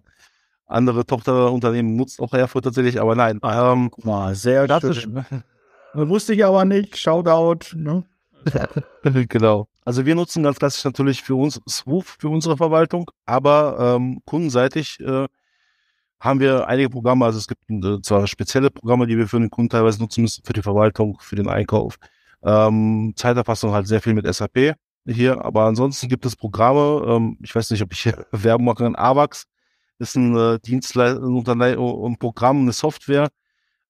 andere 0.67 1.07
Tochterunternehmen 1.07 1.97
nutzt 1.97 2.21
auch 2.21 2.31
Hire 2.31 2.49
for 2.49 2.63
tatsächlich, 2.63 3.01
aber 3.01 3.15
nein. 3.15 3.41
Ähm, 3.43 3.91
Guck 3.91 4.05
mal, 4.05 4.35
sehr 4.35 4.67
schön. 4.93 5.25
Wusste 5.95 6.35
ich 6.35 6.45
aber 6.45 6.65
nicht. 6.65 6.97
Shoutout. 6.99 7.75
Ne? 7.77 8.05
genau. 9.29 9.69
Also 9.85 10.05
wir 10.05 10.15
nutzen 10.15 10.43
ganz 10.43 10.59
klassisch 10.59 10.85
natürlich 10.85 11.23
für 11.23 11.37
uns 11.37 11.61
Swoop 11.69 12.05
für 12.05 12.29
unsere 12.29 12.57
Verwaltung, 12.57 13.11
aber 13.25 13.97
ähm, 13.97 14.21
kundenseitig 14.25 14.99
äh, 15.01 15.27
haben 16.21 16.41
wir 16.41 16.67
einige 16.67 16.91
Programme, 16.91 17.25
also 17.25 17.39
es 17.39 17.47
gibt 17.47 17.63
äh, 17.71 18.01
zwar 18.03 18.27
spezielle 18.27 18.71
Programme, 18.71 19.07
die 19.07 19.17
wir 19.17 19.29
für 19.29 19.39
den 19.39 19.51
Kunden 19.51 19.71
teilweise 19.71 20.01
nutzen 20.01 20.23
müssen, 20.23 20.43
für 20.45 20.53
die 20.53 20.63
Verwaltung, 20.63 21.19
für 21.21 21.37
den 21.37 21.49
Einkauf. 21.49 21.97
Ähm, 22.43 23.13
Zeiterfassung 23.17 23.73
halt 23.73 23.87
sehr 23.87 24.01
viel 24.01 24.15
mit 24.15 24.33
SAP 24.33 24.75
hier, 25.07 25.45
aber 25.45 25.65
ansonsten 25.65 26.09
gibt 26.09 26.27
es 26.27 26.37
Programme, 26.37 27.05
ähm, 27.07 27.39
ich 27.43 27.55
weiß 27.55 27.71
nicht, 27.71 27.83
ob 27.83 27.93
ich 27.93 28.01
hier 28.01 28.27
Werbung 28.33 28.67
mache, 28.67 28.85
kann, 28.85 28.97
AVAX 28.97 29.45
ist 29.99 30.17
ein 30.17 30.37
äh, 30.37 30.59
Dienstleister, 30.61 31.23
ein, 31.23 31.59
ein 31.59 32.17
Programm, 32.19 32.63
eine 32.63 32.73
Software. 32.73 33.29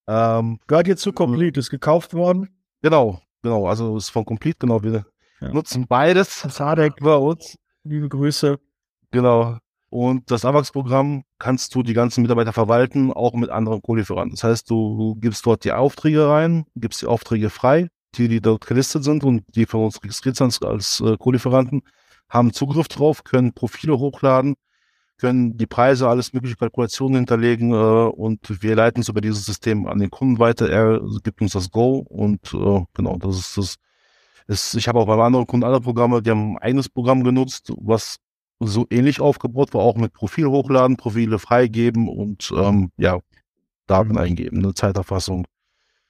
Ähm, 0.07 0.61
Gehört 0.67 0.87
jetzt 0.87 1.03
zu 1.03 1.13
Complete, 1.13 1.59
ist 1.59 1.71
gekauft 1.71 2.15
worden. 2.15 2.49
Genau, 2.83 3.21
Genau, 3.47 3.69
also 3.69 3.97
ist 3.97 4.11
von 4.11 4.25
Complete, 4.25 4.57
genau. 4.59 4.83
Wir 4.83 5.07
ja. 5.41 5.53
nutzen 5.53 5.87
beides. 5.87 6.41
Sadek 6.41 6.95
bei 7.01 7.15
uns. 7.15 7.57
Liebe 7.85 8.09
Grüße. 8.09 8.59
Genau. 9.13 9.59
Und 9.97 10.31
das 10.31 10.45
AWACS-Programm 10.45 11.25
kannst 11.39 11.75
du 11.75 11.83
die 11.83 11.95
ganzen 11.95 12.21
Mitarbeiter 12.21 12.53
verwalten, 12.53 13.11
auch 13.15 13.33
mit 13.33 13.49
anderen 13.49 13.81
Co-Lieferanten. 13.81 14.33
Das 14.33 14.45
heißt, 14.45 14.69
du 14.69 15.15
gibst 15.15 15.47
dort 15.47 15.65
die 15.65 15.73
Aufträge 15.73 16.29
rein, 16.29 16.67
gibst 16.75 17.01
die 17.01 17.07
Aufträge 17.07 17.49
frei, 17.49 17.89
die, 18.15 18.29
die 18.29 18.43
dort 18.43 18.67
gelistet 18.67 19.05
sind 19.05 19.25
und 19.25 19.45
die 19.55 19.65
von 19.65 19.85
uns 19.85 20.03
registriert 20.03 20.37
sind 20.37 20.63
als 20.67 21.01
äh, 21.01 21.17
Co-Lieferanten, 21.17 21.81
haben 22.29 22.53
Zugriff 22.53 22.89
drauf, 22.89 23.25
können 23.25 23.55
Profile 23.55 23.99
hochladen, 23.99 24.57
können 25.17 25.57
die 25.57 25.67
Preise, 25.67 26.11
alles 26.11 26.35
mögliche 26.35 26.57
Kalkulationen 26.57 27.17
hinterlegen 27.17 27.73
äh, 27.73 27.75
und 27.75 28.63
wir 28.63 28.77
leiten 28.77 29.01
es 29.01 29.09
über 29.09 29.23
dieses 29.23 29.47
System 29.47 29.87
an 29.87 29.99
den 29.99 30.11
Kunden 30.11 30.39
weiter. 30.39 30.69
Er 30.69 31.01
gibt 31.25 31.41
uns 31.41 31.53
das 31.53 31.71
Go 31.71 32.05
und 32.07 32.53
äh, 32.53 32.85
genau, 32.93 33.17
das 33.17 33.39
ist 33.39 33.57
das. 33.57 33.77
Ist, 34.49 34.75
ich 34.75 34.89
habe 34.89 35.01
auch 35.01 35.07
bei 35.07 35.17
anderen 35.17 35.47
Kunden 35.47 35.65
andere 35.65 35.81
Programme, 35.81 36.23
die 36.23 36.31
haben 36.31 36.57
ein 36.57 36.59
eigenes 36.59 36.91
Programm 36.91 37.25
genutzt, 37.25 37.73
was 37.79 38.19
so 38.61 38.87
ähnlich 38.91 39.21
aufgebaut 39.21 39.75
war, 39.75 39.83
auch 39.83 39.97
mit 39.97 40.13
Profil 40.13 40.47
hochladen, 40.47 40.97
Profile 40.97 41.39
freigeben 41.39 42.09
und 42.09 42.53
ähm, 42.57 42.91
ja, 42.97 43.21
Daten 43.87 44.19
eingeben, 44.19 44.59
eine 44.59 44.75
Zeiterfassung. 44.75 45.47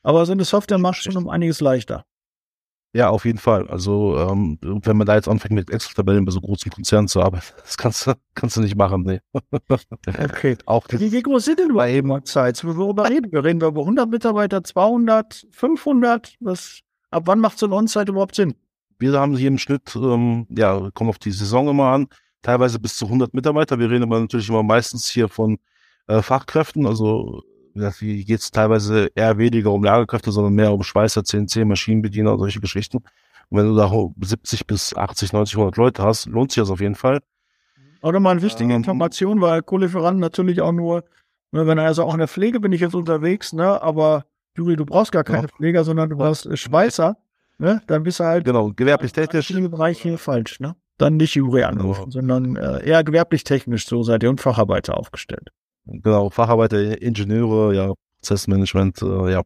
Aber 0.03 0.25
so 0.25 0.33
eine 0.33 0.45
Software 0.45 0.79
macht 0.79 1.03
schon 1.03 1.17
um 1.17 1.29
einiges 1.29 1.61
leichter. 1.61 2.05
Ja, 2.97 3.11
auf 3.11 3.27
jeden 3.27 3.39
Fall. 3.39 3.69
Also 3.69 4.17
ähm, 4.19 4.59
wenn 4.63 4.97
man 4.97 5.07
da 5.07 5.17
jetzt 5.17 5.29
anfängt 5.29 5.53
mit 5.53 5.71
Excel-Tabellen 5.71 6.25
bei 6.25 6.33
so 6.33 6.41
großen 6.41 6.71
Konzernen 6.71 7.09
zu 7.09 7.21
arbeiten, 7.21 7.53
das 7.63 7.77
kannst 7.77 8.07
du, 8.07 8.15
kannst 8.35 8.57
du 8.57 8.63
nicht 8.63 8.75
machen. 8.75 9.03
Nee. 9.03 9.21
okay. 10.07 10.57
Auch 10.65 10.87
wie, 10.91 11.13
wie 11.13 11.23
groß 11.23 11.45
sind 11.45 11.59
denn 11.59 11.75
bei 11.75 11.93
eben 11.93 12.25
Zeit? 12.25 12.65
Worüber 12.65 13.11
reden 13.11 13.31
wir? 13.31 13.45
Reden 13.45 13.61
wir 13.61 13.69
über 13.69 13.83
100 13.83 14.09
Mitarbeiter, 14.09 14.65
200, 14.65 15.47
500? 15.51 16.37
Was, 16.41 16.81
ab 17.11 17.25
wann 17.27 17.41
macht 17.41 17.59
so 17.59 17.67
ein 17.67 17.73
On-Site 17.73 18.13
überhaupt 18.13 18.35
Sinn? 18.35 18.55
Wir 18.99 19.13
haben 19.13 19.37
hier 19.37 19.49
im 19.49 19.59
Schnitt, 19.59 19.95
ähm, 19.95 20.47
ja, 20.49 20.89
kommt 20.95 21.11
auf 21.11 21.19
die 21.19 21.33
Saison 21.33 21.69
immer 21.69 21.89
an, 21.89 22.07
teilweise 22.43 22.79
bis 22.79 22.97
zu 22.97 23.07
100 23.07 23.35
Mitarbeiter. 23.35 23.79
Wir 23.79 23.91
reden 23.91 24.05
aber 24.05 24.21
natürlich 24.21 24.49
immer 24.49 24.63
meistens 24.63 25.09
hier 25.09 25.29
von 25.29 25.59
äh, 26.07 26.23
Fachkräften, 26.23 26.87
also 26.87 27.43
wie 27.99 28.25
geht 28.25 28.41
es 28.41 28.51
teilweise 28.51 29.11
eher 29.15 29.37
weniger 29.37 29.71
um 29.71 29.85
Lagerkräfte, 29.85 30.33
sondern 30.33 30.55
mehr 30.55 30.73
um 30.73 30.83
Schweißer, 30.83 31.25
CNC, 31.25 31.67
Maschinenbediener 31.67 32.33
und 32.33 32.39
solche 32.39 32.61
Geschichten. 32.61 32.99
Und 33.49 33.59
wenn 33.59 33.67
du 33.67 33.77
da 33.77 33.91
70 34.27 34.67
bis 34.67 34.97
80, 34.97 35.33
90, 35.33 35.57
100 35.57 35.77
Leute 35.77 36.03
hast, 36.03 36.27
lohnt 36.27 36.53
sich 36.53 36.63
das 36.63 36.71
auf 36.71 36.81
jeden 36.81 36.95
Fall. 36.95 37.21
Oder 38.03 38.21
mal 38.21 38.31
eine 38.31 38.43
wichtige 38.43 38.71
ähm, 38.71 38.79
Information, 38.79 39.41
weil 39.41 39.63
Co-Lieferanten 39.63 40.21
natürlich 40.21 40.61
auch 40.61 40.73
nur, 40.73 41.05
ne, 41.53 41.67
wenn 41.67 41.79
also 41.79 42.05
auch 42.05 42.15
in 42.15 42.19
der 42.19 42.29
Pflege 42.29 42.61
bin 42.61 42.73
ich 42.73 42.81
jetzt 42.81 42.95
unterwegs, 42.95 43.53
ne, 43.53 43.81
aber 43.83 44.25
Juri, 44.57 44.77
du 44.77 44.87
brauchst 44.87 45.13
gar 45.13 45.25
keine 45.25 45.43
ja. 45.43 45.49
Pfleger, 45.49 45.85
sondern 45.85 46.09
du 46.09 46.17
brauchst 46.17 46.57
Schweißer, 46.57 47.17
ne, 47.59 47.83
dann 47.87 48.03
bist 48.03 48.21
du 48.21 48.25
halt. 48.25 48.45
Genau, 48.45 48.73
gewerblich 48.73 49.13
technisch. 49.13 49.51
Im 49.51 49.71
Bereich 49.71 50.01
hier 50.01 50.19
falsch, 50.19 50.61
ne? 50.61 50.77
Dann 50.99 51.17
nicht 51.17 51.35
Juri 51.35 51.63
anrufen, 51.65 52.11
sondern 52.11 52.57
äh, 52.57 52.87
eher 52.87 53.05
gewerblich 53.05 53.45
technisch, 53.45 53.87
so 53.87 54.03
seid 54.03 54.23
ihr 54.23 54.31
und 54.31 54.41
Facharbeiter 54.41 54.97
aufgestellt. 54.97 55.51
Genau, 55.85 56.31
Facharbeiter, 56.31 57.01
Ingenieure, 57.01 57.75
ja, 57.75 57.93
Prozessmanagement, 58.21 59.03
äh, 59.03 59.33
ja. 59.33 59.43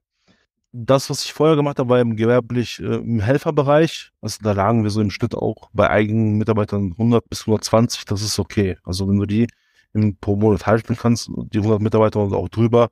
Das, 0.72 1.10
was 1.10 1.24
ich 1.24 1.32
vorher 1.32 1.56
gemacht 1.56 1.80
habe, 1.80 1.88
war 1.88 2.00
im 2.00 2.14
gewerblich 2.14 2.78
äh, 2.78 2.96
im 2.96 3.18
Helferbereich. 3.18 4.12
Also 4.20 4.38
da 4.42 4.52
lagen 4.52 4.84
wir 4.84 4.90
so 4.90 5.00
im 5.00 5.10
Schnitt 5.10 5.34
auch 5.34 5.68
bei 5.72 5.90
eigenen 5.90 6.38
Mitarbeitern 6.38 6.92
100 6.92 7.28
bis 7.28 7.40
120. 7.40 8.04
Das 8.04 8.22
ist 8.22 8.38
okay. 8.38 8.76
Also 8.84 9.08
wenn 9.08 9.18
du 9.18 9.26
die 9.26 9.48
im, 9.92 10.16
pro 10.16 10.36
Monat 10.36 10.66
halten 10.66 10.96
kannst, 10.96 11.28
die 11.52 11.58
100 11.58 11.82
Mitarbeiter 11.82 12.20
und 12.20 12.32
auch 12.32 12.48
drüber, 12.48 12.90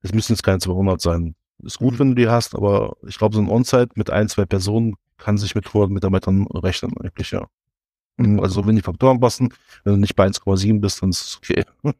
es 0.00 0.14
müssen 0.14 0.32
jetzt 0.32 0.42
keine 0.42 0.60
200 0.60 1.00
sein. 1.00 1.34
Ist 1.62 1.78
gut, 1.78 1.94
mhm. 1.94 1.98
wenn 1.98 2.08
du 2.10 2.14
die 2.14 2.28
hast, 2.28 2.54
aber 2.54 2.96
ich 3.06 3.18
glaube, 3.18 3.34
so 3.34 3.42
ein 3.42 3.50
On-Site 3.50 3.90
mit 3.94 4.10
ein, 4.10 4.28
zwei 4.28 4.46
Personen 4.46 4.94
kann 5.18 5.36
sich 5.36 5.54
mit 5.54 5.66
100 5.66 5.90
Mitarbeitern 5.90 6.46
rechnen 6.46 6.94
eigentlich, 6.98 7.30
ja. 7.30 7.46
Mhm. 8.16 8.40
Also 8.40 8.66
wenn 8.66 8.76
die 8.76 8.82
Faktoren 8.82 9.20
passen, 9.20 9.52
wenn 9.84 9.94
du 9.94 10.00
nicht 10.00 10.16
bei 10.16 10.26
1,7 10.26 10.80
bist, 10.80 11.02
dann 11.02 11.10
ist 11.10 11.22
es 11.22 11.36
okay. 11.38 11.64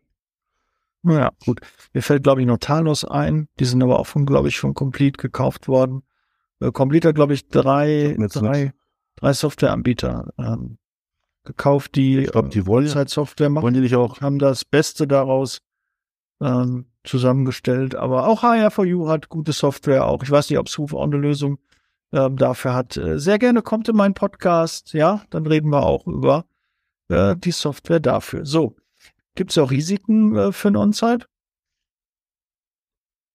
Ja, 1.07 1.33
gut. 1.45 1.61
Mir 1.93 2.01
fällt, 2.01 2.23
glaube 2.23 2.41
ich, 2.41 2.47
noch 2.47 2.57
Talos 2.57 3.05
ein. 3.05 3.49
Die 3.61 3.67
sind 3.67 3.83
aber 3.83 3.99
auch 3.99 4.07
von, 4.07 4.25
glaube 4.25 4.49
ich, 4.49 4.59
von 4.59 4.73
Complete 4.73 5.19
gekauft 5.19 5.69
worden. 5.69 6.03
Äh, 6.61 6.73
Complete 6.73 7.09
hat, 7.09 7.15
glaube 7.15 7.35
ich, 7.35 7.47
drei, 7.49 8.17
drei, 8.19 8.73
drei 9.17 9.33
Softwareanbieter 9.35 10.33
ähm, 10.39 10.79
gekauft, 11.45 11.95
die, 11.97 12.21
ich 12.21 12.33
glaub, 12.33 12.49
die 12.49 12.67
wollen, 12.67 12.89
Software 13.07 13.51
machen. 13.51 13.65
wollen 13.65 13.75
die 13.75 13.81
nicht 13.81 13.97
auch, 13.97 14.23
haben 14.23 14.39
das 14.39 14.65
Beste 14.65 15.07
daraus 15.07 15.61
ähm, 16.41 16.87
zusammengestellt. 17.05 17.95
Aber 17.95 18.27
auch 18.27 18.43
HR4U 18.43 19.09
hat 19.09 19.29
gute 19.29 19.53
Software 19.53 20.07
auch. 20.07 20.23
Ich 20.23 20.31
weiß 20.31 20.49
nicht, 20.49 20.59
ob 20.59 20.71
Suf 20.71 20.95
auch 20.95 21.05
eine 21.05 21.19
Lösung 21.19 21.59
ähm, 22.15 22.37
dafür 22.37 22.75
hat. 22.75 22.97
Äh, 22.97 23.19
sehr 23.19 23.39
gerne 23.39 23.63
kommt 23.63 23.89
in 23.89 23.97
meinen 23.97 24.15
Podcast. 24.15 24.93
Ja, 24.93 25.23
dann 25.31 25.47
reden 25.47 25.71
wir 25.71 25.83
auch 25.83 26.07
über 26.07 26.47
äh, 27.09 27.37
die 27.37 27.53
Software 27.53 28.01
dafür. 28.01 28.47
So. 28.47 28.77
Gibt 29.35 29.51
es 29.51 29.59
auch 29.59 29.71
Risiken 29.71 30.37
äh, 30.37 30.53
für 30.53 30.69
ein 30.69 30.77
On-Site? 30.77 31.27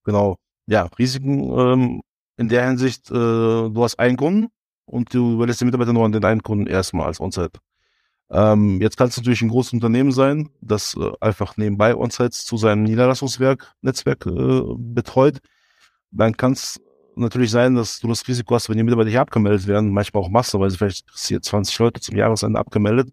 genau, 0.10 0.38
ja, 0.66 0.90
Risiken 0.98 1.52
ähm, 1.58 2.02
in 2.38 2.50
der 2.50 2.68
Hinsicht, 2.68 3.10
äh, 3.12 3.14
du 3.14 3.84
hast 3.84 4.00
einen 4.00 4.18
Kunden 4.18 4.48
und 4.86 5.14
du 5.14 5.34
überlässt 5.34 5.62
den 5.62 5.68
Mitarbeiter 5.68 5.94
nur 5.94 6.06
an 6.06 6.12
den 6.12 6.26
einen 6.26 6.42
Kunden 6.42 6.68
erstmal 6.68 7.08
als 7.08 7.20
On-Site. 7.20 7.60
Ähm, 8.32 8.80
jetzt 8.82 8.98
kann 8.98 9.08
es 9.08 9.18
natürlich 9.18 9.42
ein 9.42 9.50
großes 9.50 9.74
Unternehmen 9.74 10.12
sein, 10.12 10.50
das 10.62 10.96
äh, 10.96 11.12
einfach 11.20 11.58
nebenbei 11.58 11.96
On-Sites 11.96 12.46
zu 12.46 12.58
seinem 12.58 12.84
Niederlassungswerk, 12.84 13.74
Netzwerk 13.82 14.26
äh, 14.26 14.62
betreut. 14.78 15.40
Dann 16.12 16.36
kann 16.36 16.54
es 16.54 16.80
natürlich 17.20 17.52
sein, 17.52 17.76
dass 17.76 18.00
du 18.00 18.08
das 18.08 18.28
Risiko 18.28 18.56
hast, 18.56 18.70
wenn 18.70 18.78
die 18.78 18.84
Mitarbeiter 18.84 19.10
hier 19.10 19.22
abgemeldet 19.22 19.68
werden, 19.68 19.92
manchmal 19.92 20.24
auch 20.24 20.30
massenweise, 20.30 20.78
vielleicht 20.78 21.06
hier 21.16 21.42
20 21.42 21.78
Leute 21.80 22.02
zum 22.02 22.16
Jahresende 22.16 22.60
abgemeldet, 22.60 23.10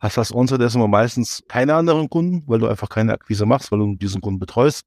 hast 0.00 0.16
das 0.16 0.34
On-Site 0.34 0.62
erstmal 0.62 0.88
meistens 0.88 1.42
keine 1.48 1.74
anderen 1.74 2.10
Kunden, 2.10 2.42
weil 2.46 2.58
du 2.58 2.66
einfach 2.66 2.88
keine 2.88 3.12
Akquise 3.12 3.46
machst, 3.46 3.70
weil 3.72 3.78
du 3.78 3.94
diesen 3.96 4.20
Kunden 4.20 4.40
betreust. 4.40 4.84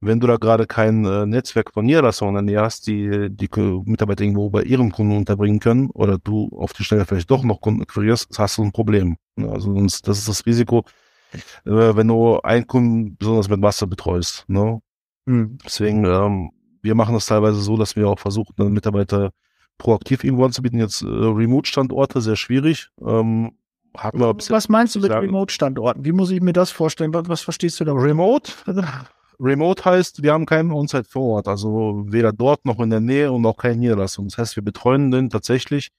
Wenn 0.00 0.20
du 0.20 0.26
da 0.26 0.36
gerade 0.36 0.66
kein 0.66 1.04
äh, 1.06 1.24
Netzwerk 1.24 1.72
von 1.72 1.86
Niederlassungen 1.86 2.36
in 2.36 2.46
der 2.46 2.56
Nähe 2.56 2.64
hast, 2.64 2.86
die 2.86 3.28
die 3.30 3.48
Mitarbeiter 3.86 4.24
irgendwo 4.24 4.50
bei 4.50 4.62
ihren 4.62 4.92
Kunden 4.92 5.16
unterbringen 5.16 5.60
können 5.60 5.88
oder 5.90 6.18
du 6.18 6.50
auf 6.58 6.72
die 6.74 6.84
Stelle 6.84 7.06
vielleicht 7.06 7.30
doch 7.30 7.42
noch 7.42 7.60
Kunden 7.60 7.82
akquirierst, 7.82 8.38
hast 8.38 8.58
du 8.58 8.64
ein 8.64 8.72
Problem. 8.72 9.16
Also 9.36 9.72
das 9.74 10.18
ist 10.18 10.28
das 10.28 10.44
Risiko, 10.44 10.84
äh, 11.64 11.70
wenn 11.96 12.08
du 12.08 12.38
einen 12.40 12.66
Kunden 12.66 13.16
besonders 13.16 13.48
mit 13.48 13.62
Wasser 13.62 13.86
betreust. 13.86 14.44
Ne? 14.48 14.80
Mhm. 15.26 15.58
Deswegen, 15.64 16.04
ähm, 16.04 16.50
wir 16.84 16.94
machen 16.94 17.14
das 17.14 17.26
teilweise 17.26 17.60
so, 17.60 17.76
dass 17.76 17.96
wir 17.96 18.08
auch 18.08 18.18
versuchen, 18.18 18.52
dann 18.56 18.72
Mitarbeiter 18.72 19.32
proaktiv 19.78 20.22
irgendwo 20.22 20.44
anzubieten. 20.44 20.78
Jetzt 20.78 21.02
äh, 21.02 21.06
Remote-Standorte, 21.06 22.20
sehr 22.20 22.36
schwierig. 22.36 22.90
Ähm, 23.04 23.52
hatten 23.96 24.20
wir 24.20 24.36
was 24.36 24.68
meinst 24.68 24.94
du 24.94 25.00
mit 25.00 25.10
Remote-Standorten? 25.10 26.04
Wie 26.04 26.12
muss 26.12 26.30
ich 26.30 26.40
mir 26.40 26.52
das 26.52 26.70
vorstellen? 26.70 27.14
Was, 27.14 27.28
was 27.28 27.40
verstehst 27.40 27.80
du 27.80 27.84
da? 27.84 27.92
Remote? 27.92 28.52
Remote 29.40 29.84
heißt, 29.84 30.22
wir 30.22 30.32
haben 30.32 30.46
keinen 30.46 30.70
On-Site 30.70 31.08
vor 31.08 31.36
Ort, 31.36 31.48
also 31.48 32.04
weder 32.06 32.32
dort 32.32 32.64
noch 32.64 32.78
in 32.80 32.90
der 32.90 33.00
Nähe 33.00 33.32
und 33.32 33.44
auch 33.46 33.56
keine 33.56 33.76
Niederlassung. 33.76 34.28
Das 34.28 34.38
heißt, 34.38 34.56
wir 34.56 34.62
betreuen 34.62 35.10
den 35.10 35.30
tatsächlich 35.30 35.90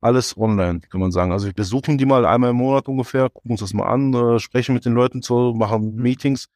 alles 0.00 0.36
online, 0.36 0.80
kann 0.80 1.00
man 1.00 1.12
sagen. 1.12 1.32
Also 1.32 1.46
wir 1.46 1.52
besuchen 1.52 1.98
die 1.98 2.06
mal 2.06 2.24
einmal 2.24 2.50
im 2.50 2.56
Monat 2.56 2.88
ungefähr, 2.88 3.28
gucken 3.28 3.52
uns 3.52 3.60
das 3.60 3.74
mal 3.74 3.86
an, 3.86 4.14
äh, 4.14 4.38
sprechen 4.38 4.74
mit 4.74 4.84
den 4.86 4.94
Leuten 4.94 5.22
zu, 5.22 5.54
machen 5.54 5.94
Meetings. 5.96 6.48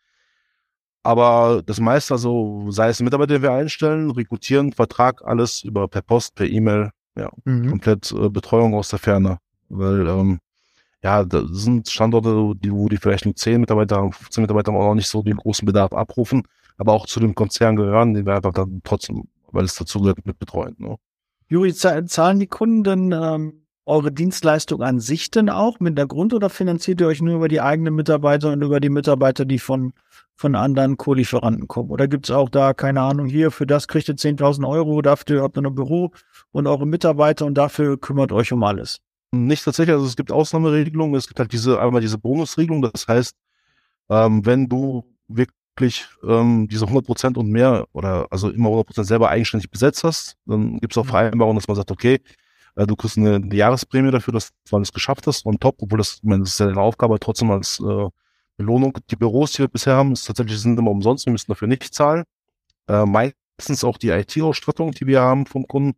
Aber 1.04 1.62
das 1.64 1.78
meiste, 1.80 2.14
also 2.14 2.66
sei 2.70 2.88
es 2.88 3.00
Mitarbeiter, 3.00 3.34
den 3.34 3.42
wir 3.42 3.52
einstellen, 3.52 4.10
rekrutieren, 4.10 4.72
Vertrag, 4.72 5.22
alles 5.22 5.62
über 5.62 5.86
per 5.86 6.00
Post, 6.00 6.34
per 6.34 6.46
E-Mail, 6.46 6.90
ja, 7.14 7.30
mhm. 7.44 7.68
komplett 7.68 8.10
äh, 8.10 8.30
Betreuung 8.30 8.74
aus 8.74 8.88
der 8.88 8.98
Ferne. 8.98 9.38
Weil 9.68 10.08
ähm, 10.08 10.40
ja, 11.02 11.22
da 11.22 11.44
sind 11.46 11.90
Standorte, 11.90 12.54
die, 12.58 12.72
wo 12.72 12.88
die 12.88 12.96
vielleicht 12.96 13.26
nur 13.26 13.36
10 13.36 13.60
Mitarbeiter 13.60 13.96
haben, 13.96 14.12
15 14.12 14.40
Mitarbeiter 14.40 14.72
haben 14.72 14.78
auch 14.80 14.88
noch 14.88 14.94
nicht 14.94 15.08
so 15.08 15.22
den 15.22 15.36
großen 15.36 15.66
Bedarf 15.66 15.92
abrufen, 15.92 16.42
aber 16.78 16.94
auch 16.94 17.04
zu 17.04 17.20
dem 17.20 17.34
Konzern 17.34 17.76
gehören, 17.76 18.14
die 18.14 18.24
wir 18.24 18.34
einfach 18.34 18.54
dann 18.54 18.80
trotzdem, 18.82 19.24
weil 19.52 19.66
es 19.66 19.74
dazu 19.74 20.00
gehört, 20.00 20.24
mit 20.24 20.38
betreuen. 20.38 20.74
Ne? 20.78 20.96
Juri, 21.48 21.74
zahlen 21.74 22.40
die 22.40 22.46
Kunden 22.46 23.12
ähm, 23.12 23.64
eure 23.84 24.12
Dienstleistung 24.12 24.82
an 24.82 24.98
sich 24.98 25.30
denn 25.30 25.50
auch 25.50 25.78
mit 25.78 25.98
der 25.98 26.06
Grund 26.06 26.32
oder 26.32 26.48
finanziert 26.48 27.02
ihr 27.02 27.06
euch 27.06 27.20
nur 27.20 27.36
über 27.36 27.48
die 27.48 27.60
eigenen 27.60 27.94
Mitarbeiter 27.94 28.52
und 28.52 28.62
über 28.62 28.80
die 28.80 28.88
Mitarbeiter, 28.88 29.44
die 29.44 29.58
von, 29.58 29.92
von 30.36 30.54
anderen 30.54 30.96
Co-Lieferanten 30.96 31.68
kommen? 31.68 31.90
Oder 31.90 32.08
gibt 32.08 32.26
es 32.26 32.30
auch 32.30 32.48
da, 32.48 32.74
keine 32.74 33.00
Ahnung, 33.00 33.26
hier, 33.26 33.50
für 33.50 33.66
das 33.66 33.88
kriegt 33.88 34.08
ihr 34.08 34.16
10.000 34.16 34.68
Euro, 34.68 35.00
dafür 35.02 35.42
habt 35.42 35.56
ihr 35.56 35.64
ein 35.64 35.74
Büro 35.74 36.10
und 36.52 36.66
eure 36.66 36.86
Mitarbeiter 36.86 37.46
und 37.46 37.54
dafür 37.54 37.98
kümmert 37.98 38.32
euch 38.32 38.52
um 38.52 38.62
alles? 38.62 38.98
Nicht 39.32 39.64
tatsächlich, 39.64 39.94
also 39.94 40.06
es 40.06 40.16
gibt 40.16 40.30
Ausnahmeregelungen, 40.30 41.14
es 41.16 41.26
gibt 41.26 41.40
halt 41.40 41.52
diese, 41.52 41.80
einmal 41.80 42.00
diese 42.00 42.18
Bonusregelung, 42.18 42.82
das 42.82 43.06
heißt, 43.08 43.34
ähm, 44.10 44.44
wenn 44.44 44.68
du 44.68 45.04
wirklich 45.28 46.06
ähm, 46.22 46.68
diese 46.68 46.84
100% 46.86 47.36
und 47.36 47.48
mehr 47.48 47.86
oder 47.92 48.26
also 48.30 48.50
immer 48.50 48.70
100% 48.70 49.04
selber 49.04 49.30
eigenständig 49.30 49.70
besetzt 49.70 50.04
hast, 50.04 50.36
dann 50.46 50.78
gibt 50.78 50.92
es 50.92 50.98
auch 50.98 51.04
mhm. 51.04 51.10
Vereinbarungen, 51.10 51.56
dass 51.56 51.68
man 51.68 51.76
sagt, 51.76 51.90
okay, 51.90 52.20
äh, 52.76 52.86
du 52.86 52.96
kriegst 52.96 53.18
eine, 53.18 53.36
eine, 53.36 53.54
Jahresprämie 53.54 54.10
dafür, 54.10 54.32
dass 54.32 54.50
du 54.68 54.76
alles 54.76 54.92
geschafft 54.92 55.26
hast 55.26 55.46
und 55.46 55.60
top, 55.60 55.76
obwohl 55.80 55.98
das, 55.98 56.16
ich 56.16 56.22
meine, 56.22 56.42
das 56.42 56.52
ist 56.52 56.60
ja 56.60 56.66
deine 56.66 56.80
Aufgabe, 56.80 57.18
trotzdem 57.18 57.50
als 57.50 57.80
äh, 57.80 58.08
Belohnung. 58.56 58.98
Die 59.10 59.16
Büros, 59.16 59.52
die 59.52 59.60
wir 59.60 59.68
bisher 59.68 59.94
haben, 59.94 60.12
ist 60.12 60.24
tatsächlich 60.24 60.60
sind 60.60 60.78
immer 60.78 60.90
umsonst, 60.90 61.26
wir 61.26 61.32
müssen 61.32 61.50
dafür 61.50 61.68
nicht 61.68 61.94
zahlen. 61.94 62.24
Äh, 62.88 63.06
meistens 63.06 63.84
auch 63.84 63.98
die 63.98 64.10
IT-Ausstattung, 64.10 64.92
die 64.92 65.06
wir 65.06 65.20
haben 65.20 65.46
vom 65.46 65.66
Kunden, 65.66 65.96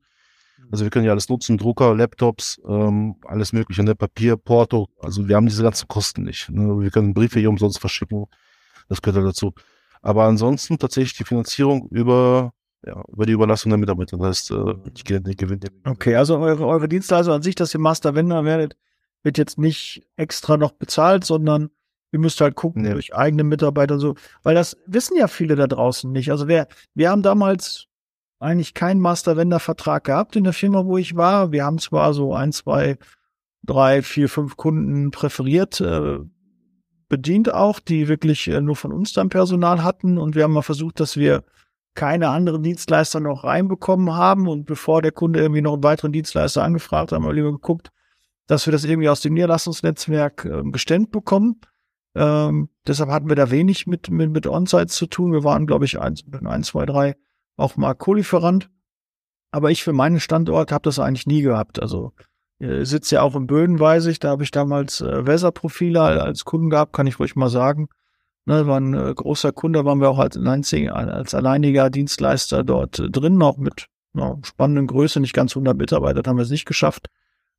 also 0.71 0.85
wir 0.85 0.91
können 0.91 1.05
ja 1.05 1.13
alles 1.13 1.29
nutzen, 1.29 1.59
Drucker, 1.59 1.95
Laptops, 1.95 2.61
ähm, 2.67 3.17
alles 3.25 3.53
mögliche, 3.53 3.83
ne? 3.83 3.95
Papier, 3.95 4.37
Porto. 4.37 4.89
Also 5.01 5.29
wir 5.29 5.37
haben 5.37 5.47
diese 5.47 5.63
ganzen 5.63 5.87
Kosten 5.87 6.23
nicht. 6.23 6.51
Ne? 6.51 6.81
Wir 6.81 6.91
können 6.91 7.15
Briefe 7.15 7.39
hier 7.39 7.51
umsonst 7.51 7.79
verschicken. 7.79 8.27
Das 8.89 9.03
gehört 9.03 9.23
halt 9.23 9.29
dazu. 9.29 9.55
Aber 10.03 10.25
ansonsten 10.25 10.79
tatsächlich 10.79 11.17
die 11.17 11.25
Finanzierung 11.25 11.89
über, 11.91 12.53
ja, 12.85 13.03
über 13.09 13.27
die 13.27 13.33
Überlassung 13.33 13.71
der 13.71 13.79
Mitarbeiter. 13.79 14.17
Das 14.17 14.27
heißt, 14.27 14.51
äh, 14.53 14.75
die 14.91 15.37
gewinnt. 15.37 15.67
Okay, 15.85 16.17
also 16.17 16.39
eure, 16.39 16.67
eure 16.67 16.89
Dienstleistung 16.89 17.35
an 17.35 17.43
sich, 17.43 17.55
dass 17.55 17.75
ihr 17.75 17.81
Master 17.81 18.15
Vendor 18.15 18.45
werdet, 18.45 18.77
wird 19.23 19.39
jetzt 19.39 19.59
nicht 19.59 20.07
extra 20.17 20.57
noch 20.57 20.73
bezahlt, 20.73 21.25
sondern 21.25 21.71
ihr 22.13 22.19
müsst 22.19 22.41
halt 22.41 22.55
gucken 22.55 22.83
nee. 22.83 22.93
durch 22.93 23.15
eigene 23.15 23.45
Mitarbeiter 23.45 23.95
und 23.95 24.01
so. 24.01 24.15
Weil 24.43 24.55
das 24.55 24.77
wissen 24.87 25.17
ja 25.17 25.29
viele 25.29 25.57
da 25.57 25.67
draußen 25.67 26.11
nicht. 26.11 26.31
Also 26.31 26.49
wer, 26.49 26.69
wir 26.95 27.11
haben 27.11 27.23
damals 27.23 27.87
eigentlich 28.39 28.75
keinen 28.75 29.01
Master-Vendor-Vertrag 29.01 30.05
gehabt 30.05 30.37
in 30.37 30.45
der 30.45 30.53
Firma, 30.53 30.85
wo 30.85 30.99
ich 30.99 31.17
war. 31.17 31.53
Wir 31.53 31.65
haben 31.65 31.79
zwar 31.79 32.13
so 32.15 32.35
ein, 32.35 32.53
zwei, 32.53 32.99
drei, 33.65 34.03
vier, 34.03 34.29
fünf 34.29 34.57
Kunden 34.57 35.11
präferiert, 35.11 35.81
äh, 35.81 36.19
bedient 37.09 37.53
auch, 37.53 37.81
die 37.81 38.09
wirklich 38.09 38.49
äh, 38.49 38.61
nur 38.61 38.77
von 38.77 38.93
uns 38.93 39.13
dann 39.13 39.29
Personal 39.29 39.83
hatten. 39.83 40.19
Und 40.19 40.35
wir 40.35 40.45
haben 40.45 40.53
mal 40.53 40.63
versucht, 40.63 41.01
dass 41.01 41.17
wir 41.17 41.45
keine 41.95 42.29
anderen 42.29 42.63
Dienstleister 42.63 43.21
noch 43.21 43.45
reinbekommen 43.45 44.15
haben. 44.15 44.49
Und 44.49 44.67
bevor 44.67 45.03
der 45.03 45.13
Kunde 45.13 45.41
irgendwie 45.41 45.63
noch 45.63 45.75
einen 45.75 45.85
weiteren 45.85 46.13
Dienstleister 46.13 46.63
angefragt 46.63 47.13
hat, 47.13 47.17
haben 47.17 47.25
wir 47.25 47.33
lieber 47.33 47.53
geguckt, 47.53 47.91
dass 48.47 48.67
wir 48.67 48.73
das 48.73 48.85
irgendwie 48.85 49.09
aus 49.09 49.23
dem 49.23 49.35
Niederlassungsnetzwerk 49.35 50.45
äh, 50.45 50.63
gestemmt 50.71 51.11
bekommen. 51.11 51.61
Ähm, 52.17 52.71
deshalb 52.87 53.11
hatten 53.11 53.29
wir 53.29 53.37
da 53.37 53.51
wenig 53.51 53.87
mit, 53.87 54.11
mit, 54.11 54.31
mit 54.31 54.47
On-Sites 54.47 54.97
zu 54.97 55.07
tun. 55.07 55.33
Wir 55.33 55.45
waren, 55.45 55.67
glaube 55.67 55.85
ich, 55.85 56.01
eins, 56.01 56.25
ein, 56.45 56.63
zwei, 56.63 56.87
drei 56.87 57.15
auch 57.57 57.77
mal 57.77 57.95
Co-Lieferant. 57.95 58.71
Aber 59.51 59.71
ich 59.71 59.85
für 59.85 59.93
meinen 59.93 60.21
Standort 60.21 60.73
habe 60.73 60.83
das 60.83 60.99
eigentlich 60.99 61.27
nie 61.27 61.43
gehabt. 61.43 61.81
Also 61.81 62.13
äh, 62.59 62.85
sitzt 62.85 63.13
ja 63.13 63.23
auch 63.23 63.37
in 63.37 63.47
Böden, 63.47 63.79
weiß 63.79 64.07
ich. 64.07 64.19
Da 64.19 64.31
habe 64.31 64.45
ich 64.45 64.51
damals 64.51 65.01
äh, 65.03 65.27
Weser-Profile 65.27 66.01
als 66.01 66.45
Kunden 66.45 66.71
gehabt, 66.71 66.95
kann 66.95 67.07
ich 67.07 67.19
ruhig 67.21 67.37
mal 67.37 67.51
sagen. 67.51 67.89
Ne, 68.47 68.67
war 68.67 68.79
ein 68.79 68.95
äh, 68.95 69.13
großer 69.13 69.53
Kunde, 69.53 69.85
waren 69.85 70.01
wir 70.01 70.09
auch 70.09 70.21
als, 70.21 70.39
als 70.39 71.35
alleiniger 71.35 71.91
Dienstleister 71.91 72.63
dort 72.63 73.01
äh, 73.01 73.11
drin, 73.11 73.43
auch 73.43 73.57
mit 73.59 73.89
einer 74.15 74.39
spannenden 74.45 74.87
Größe, 74.87 75.21
nicht 75.21 75.35
ganz 75.35 75.53
100 75.53 75.77
Mitarbeiter, 75.77 76.23
haben 76.25 76.37
wir 76.37 76.45
es 76.45 76.51
nicht 76.51 76.65
geschafft. 76.65 77.09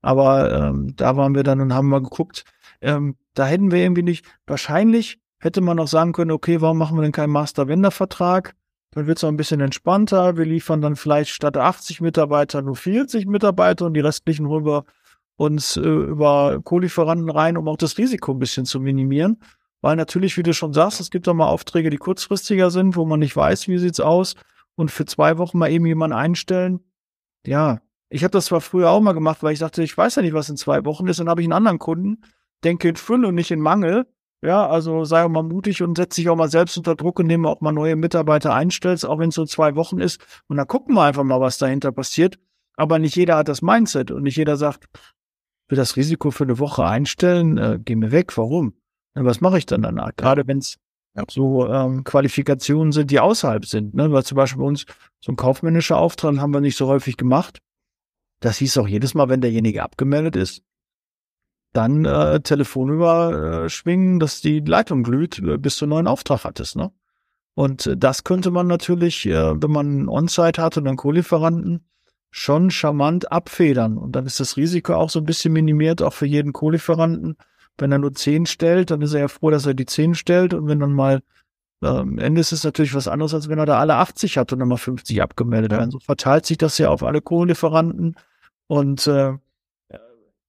Aber 0.02 0.52
ähm, 0.54 0.94
da 0.96 1.18
waren 1.18 1.36
wir 1.36 1.44
dann 1.44 1.60
und 1.60 1.74
haben 1.74 1.90
mal 1.90 2.02
geguckt. 2.02 2.46
Ähm, 2.82 3.16
da 3.34 3.46
hätten 3.46 3.72
wir 3.72 3.80
irgendwie 3.80 4.04
nicht, 4.04 4.26
wahrscheinlich 4.46 5.20
hätte 5.40 5.62
man 5.62 5.80
auch 5.80 5.88
sagen 5.88 6.14
können, 6.14 6.32
okay, 6.32 6.62
warum 6.62 6.78
machen 6.78 6.98
wir 6.98 7.04
denn 7.04 7.12
keinen 7.12 7.32
Master-Vendor-Vertrag? 7.32 8.56
Dann 8.92 9.08
wird 9.08 9.18
es 9.18 9.24
auch 9.24 9.30
ein 9.30 9.38
bisschen 9.38 9.62
entspannter. 9.62 10.38
Wir 10.38 10.46
liefern 10.46 10.82
dann 10.82 10.96
vielleicht 10.96 11.32
statt 11.32 11.58
80 11.58 12.02
Mitarbeiter 12.02 12.62
nur 12.62 12.76
40 12.76 13.28
Mitarbeiter 13.28 13.86
und 13.86 13.94
die 13.94 14.00
restlichen 14.00 14.50
wir 14.50 14.86
uns 15.36 15.78
äh, 15.78 15.82
über 15.82 16.60
Co-Lieferanten 16.64 17.30
rein, 17.30 17.58
um 17.58 17.68
auch 17.68 17.78
das 17.78 17.98
Risiko 17.98 18.32
ein 18.32 18.40
bisschen 18.40 18.66
zu 18.66 18.80
minimieren. 18.80 19.40
Weil 19.82 19.96
natürlich, 19.96 20.36
wie 20.38 20.44
du 20.44 20.54
schon 20.54 20.74
sagst, 20.74 21.00
es 21.00 21.12
gibt 21.12 21.28
auch 21.28 21.36
mal 21.36 21.48
Aufträge, 21.48 21.92
die 21.92 21.98
kurzfristiger 21.98 22.72
sind, 22.72 22.96
wo 22.96 23.06
man 23.06 23.20
nicht 23.20 23.36
weiß, 23.36 23.68
wie 23.68 23.78
sieht's 23.78 24.00
aus. 24.00 24.34
Und 24.76 24.90
für 24.90 25.06
zwei 25.06 25.38
Wochen 25.38 25.60
mal 25.60 25.72
eben 25.72 25.86
jemanden 25.86 26.16
einstellen. 26.16 26.80
Ja, 27.46 27.80
ich 28.10 28.24
habe 28.24 28.32
das 28.32 28.46
zwar 28.46 28.62
früher 28.62 28.90
auch 28.90 29.02
mal 29.02 29.14
gemacht, 29.14 29.44
weil 29.44 29.54
ich 29.54 29.60
dachte, 29.60 29.84
ich 29.84 29.96
weiß 29.96 30.16
ja 30.16 30.22
nicht, 30.22 30.34
was 30.34 30.50
in 30.50 30.58
zwei 30.58 30.86
Wochen 30.86 31.08
ist. 31.08 31.20
Dann 31.20 31.30
habe 31.30 31.42
ich 31.42 31.46
einen 31.46 31.54
anderen 31.54 31.80
Kunden, 31.80 32.22
denke 32.64 32.90
in 32.90 32.96
Fülle 32.96 33.28
und 33.28 33.36
nicht 33.36 33.52
in 33.52 33.62
Mangel. 33.62 34.06
Ja, 34.44 34.68
also 34.68 35.04
sei 35.04 35.24
auch 35.24 35.30
mal 35.30 35.42
mutig 35.44 35.82
und 35.82 35.98
setz 35.98 36.16
dich 36.16 36.30
auch 36.30 36.36
mal 36.36 36.50
selbst 36.50 36.78
unter 36.78 36.96
Druck, 36.96 37.20
indem 37.20 37.44
du 37.44 37.50
auch 37.50 37.62
mal 37.62 37.72
neue 37.72 37.96
Mitarbeiter 37.96 38.54
einstellst, 38.54 39.06
auch 39.06 39.18
wenn 39.18 39.30
es 39.30 39.36
so 39.36 39.46
zwei 39.46 39.76
Wochen 39.76 40.00
ist. 40.00 40.22
Und 40.48 40.58
dann 40.58 40.68
gucken 40.68 40.94
wir 40.94 41.04
einfach 41.04 41.24
mal, 41.24 41.42
was 41.42 41.58
dahinter 41.58 41.92
passiert. 41.92 42.38
Aber 42.76 43.00
nicht 43.00 43.16
jeder 43.16 43.38
hat 43.38 43.48
das 43.48 43.64
Mindset 43.64 44.12
und 44.12 44.24
nicht 44.24 44.38
jeder 44.38 44.56
sagt, 44.56 44.86
will 45.68 45.76
das 45.76 45.96
Risiko 45.96 46.30
für 46.30 46.44
eine 46.44 46.60
Woche 46.60 46.86
einstellen, 46.86 47.58
äh, 47.58 47.80
geh 47.84 47.96
mir 47.96 48.12
weg, 48.12 48.38
warum? 48.38 48.74
Ja, 49.16 49.26
was 49.26 49.42
mache 49.42 49.58
ich 49.58 49.66
dann 49.66 49.82
danach? 49.82 50.12
Gerade 50.16 50.48
wenn 50.48 50.60
es 50.60 50.78
ja. 51.16 51.24
so 51.30 51.68
ähm, 51.68 52.04
Qualifikationen 52.04 52.92
sind, 52.92 53.10
die 53.10 53.20
außerhalb 53.20 53.66
sind. 53.66 53.96
Ne? 53.96 54.12
Weil 54.12 54.24
zum 54.24 54.36
Beispiel 54.36 54.62
bei 54.62 54.68
uns 54.68 54.86
so 55.20 55.32
ein 55.32 55.36
kaufmännischer 55.36 55.98
Auftrag 55.98 56.38
haben 56.38 56.54
wir 56.54 56.62
nicht 56.62 56.78
so 56.78 56.88
häufig 56.88 57.18
gemacht. 57.18 57.60
Das 58.40 58.58
hieß 58.58 58.78
auch 58.78 58.88
jedes 58.88 59.16
Mal, 59.16 59.30
wenn 59.30 59.42
derjenige 59.42 59.82
abgemeldet 59.82 60.36
ist, 60.36 60.62
dann 61.78 62.06
äh, 62.06 62.40
Telefon 62.42 62.90
überschwingen, 62.90 64.20
dass 64.20 64.42
die 64.42 64.60
Leitung 64.60 65.04
glüht, 65.04 65.40
äh, 65.40 65.58
bis 65.58 65.78
du 65.78 65.86
einen 65.86 65.92
neuen 65.92 66.08
Auftrag 66.08 66.44
hattest. 66.44 66.76
Ne? 66.76 66.92
Und 67.54 67.88
äh, 67.88 67.96
das 67.96 68.24
könnte 68.24 68.52
man 68.52 68.68
natürlich, 68.68 69.26
äh, 69.28 69.62
wenn 69.62 69.72
man 69.72 70.10
On-Site 70.10 70.62
hat 70.62 70.78
und 70.78 70.88
einen 70.88 70.98
Co-Lieferanten, 70.98 71.86
schon 72.30 72.72
charmant 72.72 73.32
abfedern. 73.32 73.98
Und 73.98 74.14
dann 74.16 74.26
ist 74.26 74.40
das 74.40 74.58
Risiko 74.58 74.94
auch 74.94 75.10
so 75.10 75.20
ein 75.20 75.26
bisschen 75.26 75.54
minimiert, 75.54 76.02
auch 76.02 76.14
für 76.14 76.26
jeden 76.26 76.54
Co-Lieferanten. 76.54 77.38
Wenn 77.78 77.92
er 77.92 78.00
nur 78.00 78.14
10 78.14 78.48
stellt, 78.48 78.92
dann 78.92 79.02
ist 79.02 79.14
er 79.14 79.22
ja 79.22 79.28
froh, 79.28 79.50
dass 79.50 79.66
er 79.66 79.74
die 79.74 79.86
10 79.86 80.16
stellt. 80.16 80.54
Und 80.54 80.68
wenn 80.68 80.80
dann 80.80 80.94
mal 80.94 81.22
äh, 81.82 81.88
am 81.88 82.18
Ende 82.18 82.42
ist 82.42 82.52
es 82.52 82.64
natürlich 82.64 82.96
was 82.96 83.08
anderes, 83.08 83.34
als 83.34 83.50
wenn 83.50 83.60
er 83.60 83.66
da 83.66 83.80
alle 83.80 83.96
80 83.96 84.38
hat 84.38 84.52
und 84.52 84.60
dann 84.60 84.68
mal 84.68 84.78
50 84.78 85.22
abgemeldet 85.22 85.72
werden. 85.72 85.92
So 85.92 86.00
verteilt 86.00 86.46
sich 86.46 86.58
das 86.58 86.78
ja 86.78 86.90
auf 86.90 87.04
alle 87.04 87.22
Co-Lieferanten. 87.22 88.16
Und 88.68 89.08
äh, 89.08 89.34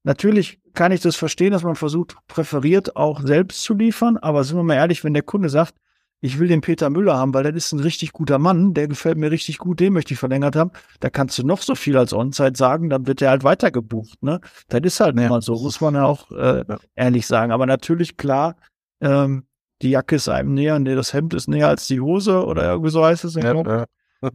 natürlich 0.04 0.60
kann 0.78 0.92
ich 0.92 1.00
das 1.00 1.16
verstehen, 1.16 1.50
dass 1.50 1.64
man 1.64 1.74
versucht, 1.74 2.14
präferiert 2.28 2.94
auch 2.94 3.20
selbst 3.20 3.64
zu 3.64 3.74
liefern. 3.74 4.16
Aber 4.16 4.44
sind 4.44 4.56
wir 4.56 4.62
mal 4.62 4.74
ehrlich, 4.74 5.02
wenn 5.02 5.12
der 5.12 5.24
Kunde 5.24 5.48
sagt, 5.48 5.74
ich 6.20 6.38
will 6.38 6.46
den 6.46 6.60
Peter 6.60 6.88
Müller 6.88 7.16
haben, 7.16 7.34
weil 7.34 7.42
der 7.42 7.52
ist 7.52 7.72
ein 7.72 7.80
richtig 7.80 8.12
guter 8.12 8.38
Mann, 8.38 8.74
der 8.74 8.86
gefällt 8.86 9.18
mir 9.18 9.32
richtig 9.32 9.58
gut, 9.58 9.80
den 9.80 9.92
möchte 9.92 10.14
ich 10.14 10.20
verlängert 10.20 10.54
haben. 10.54 10.70
Da 11.00 11.10
kannst 11.10 11.36
du 11.36 11.44
noch 11.44 11.62
so 11.62 11.74
viel 11.74 11.96
als 11.98 12.12
On-Site 12.12 12.56
sagen, 12.56 12.90
dann 12.90 13.08
wird 13.08 13.20
der 13.20 13.30
halt 13.30 13.42
weitergebucht. 13.42 14.22
Ne? 14.22 14.40
Das 14.68 14.80
ist 14.84 15.00
halt 15.00 15.18
ja. 15.18 15.28
mal 15.28 15.42
so, 15.42 15.54
muss 15.60 15.80
man 15.80 15.96
ja 15.96 16.04
auch 16.04 16.30
äh, 16.30 16.64
ehrlich 16.94 17.26
sagen. 17.26 17.50
Aber 17.50 17.66
natürlich 17.66 18.16
klar, 18.16 18.54
ähm, 19.00 19.48
die 19.82 19.90
Jacke 19.90 20.14
ist 20.14 20.28
einem 20.28 20.54
näher, 20.54 20.78
nee, 20.78 20.94
das 20.94 21.12
Hemd 21.12 21.34
ist 21.34 21.48
näher 21.48 21.66
als 21.66 21.88
die 21.88 22.00
Hose 22.00 22.44
oder 22.44 22.70
irgendwie 22.70 22.90
so 22.90 23.04
heißt 23.04 23.24
es. 23.24 23.34
Ja, 23.34 23.52
ja. 23.52 23.86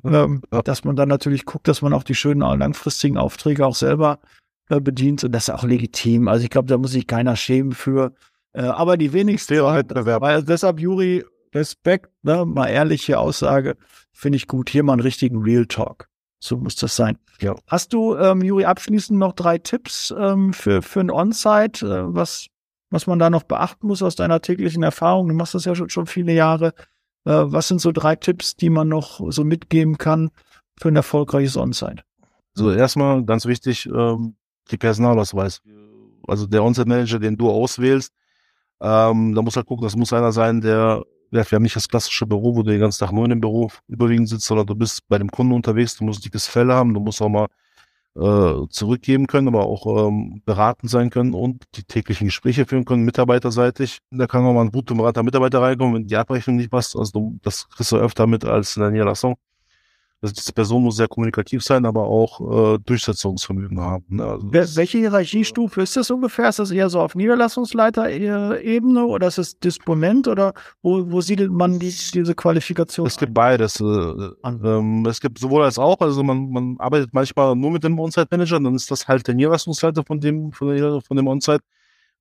ähm, 0.03 0.41
dass 0.65 0.83
man 0.83 0.97
dann 0.97 1.07
natürlich 1.07 1.45
guckt, 1.45 1.69
dass 1.69 1.81
man 1.81 1.93
auch 1.93 2.03
die 2.03 2.15
schönen 2.15 2.41
langfristigen 2.41 3.17
Aufträge 3.17 3.65
auch 3.65 3.75
selber 3.75 4.19
äh, 4.73 4.81
bedient 4.81 5.23
und 5.23 5.31
das 5.31 5.47
ist 5.47 5.53
auch 5.53 5.63
legitim. 5.63 6.27
Also 6.27 6.43
ich 6.43 6.49
glaube, 6.49 6.67
da 6.67 6.77
muss 6.77 6.91
sich 6.91 7.07
keiner 7.07 7.35
schämen 7.35 7.73
für. 7.73 8.13
Äh, 8.53 8.63
aber 8.63 8.97
die 8.97 9.13
wenigsten. 9.13 9.55
Wettbewerb. 9.55 10.21
Weil 10.21 10.43
deshalb, 10.43 10.79
Juri, 10.79 11.23
Respekt, 11.53 12.11
ne, 12.23 12.45
mal 12.45 12.67
ehrliche 12.67 13.19
Aussage, 13.19 13.77
finde 14.11 14.37
ich 14.37 14.47
gut. 14.47 14.69
Hier 14.69 14.83
mal 14.83 14.93
einen 14.93 15.01
richtigen 15.01 15.41
Real 15.41 15.65
Talk. 15.65 16.07
So 16.39 16.57
muss 16.57 16.75
das 16.75 16.95
sein. 16.95 17.17
Ja. 17.39 17.55
Hast 17.67 17.93
du, 17.93 18.15
ähm, 18.17 18.41
Juri, 18.41 18.65
abschließend 18.65 19.17
noch 19.17 19.33
drei 19.33 19.57
Tipps 19.57 20.13
ähm, 20.17 20.53
für, 20.53 20.81
für 20.81 20.99
ein 20.99 21.09
On-Site, 21.09 21.85
äh, 21.85 22.13
was, 22.13 22.47
was 22.89 23.07
man 23.07 23.19
da 23.19 23.29
noch 23.29 23.43
beachten 23.43 23.87
muss 23.87 24.03
aus 24.03 24.15
deiner 24.15 24.41
täglichen 24.41 24.83
Erfahrung? 24.83 25.29
Du 25.29 25.35
machst 25.35 25.53
das 25.53 25.65
ja 25.65 25.73
schon, 25.73 25.89
schon 25.89 26.05
viele 26.05 26.33
Jahre. 26.33 26.73
Äh, 27.25 27.31
was 27.45 27.69
sind 27.69 27.79
so 27.79 27.91
drei 27.91 28.15
Tipps, 28.15 28.55
die 28.55 28.69
man 28.69 28.89
noch 28.89 29.21
so 29.31 29.43
mitgeben 29.43 29.97
kann 29.97 30.31
für 30.77 30.89
ein 30.89 30.95
erfolgreiches 30.95 31.55
On-Site? 31.55 32.03
So, 32.55 32.71
erstmal 32.71 33.23
ganz 33.23 33.45
wichtig, 33.45 33.87
ähm, 33.87 34.35
die 34.71 34.77
Personalausweis. 34.77 35.61
Also 36.27 36.47
der 36.47 36.63
On-Site-Manager, 36.63 37.19
den 37.19 37.37
du 37.37 37.49
auswählst, 37.49 38.13
ähm, 38.81 39.33
da 39.35 39.41
muss 39.41 39.55
halt 39.55 39.65
gucken, 39.65 39.83
das 39.83 39.95
muss 39.95 40.13
einer 40.13 40.31
sein, 40.31 40.61
der 40.61 41.03
wir 41.33 41.43
haben 41.43 41.63
nicht 41.63 41.75
das 41.75 41.89
klassische 41.89 42.27
Büro, 42.27 42.55
wo 42.55 42.61
du 42.61 42.69
den 42.71 42.79
ganzen 42.79 42.99
Tag 42.99 43.11
nur 43.11 43.23
in 43.23 43.31
dem 43.31 43.41
Büro 43.41 43.71
überwiegend 43.87 44.29
sitzt, 44.29 44.45
sondern 44.45 44.67
du 44.67 44.75
bist 44.75 45.07
bei 45.07 45.17
dem 45.17 45.31
Kunden 45.31 45.53
unterwegs, 45.53 45.97
du 45.97 46.03
musst 46.03 46.23
dickes 46.23 46.45
Fell 46.45 46.71
haben, 46.71 46.93
du 46.93 46.99
musst 46.99 47.21
auch 47.21 47.29
mal 47.29 47.47
äh, 48.15 48.67
zurückgeben 48.69 49.25
können, 49.25 49.47
aber 49.47 49.65
auch 49.65 50.07
ähm, 50.07 50.41
beraten 50.45 50.87
sein 50.87 51.09
können 51.09 51.33
und 51.33 51.63
die 51.75 51.83
täglichen 51.83 52.27
Gespräche 52.27 52.65
führen 52.65 52.85
können, 52.85 53.03
mitarbeiterseitig. 53.03 53.99
Da 54.11 54.27
kann 54.27 54.45
auch 54.45 54.53
mal 54.53 54.61
ein 54.61 54.71
guter 54.71 54.93
Berater 54.93 55.23
Mitarbeiter 55.23 55.61
reinkommen, 55.61 55.95
wenn 55.95 56.07
die 56.07 56.15
Abrechnung 56.15 56.57
nicht 56.57 56.69
passt. 56.69 56.95
Also 56.95 57.33
das 57.41 57.67
kriegst 57.69 57.91
du 57.91 57.97
öfter 57.97 58.27
mit 58.27 58.45
als 58.45 58.77
in 58.77 58.83
der 58.83 58.91
Niederlassung. 58.91 59.35
Also 60.23 60.35
diese 60.35 60.53
Person 60.53 60.83
muss 60.83 60.95
sehr 60.95 61.09
kommunikativ 61.09 61.63
sein, 61.63 61.85
aber 61.85 62.03
auch 62.03 62.75
äh, 62.75 62.79
Durchsetzungsvermögen 62.85 63.77
haben. 63.81 64.05
Ne? 64.07 64.23
Also 64.23 64.53
Welche 64.53 64.99
Hierarchiestufe 64.99 65.81
ist 65.81 65.97
das 65.97 66.09
ungefähr? 66.11 66.47
Ist 66.47 66.59
das 66.59 66.71
eher 66.71 66.89
so 66.89 67.01
auf 67.01 67.13
Niederlassungsleiter-Ebene 67.13 69.05
oder 69.05 69.27
ist 69.27 69.37
es 69.37 69.59
Disponent 69.59 70.29
oder 70.29 70.53
wo, 70.81 71.11
wo 71.11 71.19
siedelt 71.19 71.51
man 71.51 71.77
die, 71.77 71.93
diese 72.13 72.33
Qualifikation? 72.35 73.05
Es 73.05 73.17
gibt 73.17 73.33
beides. 73.33 73.81
Äh, 73.81 73.83
ähm, 74.45 75.05
es 75.05 75.19
gibt 75.19 75.39
sowohl 75.39 75.63
als 75.63 75.77
auch. 75.77 75.99
Also 75.99 76.23
man, 76.23 76.49
man 76.49 76.77
arbeitet 76.79 77.09
manchmal 77.13 77.53
nur 77.57 77.71
mit 77.71 77.83
dem 77.83 77.99
On-Site-Manager, 77.99 78.61
dann 78.61 78.75
ist 78.75 78.89
das 78.89 79.05
halt 79.05 79.27
der 79.27 79.35
Niederlassungsleiter 79.35 80.05
von 80.05 80.21
dem, 80.21 80.53
von, 80.53 80.69
der, 80.69 81.01
von 81.01 81.17
dem 81.17 81.27
On-Site. 81.27 81.65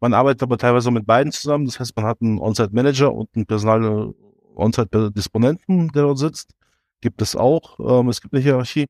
Man 0.01 0.13
arbeitet 0.13 0.43
aber 0.43 0.59
teilweise 0.59 0.91
mit 0.91 1.07
beiden 1.07 1.31
zusammen. 1.31 1.67
Das 1.67 1.79
heißt, 1.79 1.95
man 1.95 2.07
hat 2.07 2.21
einen 2.21 2.41
On-Site-Manager 2.41 3.15
und 3.15 3.29
einen 3.37 3.47
Personal 3.47 4.13
On-Site-Disponenten, 4.57 5.93
der 5.93 6.03
dort 6.03 6.19
sitzt 6.19 6.53
gibt 7.03 7.21
es 7.21 7.37
auch. 7.37 7.79
Ähm, 7.79 8.09
es 8.09 8.23
gibt 8.23 8.33
eine 8.33 8.43
Hierarchie. 8.43 8.87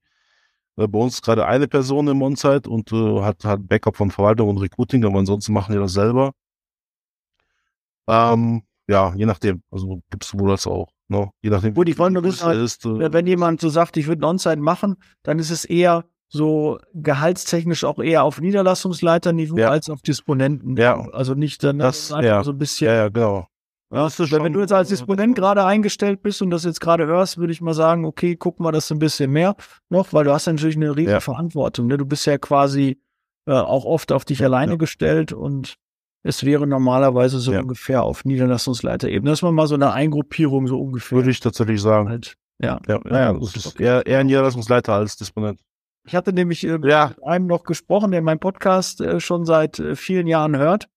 Äh, 0.76 0.86
bei 0.86 0.98
uns 0.98 1.20
gerade 1.20 1.46
eine 1.46 1.66
Person 1.66 2.06
im 2.06 2.22
On-Site 2.22 2.70
und 2.70 2.92
äh, 2.92 3.22
hat, 3.22 3.44
hat 3.44 3.66
Backup 3.66 3.96
von 3.96 4.12
Verwaltung 4.12 4.48
und 4.48 4.58
Recruiting, 4.58 5.04
aber 5.04 5.18
ansonsten 5.18 5.52
machen 5.52 5.72
die 5.72 5.78
das 5.78 5.92
selber. 5.92 6.32
Ähm, 8.08 8.62
ja, 8.88 9.12
je 9.14 9.26
nachdem. 9.26 9.62
Also 9.70 10.00
gibt 10.10 10.24
es 10.24 10.38
wohl 10.38 10.50
das 10.50 10.66
auch. 10.66 10.88
Ne? 11.08 11.30
Je 11.42 11.50
nachdem. 11.50 11.74
Gut, 11.74 11.88
ich 11.88 11.98
wollte 11.98 12.14
nur 12.14 12.24
wissen, 12.24 12.50
ist, 12.52 12.84
äh, 12.84 13.12
wenn 13.12 13.26
jemand 13.26 13.60
so 13.60 13.68
sagt, 13.68 13.96
ich 13.96 14.06
würde 14.06 14.22
ein 14.22 14.30
On-Site 14.30 14.56
machen, 14.56 14.96
dann 15.22 15.38
ist 15.38 15.50
es 15.50 15.64
eher 15.64 16.04
so 16.28 16.78
gehaltstechnisch 16.94 17.84
auch 17.84 17.98
eher 17.98 18.24
auf 18.24 18.40
Niederlassungsleiterniveau 18.40 19.58
ja. 19.58 19.68
als 19.68 19.90
auf 19.90 20.00
Disponenten. 20.00 20.76
Ja. 20.78 20.98
Also 21.10 21.34
nicht 21.34 21.62
dann 21.62 21.78
das, 21.78 22.08
das 22.08 22.24
ja. 22.24 22.42
so 22.42 22.52
ein 22.52 22.58
bisschen. 22.58 22.86
Ja, 22.86 22.94
ja, 22.94 23.08
genau. 23.10 23.46
Ja, 23.92 24.08
schon, 24.08 24.30
wenn 24.30 24.54
du 24.54 24.60
jetzt 24.60 24.72
als 24.72 24.88
Disponent 24.88 25.36
gerade 25.36 25.66
eingestellt 25.66 26.22
bist 26.22 26.40
und 26.40 26.48
das 26.48 26.64
jetzt 26.64 26.80
gerade 26.80 27.06
hörst, 27.06 27.36
würde 27.36 27.52
ich 27.52 27.60
mal 27.60 27.74
sagen, 27.74 28.06
okay, 28.06 28.36
guck 28.36 28.58
mal 28.58 28.72
das 28.72 28.90
ein 28.90 28.98
bisschen 28.98 29.30
mehr 29.30 29.54
noch, 29.90 30.14
weil 30.14 30.24
du 30.24 30.32
hast 30.32 30.46
natürlich 30.46 30.76
eine 30.76 30.96
riesige 30.96 31.12
ja. 31.12 31.20
Verantwortung. 31.20 31.88
Ne? 31.88 31.98
Du 31.98 32.06
bist 32.06 32.24
ja 32.24 32.38
quasi 32.38 32.98
äh, 33.46 33.52
auch 33.52 33.84
oft 33.84 34.10
auf 34.10 34.24
dich 34.24 34.42
alleine 34.42 34.72
ja. 34.72 34.78
gestellt 34.78 35.34
und 35.34 35.76
es 36.22 36.42
wäre 36.44 36.66
normalerweise 36.66 37.38
so 37.38 37.52
ja. 37.52 37.60
ungefähr 37.60 38.02
auf 38.02 38.24
Niederlassungsleiterebene. 38.24 39.30
Das 39.30 39.42
ist 39.42 39.50
mal 39.50 39.66
so 39.66 39.74
eine 39.74 39.92
Eingruppierung 39.92 40.68
so 40.68 40.80
ungefähr. 40.80 41.18
Würde 41.18 41.30
ich 41.30 41.40
tatsächlich 41.40 41.82
sagen. 41.82 42.08
Halt, 42.08 42.36
ja. 42.60 42.80
Ja, 42.86 43.00
ja, 43.10 43.32
das 43.34 43.56
ist 43.56 43.66
okay. 43.66 43.84
eher, 43.84 44.06
eher 44.06 44.20
ein 44.20 44.26
Niederlassungsleiter 44.26 44.94
als 44.94 45.16
Disponent. 45.16 45.60
Ich 46.04 46.14
hatte 46.14 46.32
nämlich 46.32 46.64
äh, 46.64 46.78
ja. 46.84 47.08
mit 47.08 47.22
einem 47.24 47.46
noch 47.46 47.64
gesprochen, 47.64 48.10
der 48.10 48.22
meinen 48.22 48.40
Podcast 48.40 49.02
äh, 49.02 49.20
schon 49.20 49.44
seit 49.44 49.78
äh, 49.80 49.96
vielen 49.96 50.26
Jahren 50.26 50.56
hört. 50.56 50.88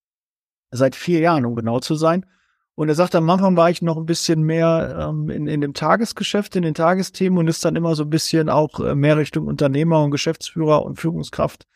Seit 0.71 0.95
vier 0.95 1.19
Jahren, 1.19 1.45
um 1.45 1.55
genau 1.55 1.79
zu 1.79 1.95
sein. 1.95 2.25
Und 2.75 2.89
er 2.89 2.95
sagt, 2.95 3.15
am 3.15 3.29
Anfang 3.29 3.55
war 3.55 3.69
ich 3.69 3.81
noch 3.81 3.95
ein 3.95 4.05
bisschen 4.05 4.43
mehr 4.43 5.07
ähm, 5.09 5.29
in, 5.29 5.47
in 5.47 5.61
dem 5.61 5.73
Tagesgeschäft, 5.73 6.57
in 6.57 6.63
den 6.63 6.73
Tagesthemen 6.73 7.39
und 7.39 7.47
ist 7.47 7.63
dann 7.63 7.77
immer 7.77 7.95
so 7.95 8.03
ein 8.03 8.09
bisschen 8.09 8.49
auch 8.49 8.81
äh, 8.81 8.95
mehr 8.95 9.17
Richtung 9.17 9.47
Unternehmer 9.47 10.03
und 10.03 10.11
Geschäftsführer 10.11 10.83
und 10.83 10.99
Führungskraft 10.99 11.67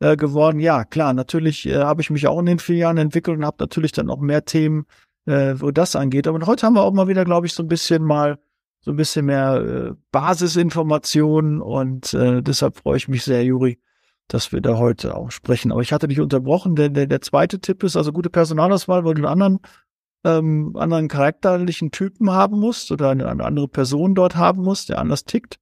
äh, 0.00 0.16
geworden. 0.16 0.58
Ja, 0.58 0.84
klar, 0.84 1.12
natürlich 1.12 1.66
äh, 1.66 1.76
habe 1.76 2.00
ich 2.00 2.08
mich 2.08 2.26
auch 2.26 2.38
in 2.38 2.46
den 2.46 2.58
vier 2.58 2.76
Jahren 2.76 2.96
entwickelt 2.96 3.36
und 3.36 3.44
habe 3.44 3.58
natürlich 3.60 3.92
dann 3.92 4.08
auch 4.08 4.20
mehr 4.20 4.46
Themen, 4.46 4.86
äh, 5.26 5.54
wo 5.58 5.70
das 5.70 5.94
angeht. 5.94 6.26
Aber 6.26 6.44
heute 6.46 6.66
haben 6.66 6.74
wir 6.74 6.82
auch 6.82 6.92
mal 6.92 7.08
wieder, 7.08 7.26
glaube 7.26 7.46
ich, 7.46 7.52
so 7.52 7.62
ein 7.62 7.68
bisschen 7.68 8.02
mal 8.02 8.38
so 8.80 8.92
ein 8.92 8.96
bisschen 8.96 9.26
mehr 9.26 9.56
äh, 9.56 9.94
Basisinformationen 10.12 11.60
und 11.60 12.14
äh, 12.14 12.40
deshalb 12.40 12.76
freue 12.78 12.96
ich 12.96 13.08
mich 13.08 13.24
sehr, 13.24 13.44
Juri, 13.44 13.80
dass 14.28 14.52
wir 14.52 14.60
da 14.60 14.78
heute 14.78 15.16
auch 15.16 15.32
sprechen. 15.32 15.72
Aber 15.72 15.82
ich 15.82 15.92
hatte 15.92 16.08
dich 16.08 16.20
unterbrochen, 16.20 16.76
denn 16.76 16.94
der, 16.94 17.06
der 17.06 17.20
zweite 17.20 17.60
Tipp 17.60 17.82
ist 17.82 17.96
also 17.96 18.12
gute 18.12 18.30
Personalauswahl, 18.30 19.04
weil 19.04 19.14
du 19.14 19.26
einen 19.26 19.32
anderen 19.32 19.58
ähm, 20.24 20.76
anderen 20.76 21.08
charakterlichen 21.08 21.90
Typen 21.90 22.30
haben 22.30 22.58
musst 22.58 22.90
oder 22.90 23.10
eine, 23.10 23.28
eine 23.28 23.44
andere 23.44 23.68
Person 23.68 24.14
dort 24.14 24.36
haben 24.36 24.62
musst, 24.62 24.88
der 24.88 24.98
anders 24.98 25.24
tickt. 25.24 25.58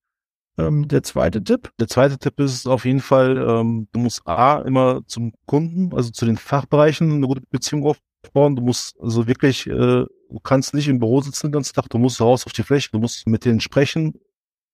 Ähm, 0.56 0.86
der 0.88 1.02
zweite 1.02 1.42
Tipp? 1.42 1.70
Der 1.80 1.88
zweite 1.88 2.18
Tipp 2.18 2.38
ist 2.38 2.66
auf 2.66 2.84
jeden 2.84 3.00
Fall, 3.00 3.36
ähm, 3.36 3.88
du 3.92 4.00
musst 4.00 4.26
A, 4.26 4.60
immer 4.60 5.00
zum 5.06 5.32
Kunden, 5.46 5.92
also 5.94 6.10
zu 6.10 6.26
den 6.26 6.36
Fachbereichen 6.36 7.12
eine 7.12 7.26
gute 7.26 7.42
Beziehung 7.50 7.84
aufbauen. 7.84 8.56
Du 8.56 8.62
musst 8.62 8.96
also 9.00 9.26
wirklich, 9.26 9.66
äh, 9.66 9.72
du 10.04 10.40
kannst 10.42 10.72
nicht 10.74 10.88
im 10.88 11.00
Büro 11.00 11.20
sitzen 11.20 11.48
den 11.48 11.52
ganzen 11.52 11.74
Tag, 11.74 11.88
du 11.90 11.98
musst 11.98 12.20
raus 12.20 12.46
auf 12.46 12.52
die 12.52 12.62
Fläche, 12.62 12.90
du 12.92 13.00
musst 13.00 13.26
mit 13.26 13.44
denen 13.44 13.60
sprechen. 13.60 14.14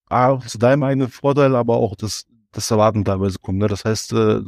A, 0.08 0.38
zu 0.40 0.58
deinem 0.58 0.82
eigenen 0.82 1.08
Vorteil, 1.08 1.54
aber 1.56 1.76
auch 1.76 1.94
das, 1.96 2.26
das 2.52 2.70
erwarten 2.70 3.04
teilweise 3.04 3.38
Kunden. 3.38 3.60
Ne? 3.60 3.68
Das 3.68 3.84
heißt, 3.84 4.12
äh, 4.12 4.40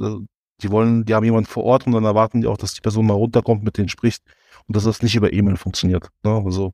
die 0.61 0.71
wollen, 0.71 1.05
die 1.05 1.15
haben 1.15 1.25
jemanden 1.25 1.49
vor 1.49 1.65
Ort 1.65 1.87
und 1.87 1.93
dann 1.93 2.05
erwarten 2.05 2.43
die 2.43 2.47
auch, 2.47 2.59
dass 2.59 2.75
die 2.75 2.81
Person 2.81 3.07
mal 3.07 3.15
runterkommt, 3.15 3.65
mit 3.65 3.79
denen 3.79 3.89
spricht 3.89 4.23
und 4.67 4.77
dass 4.77 4.85
das 4.85 5.03
nicht 5.03 5.15
über 5.15 5.33
E-Mail 5.33 5.57
funktioniert. 5.57 6.09
Ne? 6.23 6.43
Also 6.45 6.73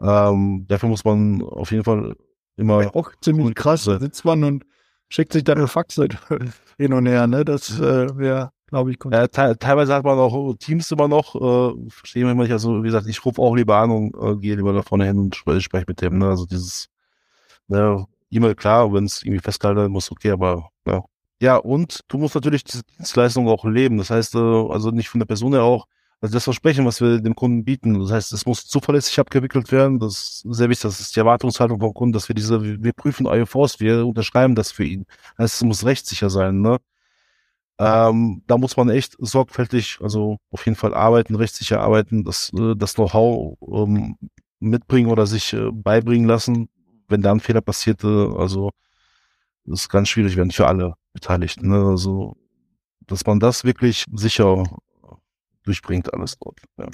ähm, 0.00 0.66
dafür 0.68 0.88
muss 0.88 1.04
man 1.04 1.42
auf 1.42 1.70
jeden 1.70 1.84
Fall 1.84 2.16
immer. 2.56 2.82
Ja, 2.82 2.94
auch 2.94 3.12
ziemlich 3.20 3.54
krass. 3.54 3.84
Da 3.84 3.98
sitzt 3.98 4.24
man 4.24 4.42
und 4.44 4.64
schickt 5.08 5.32
sich 5.32 5.44
dann 5.44 5.58
eine 5.58 5.68
Faxe 5.68 6.08
hin 6.78 6.92
und 6.92 7.06
her. 7.06 7.26
Ne? 7.26 7.44
Das 7.44 7.78
äh, 7.78 8.16
wäre, 8.16 8.50
glaube 8.66 8.90
ich, 8.90 8.98
ja, 9.10 9.28
te 9.28 9.56
teilweise 9.58 9.94
hat 9.94 10.04
man 10.04 10.18
auch 10.18 10.54
Teams 10.58 10.90
immer 10.90 11.08
noch. 11.08 11.34
Äh, 11.34 11.90
verstehe 11.90 12.24
mich 12.24 12.34
nicht. 12.34 12.52
Also 12.52 12.82
wie 12.82 12.86
gesagt, 12.86 13.06
ich 13.06 13.24
rufe 13.24 13.40
auch 13.40 13.54
lieber 13.54 13.76
an 13.76 13.90
und 13.90 14.14
äh, 14.16 14.36
gehe 14.36 14.56
lieber 14.56 14.72
da 14.72 14.82
vorne 14.82 15.06
hin 15.06 15.18
und 15.18 15.36
spreche 15.36 15.60
sprech 15.60 15.86
mit 15.86 16.00
dem. 16.00 16.18
Ne? 16.18 16.28
Also 16.28 16.46
dieses 16.46 16.88
ne, 17.68 18.06
E-Mail 18.30 18.54
klar, 18.54 18.92
wenn 18.92 19.04
es 19.04 19.22
irgendwie 19.22 19.40
festgehalten 19.42 19.80
werden 19.80 19.92
muss, 19.92 20.10
okay, 20.10 20.30
aber 20.30 20.70
ja. 20.86 21.02
Ja, 21.40 21.56
und 21.56 22.00
du 22.06 22.18
musst 22.18 22.36
natürlich 22.36 22.62
diese 22.62 22.84
Dienstleistung 22.84 23.48
auch 23.48 23.64
leben. 23.64 23.98
Das 23.98 24.10
heißt, 24.10 24.36
äh, 24.36 24.38
also 24.38 24.90
nicht 24.90 25.08
von 25.08 25.18
der 25.18 25.26
Person 25.26 25.52
her 25.52 25.64
auch, 25.64 25.86
also 26.22 26.34
das 26.34 26.44
Versprechen, 26.44 26.86
was 26.86 27.00
wir 27.00 27.20
dem 27.20 27.34
Kunden 27.34 27.64
bieten. 27.64 27.98
Das 27.98 28.12
heißt, 28.12 28.32
es 28.32 28.46
muss 28.46 28.66
zuverlässig 28.66 29.18
abgewickelt 29.18 29.72
werden. 29.72 29.98
Das 29.98 30.44
ist 30.44 30.56
sehr 30.56 30.68
wichtig. 30.70 30.82
Das 30.82 31.00
ist 31.00 31.16
die 31.16 31.20
Erwartungshaltung 31.20 31.80
vom 31.80 31.92
Kunden, 31.92 32.12
dass 32.12 32.28
wir 32.28 32.34
diese, 32.36 32.62
wir 32.62 32.92
prüfen 32.92 33.26
Force, 33.44 33.80
wir 33.80 34.06
unterschreiben 34.06 34.54
das 34.54 34.70
für 34.70 34.84
ihn. 34.84 35.04
Das 35.36 35.44
heißt, 35.44 35.54
es 35.56 35.62
muss 35.64 35.84
rechtssicher 35.84 36.30
sein, 36.30 36.60
ne? 36.60 36.78
Ähm, 37.78 38.42
da 38.46 38.56
muss 38.56 38.76
man 38.76 38.90
echt 38.90 39.16
sorgfältig, 39.18 39.98
also 40.00 40.38
auf 40.52 40.64
jeden 40.64 40.76
Fall 40.76 40.94
arbeiten, 40.94 41.34
rechtssicher 41.34 41.80
arbeiten, 41.80 42.22
das, 42.22 42.52
äh, 42.56 42.76
das 42.76 42.94
Know-how 42.94 43.58
ähm, 43.66 44.16
mitbringen 44.60 45.10
oder 45.10 45.26
sich 45.26 45.52
äh, 45.54 45.70
beibringen 45.72 46.28
lassen, 46.28 46.68
wenn 47.08 47.22
da 47.22 47.32
ein 47.32 47.40
Fehler 47.40 47.62
passierte. 47.62 48.32
Also 48.38 48.70
das 49.64 49.80
ist 49.82 49.88
ganz 49.88 50.08
schwierig 50.08 50.36
werden 50.36 50.52
für 50.52 50.68
alle 50.68 50.94
Beteiligten. 51.12 51.68
Ne? 51.68 51.84
Also 51.84 52.36
dass 53.06 53.26
man 53.26 53.40
das 53.40 53.64
wirklich 53.64 54.04
sicher 54.12 54.64
durchbringt, 55.64 56.12
alles 56.12 56.38
dort. 56.38 56.60
Ja. 56.78 56.86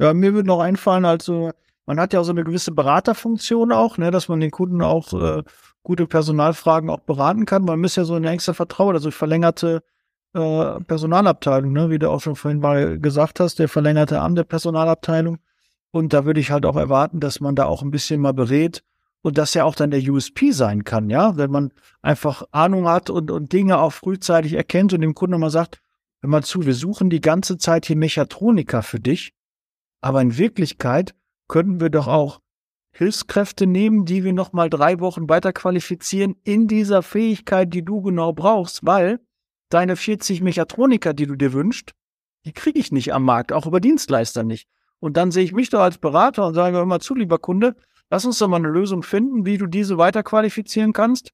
ja, 0.00 0.14
mir 0.14 0.34
würde 0.34 0.48
noch 0.48 0.60
einfallen, 0.60 1.04
also 1.04 1.50
man 1.86 1.98
hat 1.98 2.12
ja 2.12 2.20
auch 2.20 2.24
so 2.24 2.32
eine 2.32 2.44
gewisse 2.44 2.72
Beraterfunktion 2.72 3.72
auch, 3.72 3.98
ne, 3.98 4.10
dass 4.10 4.28
man 4.28 4.40
den 4.40 4.50
Kunden 4.50 4.82
auch 4.82 5.12
äh, 5.12 5.42
gute 5.82 6.06
Personalfragen 6.06 6.90
auch 6.90 7.00
beraten 7.00 7.46
kann. 7.46 7.64
Man 7.64 7.80
muss 7.80 7.96
ja 7.96 8.04
so 8.04 8.14
ein 8.14 8.24
engster 8.24 8.54
Vertrauen, 8.54 8.94
also 8.94 9.10
verlängerte 9.10 9.82
äh, 10.34 10.80
Personalabteilung, 10.80 11.72
ne, 11.72 11.90
wie 11.90 11.98
du 11.98 12.10
auch 12.10 12.20
schon 12.20 12.36
vorhin 12.36 12.60
mal 12.60 12.98
gesagt 13.00 13.40
hast, 13.40 13.58
der 13.58 13.68
verlängerte 13.68 14.20
Arm 14.20 14.34
der 14.34 14.44
Personalabteilung. 14.44 15.38
Und 15.90 16.12
da 16.12 16.24
würde 16.24 16.38
ich 16.38 16.52
halt 16.52 16.66
auch 16.66 16.76
erwarten, 16.76 17.18
dass 17.18 17.40
man 17.40 17.56
da 17.56 17.64
auch 17.64 17.82
ein 17.82 17.90
bisschen 17.90 18.20
mal 18.20 18.34
berät 18.34 18.84
und 19.22 19.38
das 19.38 19.54
ja 19.54 19.64
auch 19.64 19.74
dann 19.74 19.90
der 19.90 20.00
USP 20.00 20.52
sein 20.52 20.84
kann, 20.84 21.10
ja, 21.10 21.36
wenn 21.36 21.50
man 21.50 21.72
einfach 22.00 22.44
Ahnung 22.52 22.88
hat 22.88 23.10
und, 23.10 23.30
und 23.30 23.52
Dinge 23.52 23.78
auch 23.78 23.92
frühzeitig 23.92 24.54
erkennt 24.54 24.92
und 24.92 25.00
dem 25.00 25.14
Kunden 25.14 25.40
mal 25.40 25.50
sagt, 25.50 25.80
wenn 26.20 26.30
man 26.30 26.42
zu, 26.42 26.64
wir 26.64 26.74
suchen 26.74 27.10
die 27.10 27.20
ganze 27.20 27.58
Zeit 27.58 27.86
hier 27.86 27.96
Mechatroniker 27.96 28.82
für 28.82 29.00
dich, 29.00 29.32
aber 30.00 30.20
in 30.20 30.36
Wirklichkeit 30.36 31.14
könnten 31.48 31.80
wir 31.80 31.90
doch 31.90 32.06
auch 32.06 32.40
Hilfskräfte 32.92 33.66
nehmen, 33.66 34.04
die 34.04 34.24
wir 34.24 34.32
noch 34.32 34.52
mal 34.52 34.68
drei 34.68 35.00
Wochen 35.00 35.28
weiter 35.28 35.52
qualifizieren 35.52 36.36
in 36.44 36.66
dieser 36.66 37.02
Fähigkeit, 37.02 37.72
die 37.72 37.84
du 37.84 38.02
genau 38.02 38.32
brauchst, 38.32 38.84
weil 38.84 39.20
deine 39.68 39.96
40 39.96 40.42
Mechatroniker, 40.42 41.14
die 41.14 41.26
du 41.26 41.36
dir 41.36 41.52
wünschst, 41.52 41.92
die 42.44 42.52
kriege 42.52 42.78
ich 42.78 42.90
nicht 42.90 43.12
am 43.12 43.24
Markt, 43.24 43.52
auch 43.52 43.66
über 43.66 43.80
Dienstleister 43.80 44.42
nicht. 44.42 44.68
Und 44.98 45.16
dann 45.16 45.30
sehe 45.30 45.44
ich 45.44 45.52
mich 45.52 45.70
doch 45.70 45.80
als 45.80 45.98
Berater 45.98 46.46
und 46.46 46.54
sage 46.54 46.80
immer 46.80 47.00
zu, 47.00 47.14
lieber 47.14 47.38
Kunde, 47.38 47.76
lass 48.10 48.24
uns 48.24 48.38
doch 48.38 48.48
mal 48.48 48.56
eine 48.56 48.68
Lösung 48.68 49.02
finden, 49.02 49.46
wie 49.46 49.56
du 49.56 49.66
diese 49.66 49.98
weiter 49.98 50.22
qualifizieren 50.22 50.92
kannst. 50.92 51.30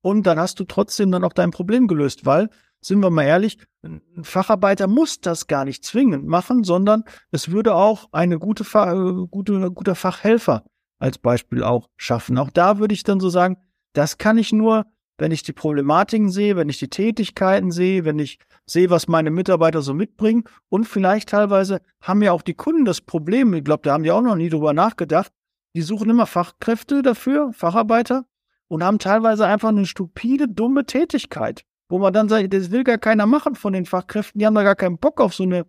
Und 0.00 0.26
dann 0.26 0.38
hast 0.38 0.58
du 0.58 0.64
trotzdem 0.64 1.12
dann 1.12 1.22
auch 1.22 1.32
dein 1.32 1.52
Problem 1.52 1.86
gelöst, 1.86 2.26
weil 2.26 2.50
sind 2.82 3.00
wir 3.00 3.10
mal 3.10 3.24
ehrlich, 3.24 3.58
ein 3.82 4.02
Facharbeiter 4.22 4.86
muss 4.86 5.20
das 5.20 5.46
gar 5.46 5.64
nicht 5.64 5.84
zwingend 5.84 6.26
machen, 6.26 6.64
sondern 6.64 7.04
es 7.30 7.50
würde 7.50 7.74
auch 7.74 8.08
eine 8.12 8.38
gute, 8.38 8.64
äh, 8.64 9.26
gute, 9.30 9.70
guter 9.70 9.94
Fachhelfer 9.94 10.64
als 10.98 11.18
Beispiel 11.18 11.62
auch 11.62 11.88
schaffen. 11.96 12.38
Auch 12.38 12.50
da 12.50 12.78
würde 12.78 12.94
ich 12.94 13.04
dann 13.04 13.20
so 13.20 13.28
sagen, 13.28 13.56
das 13.92 14.18
kann 14.18 14.38
ich 14.38 14.52
nur, 14.52 14.86
wenn 15.18 15.32
ich 15.32 15.42
die 15.42 15.52
Problematiken 15.52 16.30
sehe, 16.30 16.56
wenn 16.56 16.68
ich 16.68 16.78
die 16.78 16.88
Tätigkeiten 16.88 17.70
sehe, 17.70 18.04
wenn 18.04 18.18
ich 18.18 18.38
sehe, 18.66 18.90
was 18.90 19.08
meine 19.08 19.30
Mitarbeiter 19.30 19.82
so 19.82 19.94
mitbringen 19.94 20.44
und 20.68 20.84
vielleicht 20.84 21.28
teilweise 21.28 21.80
haben 22.00 22.22
ja 22.22 22.32
auch 22.32 22.42
die 22.42 22.54
Kunden 22.54 22.84
das 22.84 23.00
Problem, 23.00 23.54
ich 23.54 23.64
glaube, 23.64 23.82
da 23.82 23.92
haben 23.92 24.04
die 24.04 24.10
auch 24.10 24.22
noch 24.22 24.36
nie 24.36 24.48
drüber 24.48 24.72
nachgedacht, 24.72 25.32
die 25.74 25.82
suchen 25.82 26.10
immer 26.10 26.26
Fachkräfte 26.26 27.02
dafür, 27.02 27.52
Facharbeiter 27.52 28.24
und 28.68 28.82
haben 28.82 28.98
teilweise 28.98 29.46
einfach 29.46 29.68
eine 29.68 29.86
stupide, 29.86 30.48
dumme 30.48 30.86
Tätigkeit 30.86 31.64
wo 31.92 31.98
man 31.98 32.14
dann 32.14 32.30
sagt, 32.30 32.54
das 32.54 32.70
will 32.70 32.84
gar 32.84 32.96
keiner 32.96 33.26
machen 33.26 33.54
von 33.54 33.74
den 33.74 33.84
Fachkräften, 33.84 34.38
die 34.38 34.46
haben 34.46 34.54
da 34.54 34.62
gar 34.62 34.76
keinen 34.76 34.96
Bock 34.96 35.20
auf 35.20 35.34
so 35.34 35.42
eine, 35.42 35.66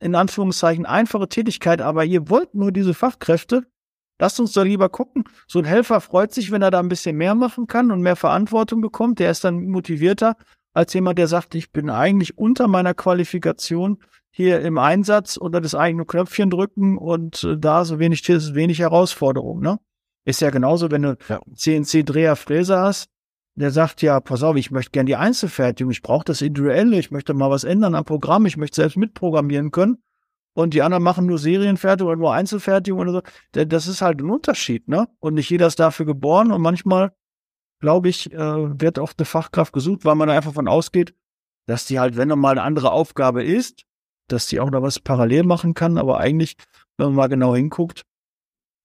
in 0.00 0.14
Anführungszeichen, 0.14 0.86
einfache 0.86 1.28
Tätigkeit, 1.28 1.82
aber 1.82 2.06
ihr 2.06 2.30
wollt 2.30 2.54
nur 2.54 2.72
diese 2.72 2.94
Fachkräfte. 2.94 3.66
Lasst 4.18 4.40
uns 4.40 4.54
doch 4.54 4.64
lieber 4.64 4.88
gucken. 4.88 5.24
So 5.46 5.58
ein 5.58 5.66
Helfer 5.66 6.00
freut 6.00 6.32
sich, 6.32 6.52
wenn 6.52 6.62
er 6.62 6.70
da 6.70 6.78
ein 6.78 6.88
bisschen 6.88 7.18
mehr 7.18 7.34
machen 7.34 7.66
kann 7.66 7.90
und 7.90 8.00
mehr 8.00 8.16
Verantwortung 8.16 8.80
bekommt. 8.80 9.18
Der 9.18 9.30
ist 9.30 9.44
dann 9.44 9.66
motivierter 9.66 10.36
als 10.72 10.94
jemand, 10.94 11.18
der 11.18 11.28
sagt, 11.28 11.54
ich 11.54 11.70
bin 11.70 11.90
eigentlich 11.90 12.38
unter 12.38 12.66
meiner 12.66 12.94
Qualifikation 12.94 13.98
hier 14.30 14.62
im 14.62 14.78
Einsatz 14.78 15.36
oder 15.36 15.60
das 15.60 15.74
eigene 15.74 16.06
Knöpfchen 16.06 16.48
drücken 16.48 16.96
und 16.96 17.44
äh, 17.44 17.58
da 17.58 17.84
so 17.84 17.98
wenig, 17.98 18.26
wenig 18.26 18.78
Herausforderung, 18.78 19.60
ne? 19.60 19.78
Ist 20.24 20.40
ja 20.40 20.48
genauso, 20.48 20.90
wenn 20.90 21.02
du 21.02 21.18
ja. 21.28 21.40
CNC-Dreher 21.54 22.36
Fräser 22.36 22.80
hast, 22.80 23.10
der 23.54 23.70
sagt 23.70 24.02
ja, 24.02 24.20
pass 24.20 24.42
auf, 24.42 24.56
ich 24.56 24.70
möchte 24.70 24.92
gerne 24.92 25.06
die 25.06 25.16
Einzelfertigung, 25.16 25.90
ich 25.90 26.02
brauche 26.02 26.24
das 26.24 26.40
Individuelle, 26.40 26.98
ich 26.98 27.10
möchte 27.10 27.34
mal 27.34 27.50
was 27.50 27.64
ändern 27.64 27.94
am 27.94 28.04
Programm, 28.04 28.46
ich 28.46 28.56
möchte 28.56 28.76
selbst 28.76 28.96
mitprogrammieren 28.96 29.70
können. 29.70 30.02
Und 30.54 30.74
die 30.74 30.82
anderen 30.82 31.02
machen 31.02 31.26
nur 31.26 31.38
Serienfertigung 31.38 32.12
oder 32.12 32.18
nur 32.18 32.34
Einzelfertigung 32.34 33.00
oder 33.00 33.12
so. 33.12 33.22
Das 33.64 33.86
ist 33.86 34.02
halt 34.02 34.20
ein 34.20 34.30
Unterschied, 34.30 34.86
ne? 34.86 35.08
Und 35.18 35.34
nicht 35.34 35.48
jeder 35.48 35.66
ist 35.66 35.80
dafür 35.80 36.04
geboren 36.04 36.52
und 36.52 36.60
manchmal, 36.60 37.12
glaube 37.80 38.08
ich, 38.10 38.32
äh, 38.32 38.80
wird 38.80 38.98
auch 38.98 39.12
eine 39.16 39.24
Fachkraft 39.24 39.72
gesucht, 39.72 40.04
weil 40.04 40.14
man 40.14 40.28
da 40.28 40.34
einfach 40.34 40.52
von 40.52 40.68
ausgeht, 40.68 41.14
dass 41.66 41.86
die 41.86 41.98
halt, 41.98 42.16
wenn 42.16 42.28
noch 42.28 42.36
mal 42.36 42.50
eine 42.50 42.62
andere 42.62 42.92
Aufgabe 42.92 43.42
ist, 43.42 43.84
dass 44.28 44.46
die 44.46 44.60
auch 44.60 44.70
noch 44.70 44.82
was 44.82 44.98
parallel 44.98 45.44
machen 45.44 45.74
kann, 45.74 45.96
aber 45.96 46.18
eigentlich, 46.18 46.56
wenn 46.96 47.08
man 47.08 47.16
mal 47.16 47.28
genau 47.28 47.54
hinguckt, 47.54 48.02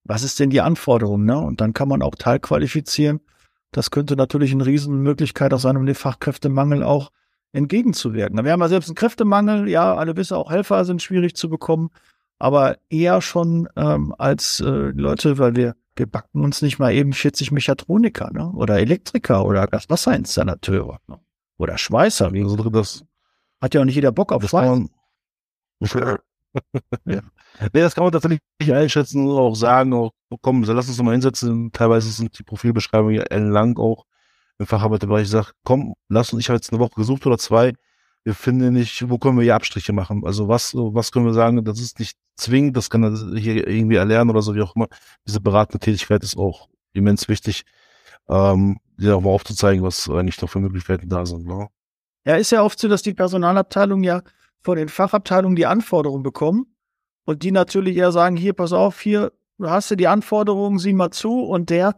was 0.05 0.23
ist 0.23 0.39
denn 0.39 0.49
die 0.49 0.61
Anforderung, 0.61 1.25
ne? 1.25 1.37
Und 1.37 1.59
dann 1.59 1.73
kann 1.73 1.89
man 1.89 2.01
auch 2.01 2.15
teilqualifizieren 2.15 3.19
das 3.71 3.91
könnte 3.91 4.15
natürlich 4.15 4.51
eine 4.51 4.65
Riesenmöglichkeit 4.65 5.53
auch 5.53 5.59
sein, 5.59 5.77
um 5.77 5.85
dem 5.85 5.95
Fachkräftemangel 5.95 6.83
auch 6.83 7.11
entgegenzuwirken. 7.53 8.43
Wir 8.43 8.51
haben 8.51 8.61
ja 8.61 8.67
selbst 8.67 8.89
einen 8.89 8.95
Kräftemangel, 8.95 9.67
ja, 9.67 9.95
alle 9.95 10.15
wissen 10.15 10.35
auch 10.35 10.51
Helfer 10.51 10.85
sind 10.85 11.01
schwierig 11.01 11.35
zu 11.35 11.49
bekommen, 11.49 11.89
aber 12.39 12.77
eher 12.89 13.21
schon 13.21 13.67
ähm, 13.75 14.13
als 14.17 14.59
äh, 14.59 14.65
Leute, 14.69 15.37
weil 15.37 15.55
wir, 15.55 15.75
wir 15.95 16.05
backen 16.05 16.43
uns 16.43 16.61
nicht 16.61 16.79
mal 16.79 16.93
eben 16.93 17.13
40 17.13 17.51
Mechatroniker 17.51 18.31
ne? 18.31 18.51
oder 18.51 18.79
Elektriker 18.79 19.45
oder 19.45 19.67
Gaswasserinstallateure 19.67 20.99
ne? 21.07 21.19
oder 21.57 21.77
Schweißer. 21.77 22.33
Wie 22.33 22.43
also 22.43 22.55
das 22.69 23.03
hat 23.59 23.73
ja 23.73 23.81
auch 23.81 23.85
nicht 23.85 23.95
jeder 23.95 24.11
Bock 24.11 24.31
auf 24.31 24.47
Schweiß. 24.47 24.87
ja. 27.05 27.21
Nee, 27.73 27.81
das 27.81 27.95
kann 27.95 28.03
man 28.03 28.13
tatsächlich 28.13 28.39
nicht 28.59 28.73
einschätzen 28.73 29.27
auch 29.29 29.55
sagen, 29.55 29.93
auch, 29.93 30.11
komm, 30.41 30.63
lass 30.63 30.87
uns 30.87 31.01
mal 31.01 31.11
hinsetzen. 31.11 31.71
Teilweise 31.71 32.11
sind 32.11 32.37
die 32.37 32.43
Profilbeschreibungen 32.43 33.21
ellenlang 33.21 33.77
auch 33.77 34.05
im 34.59 34.65
Facharbeiterbereich. 34.65 35.23
Ich 35.23 35.29
sage, 35.29 35.51
komm, 35.63 35.93
lass 36.09 36.33
uns, 36.33 36.41
ich 36.41 36.49
habe 36.49 36.57
jetzt 36.57 36.71
eine 36.71 36.79
Woche 36.79 36.95
gesucht 36.95 37.25
oder 37.25 37.37
zwei. 37.37 37.73
Wir 38.23 38.35
finden 38.35 38.73
nicht, 38.73 39.09
wo 39.09 39.17
können 39.17 39.37
wir 39.37 39.43
hier 39.43 39.55
Abstriche 39.55 39.93
machen? 39.93 40.23
Also 40.25 40.47
was, 40.47 40.73
was 40.75 41.11
können 41.11 41.25
wir 41.25 41.33
sagen, 41.33 41.63
das 41.63 41.79
ist 41.79 41.99
nicht 41.99 42.17
zwingend, 42.35 42.75
das 42.75 42.89
kann 42.89 43.03
er 43.03 43.39
hier 43.39 43.67
irgendwie 43.67 43.95
erlernen 43.95 44.29
oder 44.29 44.41
so, 44.41 44.53
wie 44.53 44.61
auch 44.61 44.75
immer. 44.75 44.87
Diese 45.25 45.39
beratende 45.39 45.79
Tätigkeit 45.79 46.23
ist 46.23 46.37
auch 46.37 46.67
immens 46.93 47.29
wichtig, 47.29 47.63
ähm, 48.27 48.79
dir 48.97 49.15
auch 49.15 49.21
mal 49.21 49.29
aufzuzeigen, 49.29 49.83
was 49.83 50.09
eigentlich 50.09 50.41
noch 50.41 50.49
für 50.49 50.59
Möglichkeiten 50.59 51.07
da 51.09 51.25
sind. 51.25 51.45
Ne? 51.45 51.67
Ja, 52.25 52.35
ist 52.35 52.51
ja 52.51 52.63
oft 52.63 52.77
so, 52.77 52.87
dass 52.87 53.01
die 53.01 53.13
Personalabteilung 53.13 54.03
ja 54.03 54.21
von 54.61 54.77
den 54.77 54.89
Fachabteilungen 54.89 55.55
die 55.55 55.65
Anforderungen 55.65 56.23
bekommen 56.23 56.75
und 57.25 57.43
die 57.43 57.51
natürlich 57.51 57.97
eher 57.97 58.11
sagen, 58.11 58.35
hier, 58.35 58.53
pass 58.53 58.73
auf, 58.73 58.99
hier 58.99 59.31
hast 59.61 59.91
du 59.91 59.95
die 59.95 60.07
Anforderungen, 60.07 60.79
sieh 60.79 60.93
mal 60.93 61.11
zu 61.11 61.41
und 61.43 61.69
der 61.69 61.95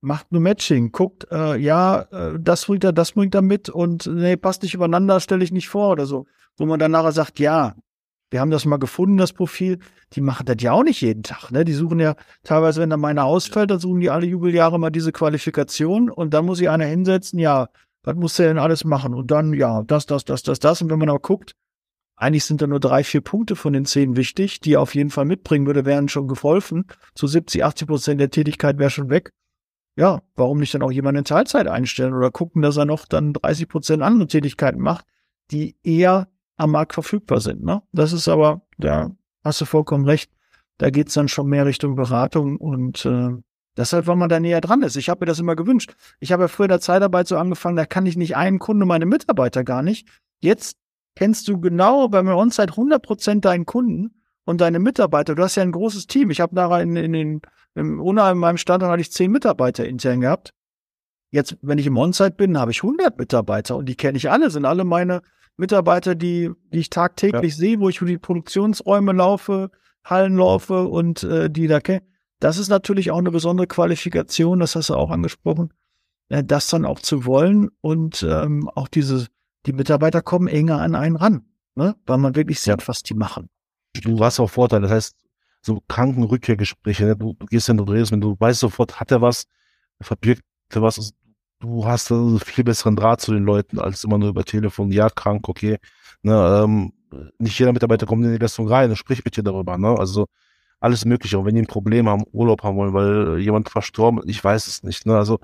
macht 0.00 0.30
nur 0.30 0.40
Matching, 0.40 0.92
guckt, 0.92 1.26
äh, 1.30 1.56
ja, 1.56 2.02
äh, 2.12 2.38
das 2.38 2.66
bringt 2.66 2.84
er, 2.84 2.92
das 2.92 3.12
bringt 3.12 3.34
er 3.34 3.42
mit 3.42 3.68
und 3.68 4.06
nee, 4.06 4.36
passt 4.36 4.62
nicht 4.62 4.74
übereinander, 4.74 5.20
stelle 5.20 5.42
ich 5.42 5.52
nicht 5.52 5.68
vor 5.68 5.90
oder 5.90 6.06
so. 6.06 6.26
Wo 6.56 6.64
man 6.64 6.78
dann 6.78 6.92
nachher 6.92 7.12
sagt, 7.12 7.38
ja, 7.38 7.74
wir 8.30 8.40
haben 8.40 8.50
das 8.50 8.64
mal 8.64 8.78
gefunden, 8.78 9.16
das 9.18 9.32
Profil, 9.32 9.78
die 10.12 10.20
machen 10.20 10.46
das 10.46 10.56
ja 10.60 10.72
auch 10.72 10.82
nicht 10.82 11.00
jeden 11.00 11.22
Tag, 11.22 11.50
ne? 11.50 11.64
Die 11.64 11.72
suchen 11.72 12.00
ja 12.00 12.14
teilweise, 12.42 12.80
wenn 12.80 12.90
da 12.90 12.96
meiner 12.96 13.24
ausfällt, 13.24 13.70
dann 13.70 13.78
suchen 13.78 14.00
die 14.00 14.10
alle 14.10 14.26
Jubeljahre 14.26 14.78
mal 14.78 14.90
diese 14.90 15.12
Qualifikation 15.12 16.10
und 16.10 16.34
dann 16.34 16.44
muss 16.44 16.58
sich 16.58 16.68
einer 16.68 16.84
hinsetzen, 16.84 17.38
ja, 17.38 17.68
was 18.02 18.14
muss 18.16 18.36
der 18.36 18.48
denn 18.48 18.58
alles 18.58 18.84
machen? 18.84 19.14
Und 19.14 19.30
dann, 19.30 19.52
ja, 19.52 19.82
das, 19.82 20.06
das, 20.06 20.24
das, 20.24 20.42
das, 20.42 20.60
das. 20.60 20.82
Und 20.82 20.90
wenn 20.90 20.98
man 20.98 21.08
aber 21.08 21.18
guckt, 21.18 21.54
eigentlich 22.16 22.44
sind 22.44 22.62
da 22.62 22.66
nur 22.66 22.80
drei, 22.80 23.04
vier 23.04 23.20
Punkte 23.20 23.56
von 23.56 23.74
den 23.74 23.84
zehn 23.84 24.16
wichtig, 24.16 24.60
die 24.60 24.74
er 24.74 24.80
auf 24.80 24.94
jeden 24.94 25.10
Fall 25.10 25.26
mitbringen 25.26 25.66
würde, 25.66 25.84
wären 25.84 26.08
schon 26.08 26.28
geholfen. 26.28 26.86
Zu 27.14 27.26
70, 27.26 27.62
80 27.62 27.88
Prozent 27.88 28.20
der 28.20 28.30
Tätigkeit 28.30 28.78
wäre 28.78 28.90
schon 28.90 29.10
weg. 29.10 29.32
Ja, 29.96 30.22
warum 30.34 30.58
nicht 30.58 30.74
dann 30.74 30.82
auch 30.82 30.92
jemanden 30.92 31.20
in 31.20 31.24
Teilzeit 31.24 31.68
einstellen 31.68 32.14
oder 32.14 32.30
gucken, 32.30 32.62
dass 32.62 32.76
er 32.76 32.86
noch 32.86 33.06
dann 33.06 33.34
30 33.34 33.68
Prozent 33.68 34.02
andere 34.02 34.28
Tätigkeiten 34.28 34.80
macht, 34.80 35.06
die 35.50 35.76
eher 35.82 36.28
am 36.56 36.70
Markt 36.70 36.94
verfügbar 36.94 37.40
sind. 37.40 37.62
Ne? 37.62 37.82
Das 37.92 38.12
ist 38.12 38.28
aber, 38.28 38.62
da 38.78 39.10
hast 39.44 39.60
du 39.60 39.64
vollkommen 39.64 40.06
recht, 40.06 40.30
da 40.78 40.90
geht's 40.90 41.14
dann 41.14 41.28
schon 41.28 41.48
mehr 41.48 41.66
Richtung 41.66 41.96
Beratung 41.96 42.56
und 42.56 43.04
äh, 43.04 43.30
deshalb, 43.76 44.06
weil 44.06 44.16
man 44.16 44.28
da 44.28 44.40
näher 44.40 44.60
dran 44.60 44.82
ist. 44.82 44.96
Ich 44.96 45.08
habe 45.08 45.20
mir 45.20 45.26
das 45.26 45.38
immer 45.38 45.56
gewünscht. 45.56 45.94
Ich 46.20 46.32
habe 46.32 46.44
ja 46.44 46.48
früher 46.48 46.68
der 46.68 46.80
Zeitarbeit 46.80 47.28
so 47.28 47.36
angefangen, 47.36 47.76
da 47.76 47.86
kann 47.86 48.06
ich 48.06 48.16
nicht 48.16 48.36
einen 48.36 48.58
Kunde, 48.58 48.86
meine 48.86 49.06
Mitarbeiter 49.06 49.64
gar 49.64 49.82
nicht. 49.82 50.08
Jetzt 50.40 50.78
kennst 51.16 51.48
du 51.48 51.60
genau 51.60 52.08
bei 52.08 52.22
mir 52.22 52.36
Onsite 52.36 52.74
100% 52.74 53.40
deinen 53.40 53.66
Kunden 53.66 54.22
und 54.44 54.60
deine 54.60 54.78
Mitarbeiter. 54.78 55.34
Du 55.34 55.42
hast 55.42 55.56
ja 55.56 55.62
ein 55.62 55.72
großes 55.72 56.06
Team. 56.06 56.30
Ich 56.30 56.40
habe 56.40 56.54
nachher 56.54 56.82
in, 56.82 56.94
in 56.94 57.12
den, 57.12 57.42
im 57.74 58.00
Una 58.00 58.30
in 58.30 58.38
meinem 58.38 58.58
Standort 58.58 58.92
hatte 58.92 59.00
ich 59.00 59.10
zehn 59.10 59.32
Mitarbeiter 59.32 59.86
intern 59.86 60.20
gehabt. 60.20 60.52
Jetzt, 61.32 61.56
wenn 61.60 61.78
ich 61.78 61.86
im 61.86 61.96
Onsite 61.96 62.36
bin, 62.36 62.58
habe 62.58 62.70
ich 62.70 62.82
100 62.82 63.18
Mitarbeiter 63.18 63.76
und 63.76 63.88
die 63.88 63.96
kenne 63.96 64.16
ich 64.16 64.30
alle, 64.30 64.50
sind 64.50 64.64
alle 64.64 64.84
meine 64.84 65.22
Mitarbeiter, 65.56 66.14
die, 66.14 66.50
die 66.72 66.78
ich 66.78 66.90
tagtäglich 66.90 67.54
ja. 67.54 67.58
sehe, 67.58 67.80
wo 67.80 67.88
ich 67.88 68.00
über 68.00 68.10
die 68.10 68.18
Produktionsräume 68.18 69.12
laufe, 69.12 69.70
Hallen 70.04 70.36
laufe 70.36 70.86
und 70.86 71.24
äh, 71.24 71.50
die 71.50 71.66
da 71.66 71.80
kenne. 71.80 72.02
Das 72.38 72.58
ist 72.58 72.68
natürlich 72.68 73.10
auch 73.10 73.18
eine 73.18 73.30
besondere 73.30 73.66
Qualifikation, 73.66 74.60
das 74.60 74.76
hast 74.76 74.90
du 74.90 74.94
auch 74.94 75.10
angesprochen, 75.10 75.72
äh, 76.28 76.44
das 76.44 76.68
dann 76.68 76.84
auch 76.84 77.00
zu 77.00 77.24
wollen 77.24 77.70
und 77.80 78.22
ähm, 78.22 78.68
auch 78.74 78.88
diese, 78.88 79.26
die 79.66 79.72
Mitarbeiter 79.72 80.22
kommen 80.22 80.48
enger 80.48 80.80
an 80.80 80.94
einen 80.94 81.16
ran, 81.16 81.44
ne? 81.74 81.96
weil 82.06 82.18
man 82.18 82.34
wirklich 82.34 82.60
sieht, 82.60 82.80
ja. 82.80 82.88
was 82.88 83.02
die 83.02 83.14
machen. 83.14 83.48
Du 84.02 84.22
hast 84.22 84.40
auch 84.40 84.50
Vorteile, 84.50 84.82
das 84.82 84.90
heißt, 84.90 85.16
so 85.62 85.82
Krankenrückkehrgespräche, 85.88 87.04
ne? 87.04 87.16
du, 87.16 87.34
du 87.38 87.46
gehst 87.46 87.66
hin, 87.66 87.76
du 87.76 87.84
redest, 87.84 88.12
wenn 88.12 88.20
du 88.20 88.36
weißt 88.38 88.60
sofort, 88.60 89.00
hat 89.00 89.10
er 89.10 89.20
was, 89.20 89.44
verbirgt 90.00 90.42
er 90.70 90.82
was, 90.82 91.12
du 91.60 91.86
hast 91.86 92.12
einen 92.12 92.38
viel 92.38 92.64
besseren 92.64 92.96
Draht 92.96 93.20
zu 93.20 93.32
den 93.32 93.44
Leuten 93.44 93.78
als 93.78 94.04
immer 94.04 94.18
nur 94.18 94.28
über 94.28 94.44
Telefon, 94.44 94.90
ja, 94.92 95.10
krank, 95.10 95.48
okay. 95.48 95.78
Ne, 96.22 96.62
ähm, 96.62 96.92
nicht 97.38 97.58
jeder 97.58 97.72
Mitarbeiter 97.72 98.06
kommt 98.06 98.24
in 98.24 98.32
die 98.32 98.38
Leistung 98.38 98.68
rein 98.68 98.90
und 98.90 98.96
spricht 98.96 99.24
mit 99.24 99.36
dir 99.36 99.42
darüber, 99.42 99.78
ne? 99.78 99.96
Also 99.98 100.26
alles 100.80 101.04
mögliche. 101.04 101.38
Und 101.38 101.46
wenn 101.46 101.54
die 101.54 101.62
ein 101.62 101.66
Problem 101.66 102.08
haben, 102.08 102.24
Urlaub 102.32 102.62
haben 102.62 102.76
wollen, 102.76 102.92
weil 102.92 103.38
jemand 103.38 103.70
verstorben 103.70 104.20
ist, 104.20 104.28
ich 104.28 104.42
weiß 104.42 104.66
es 104.66 104.82
nicht. 104.82 105.06
Ne? 105.06 105.16
Also 105.16 105.38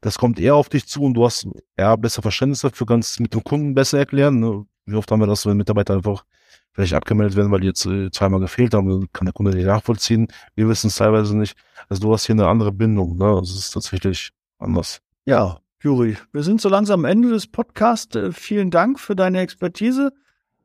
das 0.00 0.18
kommt 0.18 0.38
eher 0.38 0.54
auf 0.54 0.68
dich 0.68 0.86
zu 0.86 1.02
und 1.02 1.14
du 1.14 1.24
hast 1.24 1.48
eher 1.76 1.96
besser 1.96 2.22
Verständnis 2.22 2.60
dafür, 2.60 2.86
kannst 2.86 3.20
mit 3.20 3.34
dem 3.34 3.42
Kunden 3.42 3.74
besser 3.74 3.98
erklären. 3.98 4.40
Ne? 4.40 4.66
Wie 4.84 4.94
oft 4.94 5.10
haben 5.10 5.20
wir 5.20 5.26
das, 5.26 5.46
wenn 5.46 5.56
Mitarbeiter 5.56 5.94
einfach 5.94 6.24
vielleicht 6.72 6.92
abgemeldet 6.92 7.36
werden, 7.36 7.50
weil 7.50 7.60
die 7.60 7.68
jetzt 7.68 7.86
äh, 7.86 8.10
zweimal 8.10 8.40
gefehlt 8.40 8.74
haben, 8.74 9.08
kann 9.12 9.24
der 9.24 9.32
Kunde 9.32 9.52
nicht 9.52 9.64
nachvollziehen. 9.64 10.28
Wir 10.54 10.68
wissen 10.68 10.88
es 10.88 10.96
teilweise 10.96 11.36
nicht. 11.36 11.56
Also 11.88 12.02
du 12.02 12.12
hast 12.12 12.26
hier 12.26 12.34
eine 12.34 12.46
andere 12.46 12.70
Bindung. 12.70 13.16
Ne? 13.16 13.36
Das 13.40 13.50
ist 13.50 13.70
tatsächlich 13.70 14.30
anders. 14.58 15.00
Ja, 15.24 15.60
Juri, 15.82 16.16
wir 16.32 16.42
sind 16.42 16.60
so 16.60 16.68
langsam 16.68 17.00
am 17.00 17.04
Ende 17.10 17.30
des 17.30 17.46
Podcasts. 17.46 18.14
Äh, 18.14 18.32
vielen 18.32 18.70
Dank 18.70 19.00
für 19.00 19.16
deine 19.16 19.40
Expertise. 19.40 20.12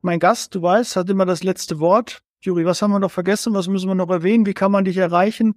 Mein 0.02 0.18
Gast, 0.18 0.54
du 0.54 0.62
weißt, 0.62 0.96
hat 0.96 1.08
immer 1.08 1.24
das 1.24 1.42
letzte 1.42 1.80
Wort. 1.80 2.22
Juri, 2.40 2.66
was 2.66 2.82
haben 2.82 2.90
wir 2.90 2.98
noch 2.98 3.10
vergessen? 3.10 3.54
Was 3.54 3.68
müssen 3.68 3.88
wir 3.88 3.94
noch 3.94 4.10
erwähnen? 4.10 4.46
Wie 4.46 4.54
kann 4.54 4.72
man 4.72 4.84
dich 4.84 4.98
erreichen? 4.98 5.54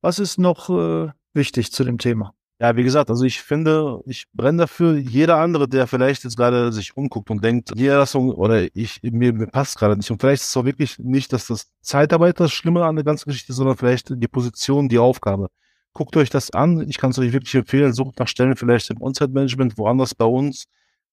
Was 0.00 0.18
ist 0.18 0.38
noch 0.38 0.70
äh, 0.70 1.10
wichtig 1.34 1.72
zu 1.72 1.84
dem 1.84 1.98
Thema? 1.98 2.32
Ja, 2.62 2.76
wie 2.76 2.82
gesagt, 2.82 3.08
also 3.08 3.24
ich 3.24 3.40
finde, 3.40 4.02
ich 4.04 4.26
brenne 4.34 4.58
dafür, 4.58 4.98
jeder 4.98 5.38
andere, 5.38 5.66
der 5.66 5.86
vielleicht 5.86 6.24
jetzt 6.24 6.36
gerade 6.36 6.70
sich 6.72 6.94
umguckt 6.94 7.30
und 7.30 7.42
denkt, 7.42 7.74
Niederlassung 7.74 8.32
oder 8.32 8.68
ich, 8.76 9.00
mir, 9.02 9.32
mir 9.32 9.46
passt 9.46 9.78
gerade 9.78 9.96
nicht. 9.96 10.10
Und 10.10 10.20
vielleicht 10.20 10.42
ist 10.42 10.50
es 10.50 10.56
auch 10.58 10.66
wirklich 10.66 10.98
nicht, 10.98 11.32
dass 11.32 11.46
das 11.46 11.72
Zeitarbeit 11.80 12.38
das 12.38 12.52
Schlimme 12.52 12.84
an 12.84 12.96
der 12.96 13.04
ganzen 13.04 13.30
Geschichte, 13.30 13.54
sondern 13.54 13.78
vielleicht 13.78 14.10
die 14.10 14.28
Position, 14.28 14.90
die 14.90 14.98
Aufgabe. 14.98 15.48
Guckt 15.94 16.14
euch 16.18 16.28
das 16.28 16.50
an. 16.50 16.86
Ich 16.86 16.98
kann 16.98 17.12
es 17.12 17.18
euch 17.18 17.32
wirklich 17.32 17.54
empfehlen. 17.54 17.94
Sucht 17.94 18.18
nach 18.18 18.28
Stellen 18.28 18.54
vielleicht 18.56 18.90
im 18.90 19.00
On-Site-Management, 19.00 19.78
woanders 19.78 20.14
bei 20.14 20.26
uns, 20.26 20.66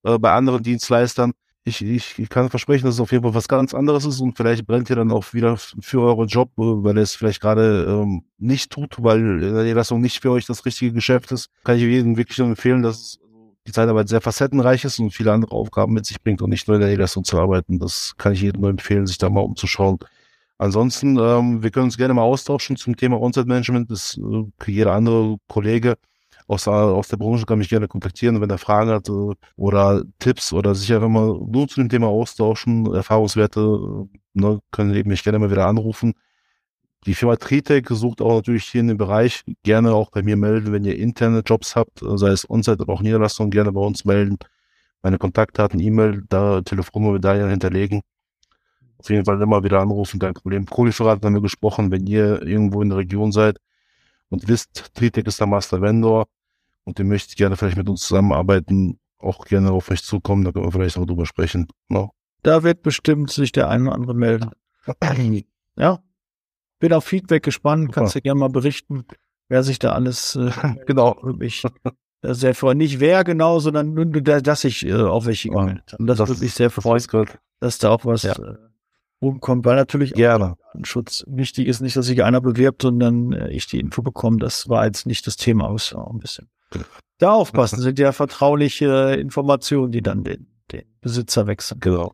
äh, 0.04 0.20
bei 0.20 0.34
anderen 0.34 0.62
Dienstleistern 0.64 1.32
ich, 1.68 1.84
ich, 1.84 2.18
ich 2.18 2.30
kann 2.30 2.50
versprechen, 2.50 2.86
dass 2.86 2.96
es 2.96 3.02
auf 3.02 3.12
jeden 3.12 3.24
Fall 3.24 3.34
was 3.34 3.48
ganz 3.48 3.74
anderes 3.74 4.06
ist 4.06 4.22
und 4.22 4.38
vielleicht 4.38 4.66
brennt 4.66 4.90
ihr 4.90 4.96
dann 4.96 5.12
auch 5.12 5.34
wieder 5.34 5.58
für 5.58 6.02
euren 6.02 6.28
Job, 6.28 6.50
äh, 6.58 6.62
weil 6.62 6.98
ihr 6.98 7.04
es 7.04 7.16
vielleicht 7.16 7.42
gerade 7.42 7.86
ähm, 7.90 8.24
nicht 8.38 8.72
tut, 8.72 8.96
weil 9.00 9.40
die 9.40 9.46
Niederlassung 9.46 10.02
nicht 10.02 10.22
für 10.22 10.32
euch 10.32 10.46
das 10.46 10.66
richtige 10.66 10.94
Geschäft 10.94 11.32
ist. 11.32 11.50
Kann 11.64 11.76
ich 11.76 11.84
jedem 11.84 12.16
wirklich 12.16 12.38
nur 12.38 12.48
empfehlen, 12.48 12.82
dass 12.82 13.20
die 13.68 13.74
Zeitarbeit 13.74 14.08
sehr 14.08 14.22
facettenreich 14.22 14.86
ist 14.86 14.98
und 15.00 15.12
viele 15.12 15.34
andere 15.34 15.52
Aufgaben 15.52 15.94
mit 15.94 16.06
sich 16.06 16.22
bringt 16.22 16.42
und 16.42 16.50
nicht 16.50 16.68
nur 16.68 16.76
in 16.76 16.82
der 16.82 16.90
Niederlassung 16.90 17.26
zu 17.26 17.38
arbeiten. 17.38 17.80
Das 17.80 18.16
kann 18.18 18.32
ich 18.32 18.42
jedem 18.42 18.62
nur 18.62 18.70
empfehlen, 18.70 19.06
sich 19.06 19.18
da 19.18 19.30
mal 19.30 19.42
umzuschauen. 19.42 20.00
Ansonsten, 20.58 21.18
ähm, 21.18 21.62
wir 21.62 21.70
können 21.70 21.86
uns 21.86 21.98
gerne 21.98 22.14
mal 22.14 22.24
austauschen 22.24 22.78
zum 22.78 22.96
Thema 22.96 23.22
On-Site-Management. 23.22 23.92
Das 23.92 24.18
äh, 24.18 24.72
jeder 24.72 24.94
andere 24.94 25.38
Kollege 25.48 25.98
aus, 26.48 26.68
aus 26.68 27.08
der 27.10 27.18
Branche 27.18 27.46
kann 27.46 27.60
mich 27.60 27.70
gerne 27.70 27.88
kontaktieren, 27.88 28.40
wenn 28.42 28.50
er 28.50 28.58
Fragen 28.58 28.90
hat 28.90 29.10
äh, 29.10 29.36
oder 29.58 30.04
Tipps 30.20 30.54
oder 30.54 30.76
sich 30.76 30.94
einfach 30.94 31.10
mal 31.10 31.38
nur 31.46 31.68
zu 31.68 31.82
dem 31.82 31.90
Thema 31.90 32.08
austauschen, 32.08 32.94
Erfahrungswerte, 32.94 33.60
äh, 33.60 34.18
ne, 34.34 34.60
können 34.72 34.94
eben 34.96 35.10
mich 35.10 35.24
gerne 35.24 35.40
mal 35.40 35.52
wieder 35.52 35.68
anrufen. 35.68 36.14
Die 37.06 37.14
Firma 37.14 37.36
Tritec 37.36 37.88
sucht 37.90 38.22
auch 38.22 38.36
natürlich 38.36 38.66
hier 38.66 38.82
in 38.82 38.88
dem 38.88 38.98
Bereich 38.98 39.44
gerne 39.64 39.94
auch 39.94 40.10
bei 40.12 40.24
mir 40.24 40.36
melden, 40.38 40.72
wenn 40.74 40.84
ihr 40.84 40.98
interne 40.98 41.42
Jobs 41.46 41.76
habt, 41.76 42.00
sei 42.02 42.30
es 42.30 42.50
On-Site 42.50 42.82
oder 42.84 42.94
auch 42.94 43.02
Niederlassung, 43.02 43.50
gerne 43.50 43.72
bei 43.72 43.82
uns 43.82 44.04
melden. 44.04 44.38
Meine 45.04 45.18
Kontaktdaten, 45.18 45.80
E-Mail, 45.80 46.24
da 46.28 46.62
Telefonnummer 46.62 47.20
da 47.20 47.34
hinterlegen. 47.48 48.02
Auf 48.98 49.10
jeden 49.10 49.26
Fall 49.26 49.42
immer 49.42 49.64
wieder 49.64 49.80
anrufen, 49.80 50.20
kein 50.20 50.34
Problem. 50.34 50.66
Kohleverrat 50.66 51.24
haben 51.24 51.36
wir 51.36 51.42
gesprochen, 51.42 51.92
wenn 51.92 52.08
ihr 52.08 52.42
irgendwo 52.42 52.82
in 52.82 52.90
der 52.90 52.98
Region 52.98 53.32
seid 53.32 53.58
und 54.30 54.48
wisst, 54.48 54.94
Tritec 54.96 55.28
ist 55.28 55.40
der 55.40 55.48
Master 55.48 55.82
Vendor, 55.82 56.28
und 56.88 57.00
ihr 57.00 57.06
möchtet 57.06 57.36
gerne 57.36 57.58
vielleicht 57.58 57.76
mit 57.76 57.90
uns 57.90 58.02
zusammenarbeiten, 58.02 58.98
auch 59.20 59.44
gerne 59.46 59.72
auf 59.72 59.90
mich 59.90 60.04
zukommen, 60.04 60.46
da 60.46 60.54
können 60.54 60.66
wir 60.66 60.72
vielleicht 60.72 60.98
auch 60.98 61.06
drüber 61.06 61.26
sprechen. 61.26 61.68
No? 61.90 62.12
Da 62.44 62.64
wird 62.64 62.82
bestimmt 62.82 63.30
sich 63.30 63.52
der 63.52 63.70
eine 63.70 63.88
oder 63.88 63.96
andere 63.96 64.14
melden. 64.14 64.52
ja. 65.76 66.00
Bin 66.80 66.94
auf 66.94 67.04
Feedback 67.04 67.44
gespannt, 67.44 67.88
Super. 67.88 67.94
kannst 67.94 68.16
du 68.16 68.22
gerne 68.22 68.40
mal 68.40 68.50
berichten, 68.50 69.04
wer 69.50 69.64
sich 69.64 69.80
da 69.80 69.92
alles 69.92 70.36
äh, 70.36 70.52
genau 70.86 71.20
mich 71.24 71.66
sehr 72.22 72.56
freut. 72.56 72.78
Nicht 72.78 73.02
wer 73.02 73.26
genau, 73.26 73.60
sondern 73.60 73.94
nur, 73.94 74.06
dass 74.06 74.64
ich 74.64 74.86
äh, 74.86 74.94
auch 74.94 75.26
welche 75.26 75.50
gemeldet 75.50 75.92
habe. 75.92 76.04
Und 76.04 76.08
das, 76.08 76.20
das 76.20 76.30
würde 76.30 76.42
mich 76.42 76.54
sehr 76.54 76.70
freuen, 76.70 77.28
dass 77.60 77.80
da 77.80 77.90
auch 77.90 78.06
was 78.06 78.24
ja. 78.24 78.32
äh, 78.34 78.56
rumkommt, 79.22 79.66
weil 79.66 79.76
natürlich 79.76 80.14
Gerne. 80.14 80.56
auch 80.74 80.86
Schutz 80.86 81.26
wichtig 81.28 81.68
ist. 81.68 81.82
Nicht, 81.82 81.98
dass 81.98 82.06
sich 82.06 82.24
einer 82.24 82.40
bewirbt 82.40 82.86
und 82.86 83.00
dann 83.00 83.34
äh, 83.34 83.50
ich 83.50 83.68
die 83.68 83.80
Info 83.80 84.02
bekomme. 84.02 84.38
Das 84.38 84.70
war 84.70 84.86
jetzt 84.86 85.06
nicht 85.06 85.28
das 85.28 85.36
Thema, 85.36 85.68
aus 85.68 85.94
auch 85.94 86.12
ein 86.12 86.20
bisschen. 86.20 86.48
Da 87.18 87.32
aufpassen, 87.32 87.82
sind 87.82 87.98
ja 87.98 88.12
vertrauliche 88.12 89.16
Informationen, 89.20 89.92
die 89.92 90.02
dann 90.02 90.24
den, 90.24 90.48
den 90.72 90.84
Besitzer 91.02 91.48
wechseln. 91.48 91.80
Genau. 91.80 92.14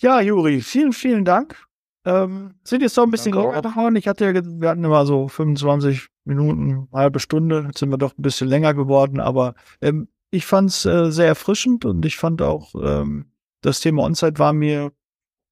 Ja, 0.00 0.20
Juri, 0.20 0.60
vielen, 0.60 0.92
vielen 0.92 1.24
Dank. 1.24 1.56
Ähm, 2.04 2.54
sind 2.64 2.80
jetzt 2.80 2.96
doch 2.96 3.02
ein 3.02 3.10
bisschen 3.10 3.34
länger 3.34 3.60
geworden. 3.60 3.96
Ich 3.96 4.08
hatte 4.08 4.24
ja, 4.24 4.32
wir 4.32 4.68
hatten 4.68 4.84
immer 4.84 5.04
so 5.04 5.28
25 5.28 6.08
Minuten, 6.24 6.88
halbe 6.92 7.20
Stunde. 7.20 7.64
Jetzt 7.66 7.80
sind 7.80 7.90
wir 7.90 7.98
doch 7.98 8.16
ein 8.16 8.22
bisschen 8.22 8.48
länger 8.48 8.72
geworden, 8.72 9.20
aber 9.20 9.54
ähm, 9.82 10.08
ich 10.30 10.46
fand 10.46 10.70
es 10.70 10.84
äh, 10.86 11.10
sehr 11.10 11.26
erfrischend 11.26 11.84
und 11.84 12.06
ich 12.06 12.16
fand 12.16 12.40
auch, 12.40 12.74
ähm, 12.74 13.32
das 13.60 13.80
Thema 13.80 14.04
Onsite 14.04 14.38
war 14.38 14.52
mir 14.52 14.92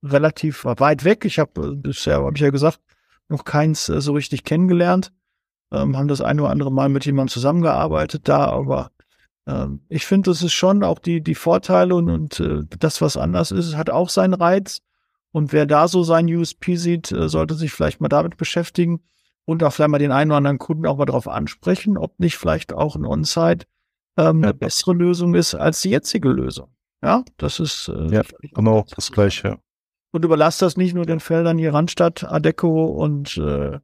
relativ 0.03 0.65
weit 0.65 1.05
weg. 1.05 1.25
Ich 1.25 1.39
habe 1.39 1.73
äh, 1.73 1.75
bisher, 1.75 2.23
habe 2.23 2.37
ich 2.37 2.41
ja 2.41 2.51
gesagt, 2.51 2.81
noch 3.29 3.45
keins 3.45 3.89
äh, 3.89 4.01
so 4.01 4.13
richtig 4.13 4.45
kennengelernt 4.45 5.13
ähm, 5.73 5.97
haben 5.97 6.09
das 6.09 6.21
ein 6.21 6.41
oder 6.41 6.51
andere 6.51 6.73
Mal 6.73 6.89
mit 6.89 7.07
jemandem 7.07 7.33
zusammengearbeitet 7.33 8.29
da, 8.29 8.47
aber 8.47 8.91
ähm, 9.47 9.81
ich 9.89 10.07
finde, 10.07 10.31
das 10.31 10.43
ist 10.43 10.53
schon 10.53 10.83
auch 10.85 10.99
die, 10.99 11.23
die 11.23 11.35
Vorteile 11.35 11.95
und, 11.95 12.11
und 12.11 12.41
äh, 12.41 12.63
das, 12.79 13.01
was 13.01 13.17
anders 13.17 13.51
ist, 13.51 13.77
hat 13.77 13.91
auch 13.91 14.09
seinen 14.09 14.35
Reiz. 14.35 14.83
Und 15.33 15.53
wer 15.53 15.67
da 15.67 15.87
so 15.87 16.03
sein 16.03 16.27
USP 16.27 16.77
sieht, 16.77 17.13
äh, 17.13 17.29
sollte 17.29 17.55
sich 17.55 17.73
vielleicht 17.73 18.01
mal 18.01 18.09
damit 18.09 18.37
beschäftigen 18.37 19.03
und 19.45 19.63
auch 19.63 19.73
vielleicht 19.73 19.91
mal 19.91 19.99
den 19.99 20.13
einen 20.13 20.31
oder 20.31 20.39
anderen 20.39 20.59
Kunden 20.59 20.87
auch 20.87 20.97
mal 20.97 21.05
darauf 21.05 21.29
ansprechen, 21.29 21.97
ob 21.99 22.19
nicht 22.19 22.37
vielleicht 22.37 22.73
auch 22.73 22.97
ein 22.97 23.05
On-Site 23.05 23.67
ähm, 24.17 24.43
eine 24.43 24.55
bessere 24.55 24.95
Lösung 24.95 25.35
ist 25.35 25.55
als 25.55 25.83
die 25.83 25.91
jetzige 25.91 26.29
Lösung. 26.29 26.69
Ja, 27.03 27.25
das 27.37 27.61
ist 27.61 27.89
äh, 27.89 28.07
ja, 28.07 28.23
genau 28.55 28.85
das 28.95 29.13
Gleiche. 29.13 29.59
Und 30.13 30.25
überlasst 30.25 30.63
das 30.63 30.77
nicht 30.77 30.95
nur 30.95 31.05
den 31.05 31.21
Feldern 31.21 31.59
hier 31.59 31.75
Randstadt, 31.75 32.25
Adeco 32.25 32.87
und 32.87 33.37
äh, 33.37 33.79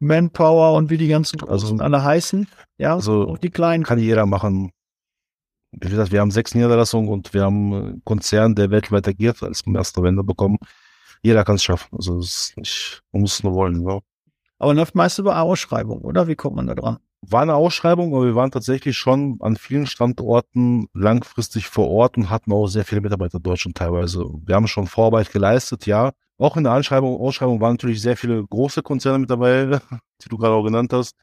Manpower 0.00 0.74
und 0.76 0.90
wie 0.90 0.98
die 0.98 1.08
ganzen 1.08 1.42
also, 1.48 1.76
alle 1.78 2.02
heißen. 2.02 2.46
Ja, 2.78 2.94
also 2.94 3.28
auch 3.28 3.38
die 3.38 3.50
kleinen. 3.50 3.84
Kann 3.84 3.98
jeder 3.98 4.26
machen. 4.26 4.70
Wie 5.72 5.88
gesagt, 5.88 6.12
wir 6.12 6.20
haben 6.20 6.30
sechs 6.30 6.54
Niederlassungen 6.54 7.10
und 7.10 7.34
wir 7.34 7.42
haben 7.42 7.74
einen 7.74 8.02
Konzern, 8.04 8.54
der 8.54 8.70
weltweit 8.70 9.06
agiert, 9.06 9.42
als 9.42 9.62
erster 9.66 10.02
Wender 10.02 10.22
bekommen. 10.22 10.58
Jeder 11.22 11.44
kann 11.44 11.56
es 11.56 11.64
schaffen. 11.64 11.88
Also 11.96 12.18
es 12.18 12.50
ist 12.50 12.56
nicht, 12.56 13.02
man 13.12 13.22
muss 13.22 13.34
es 13.34 13.42
nur 13.42 13.54
wollen. 13.54 13.86
Ja. 13.86 13.98
Aber 14.58 14.74
läuft 14.74 14.94
meist 14.94 15.18
über 15.18 15.40
Ausschreibung, 15.40 16.00
oder? 16.00 16.26
Wie 16.26 16.36
kommt 16.36 16.56
man 16.56 16.66
da 16.66 16.74
dran? 16.74 16.98
War 17.20 17.42
eine 17.42 17.54
Ausschreibung, 17.54 18.14
aber 18.14 18.26
wir 18.26 18.34
waren 18.36 18.50
tatsächlich 18.50 18.96
schon 18.96 19.38
an 19.40 19.56
vielen 19.56 19.86
Standorten 19.86 20.86
langfristig 20.94 21.66
vor 21.66 21.88
Ort 21.88 22.16
und 22.16 22.30
hatten 22.30 22.52
auch 22.52 22.68
sehr 22.68 22.84
viele 22.84 23.00
Mitarbeiter 23.00 23.38
in 23.38 23.42
Deutschland 23.42 23.76
teilweise. 23.76 24.24
Wir 24.46 24.54
haben 24.54 24.68
schon 24.68 24.86
Vorarbeit 24.86 25.32
geleistet, 25.32 25.86
ja. 25.86 26.12
Auch 26.38 26.56
in 26.56 26.64
der 26.64 26.72
Anschreibung, 26.72 27.20
Ausschreibung 27.20 27.60
waren 27.60 27.74
natürlich 27.74 28.00
sehr 28.00 28.16
viele 28.16 28.44
große 28.46 28.82
Konzerne 28.82 29.18
mit 29.18 29.30
dabei, 29.30 29.80
die 30.22 30.28
du 30.28 30.38
gerade 30.38 30.54
auch 30.54 30.64
genannt 30.64 30.92
hast. 30.92 31.16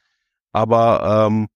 Aber 0.51 1.27
ähm, 1.27 1.47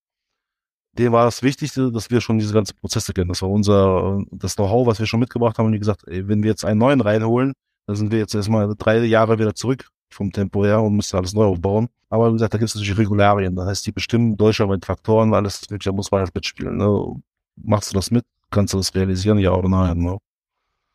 denen 0.94 1.14
war 1.14 1.26
das 1.26 1.44
Wichtigste, 1.44 1.92
dass 1.92 2.10
wir 2.10 2.22
schon 2.22 2.40
diese 2.40 2.54
ganzen 2.54 2.76
Prozesse 2.78 3.14
kennen. 3.14 3.30
Das 3.30 3.42
war 3.42 3.50
unser, 3.50 4.24
das 4.32 4.56
Know-how, 4.56 4.88
was 4.88 5.00
wir 5.00 5.06
schon 5.06 5.20
mitgebracht 5.20 5.58
haben. 5.58 5.68
Und 5.68 5.74
wie 5.74 5.80
gesagt, 5.80 6.08
ey, 6.08 6.28
wenn 6.28 6.44
wir 6.44 6.50
jetzt 6.50 6.66
einen 6.66 6.80
neuen 6.80 7.02
reinholen, 7.02 7.54
dann 7.86 7.96
sind 7.96 8.12
wir 8.12 8.20
jetzt 8.20 8.36
erstmal 8.36 8.74
drei 8.78 9.00
Jahre 9.06 9.40
wieder 9.40 9.56
zurück 9.56 9.90
vom 10.12 10.32
Tempo 10.32 10.66
her 10.66 10.82
und 10.82 10.96
müssen 10.96 11.18
alles 11.18 11.34
neu 11.34 11.46
aufbauen. 11.46 11.90
Aber 12.10 12.30
wie 12.30 12.34
gesagt, 12.34 12.54
da 12.54 12.58
gibt 12.58 12.70
es 12.70 12.76
natürlich 12.76 12.98
Regularien. 12.98 13.56
Das 13.56 13.68
heißt, 13.68 13.86
die 13.86 13.92
bestimmen 13.92 14.38
deutschlandweit 14.38 14.86
Faktoren, 14.86 15.34
alles, 15.34 15.62
da 15.62 15.92
muss 15.92 16.12
man 16.12 16.22
halt 16.22 16.34
mitspielen. 16.34 16.78
Ne? 16.78 17.16
Machst 17.56 17.92
du 17.92 17.96
das 17.96 18.10
mit? 18.12 18.26
Kannst 18.52 18.74
du 18.74 18.78
das 18.78 18.96
realisieren? 18.96 19.38
Ja 19.38 19.54
oder 19.54 19.70
nein? 19.70 20.00
Ne? 20.00 20.18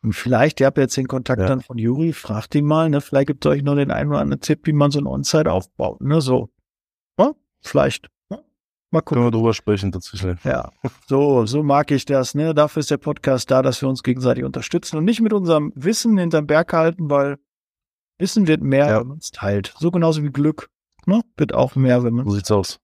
Und 0.05 0.13
vielleicht, 0.13 0.61
ihr 0.61 0.67
habt 0.67 0.77
jetzt 0.77 0.99
den 0.99 1.09
Kontakt 1.09 1.41
ja. 1.41 1.47
dann 1.47 1.63
von 1.63 1.79
Juri, 1.79 2.13
fragt 2.13 2.55
ihn 2.55 2.67
mal, 2.67 2.91
ne? 2.91 3.01
Vielleicht 3.01 3.29
gibt 3.29 3.45
es 3.47 3.51
euch 3.51 3.63
noch 3.63 3.75
den 3.75 3.91
einen 3.91 4.11
oder 4.11 4.21
anderen 4.21 4.43
Tipp, 4.43 4.67
wie 4.67 4.75
man 4.75 4.91
so 4.91 4.99
ein 4.99 5.07
On-Site 5.07 5.51
aufbaut, 5.51 6.03
ne? 6.03 6.21
So. 6.21 6.51
Ja? 7.19 7.33
Vielleicht. 7.63 8.11
Ja? 8.31 8.41
Mal 8.91 9.01
gucken. 9.01 9.23
Können 9.23 9.27
wir 9.27 9.31
drüber 9.31 9.55
sprechen 9.55 9.93
tatsächlich. 9.93 10.45
Ja, 10.45 10.71
so, 11.07 11.47
so 11.47 11.63
mag 11.63 11.91
ich 11.91 12.05
das. 12.05 12.35
Ne? 12.35 12.55
Dafür 12.55 12.81
ist 12.81 12.91
der 12.91 12.99
Podcast 12.99 13.51
da, 13.51 13.63
dass 13.63 13.81
wir 13.81 13.89
uns 13.89 14.03
gegenseitig 14.03 14.45
unterstützen 14.45 14.99
und 14.99 15.07
nicht 15.07 15.23
mit 15.23 15.33
unserem 15.33 15.73
Wissen 15.75 16.19
hinterm 16.19 16.47
Berg 16.47 16.75
halten, 16.75 17.09
weil 17.09 17.39
Wissen 18.19 18.47
wird 18.47 18.61
mehr, 18.61 18.87
Ja. 18.87 19.01
wenn 19.01 19.09
man 19.09 19.19
es 19.19 19.31
teilt. 19.31 19.75
So 19.79 19.91
genauso 19.91 20.23
wie 20.23 20.31
Glück. 20.31 20.69
Ne? 21.07 21.23
Wird 21.39 21.55
auch 21.55 21.77
mehr, 21.77 22.05
wenn 22.05 22.13
man 22.13 22.27
So 22.27 22.33
sieht's 22.33 22.51
aus. 22.51 22.79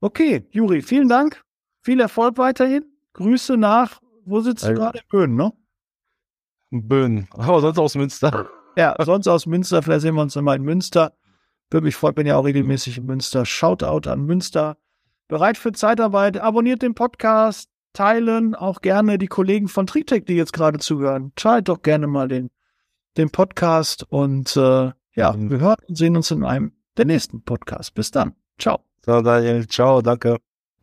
Okay, 0.00 0.48
Juri, 0.50 0.82
vielen 0.82 1.08
Dank. 1.08 1.44
Viel 1.82 2.00
Erfolg 2.00 2.38
weiterhin. 2.38 2.84
Grüße 3.12 3.56
nach, 3.56 4.00
wo 4.24 4.40
sitzt 4.40 4.66
du 4.66 4.74
gerade? 4.74 4.98
In 4.98 5.04
Böen, 5.08 5.34
ne? 5.36 5.52
Böen. 6.70 7.28
Aber 7.30 7.60
sonst 7.60 7.78
aus 7.78 7.94
Münster. 7.94 8.48
Ja, 8.76 8.94
sonst 9.04 9.26
aus 9.26 9.46
Münster. 9.46 9.82
Vielleicht 9.82 10.02
sehen 10.02 10.14
wir 10.14 10.22
uns 10.22 10.34
nochmal 10.36 10.56
in 10.56 10.62
Münster. 10.62 11.12
Würde 11.70 11.84
mich 11.84 11.96
freuen, 11.96 12.14
bin 12.14 12.26
ja 12.26 12.36
auch 12.36 12.44
regelmäßig 12.44 12.98
in 12.98 13.06
Münster. 13.06 13.44
Shoutout 13.44 14.08
an 14.08 14.24
Münster. 14.24 14.76
Bereit 15.28 15.58
für 15.58 15.72
Zeitarbeit. 15.72 16.38
Abonniert 16.38 16.82
den 16.82 16.94
Podcast. 16.94 17.68
Teilen 17.92 18.54
auch 18.54 18.80
gerne 18.80 19.18
die 19.18 19.26
Kollegen 19.26 19.68
von 19.68 19.86
Tritec, 19.86 20.26
die 20.26 20.34
jetzt 20.36 20.52
gerade 20.52 20.78
zuhören. 20.78 21.32
Teilt 21.36 21.68
doch 21.68 21.82
gerne 21.82 22.06
mal 22.06 22.28
den, 22.28 22.50
den 23.16 23.30
Podcast. 23.30 24.06
Und 24.08 24.56
äh, 24.56 24.92
ja, 25.14 25.32
Mhm. 25.32 25.50
wir 25.50 25.60
hören 25.60 25.76
und 25.88 25.96
sehen 25.98 26.16
uns 26.16 26.30
in 26.30 26.44
einem 26.44 26.72
der 26.96 27.06
nächsten 27.06 27.42
Podcast. 27.42 27.94
Bis 27.94 28.10
dann. 28.10 28.34
Ciao. 28.58 28.80
So, 29.04 29.20
Daniel, 29.22 29.66
ciao, 29.66 30.00
danke. 30.02 30.38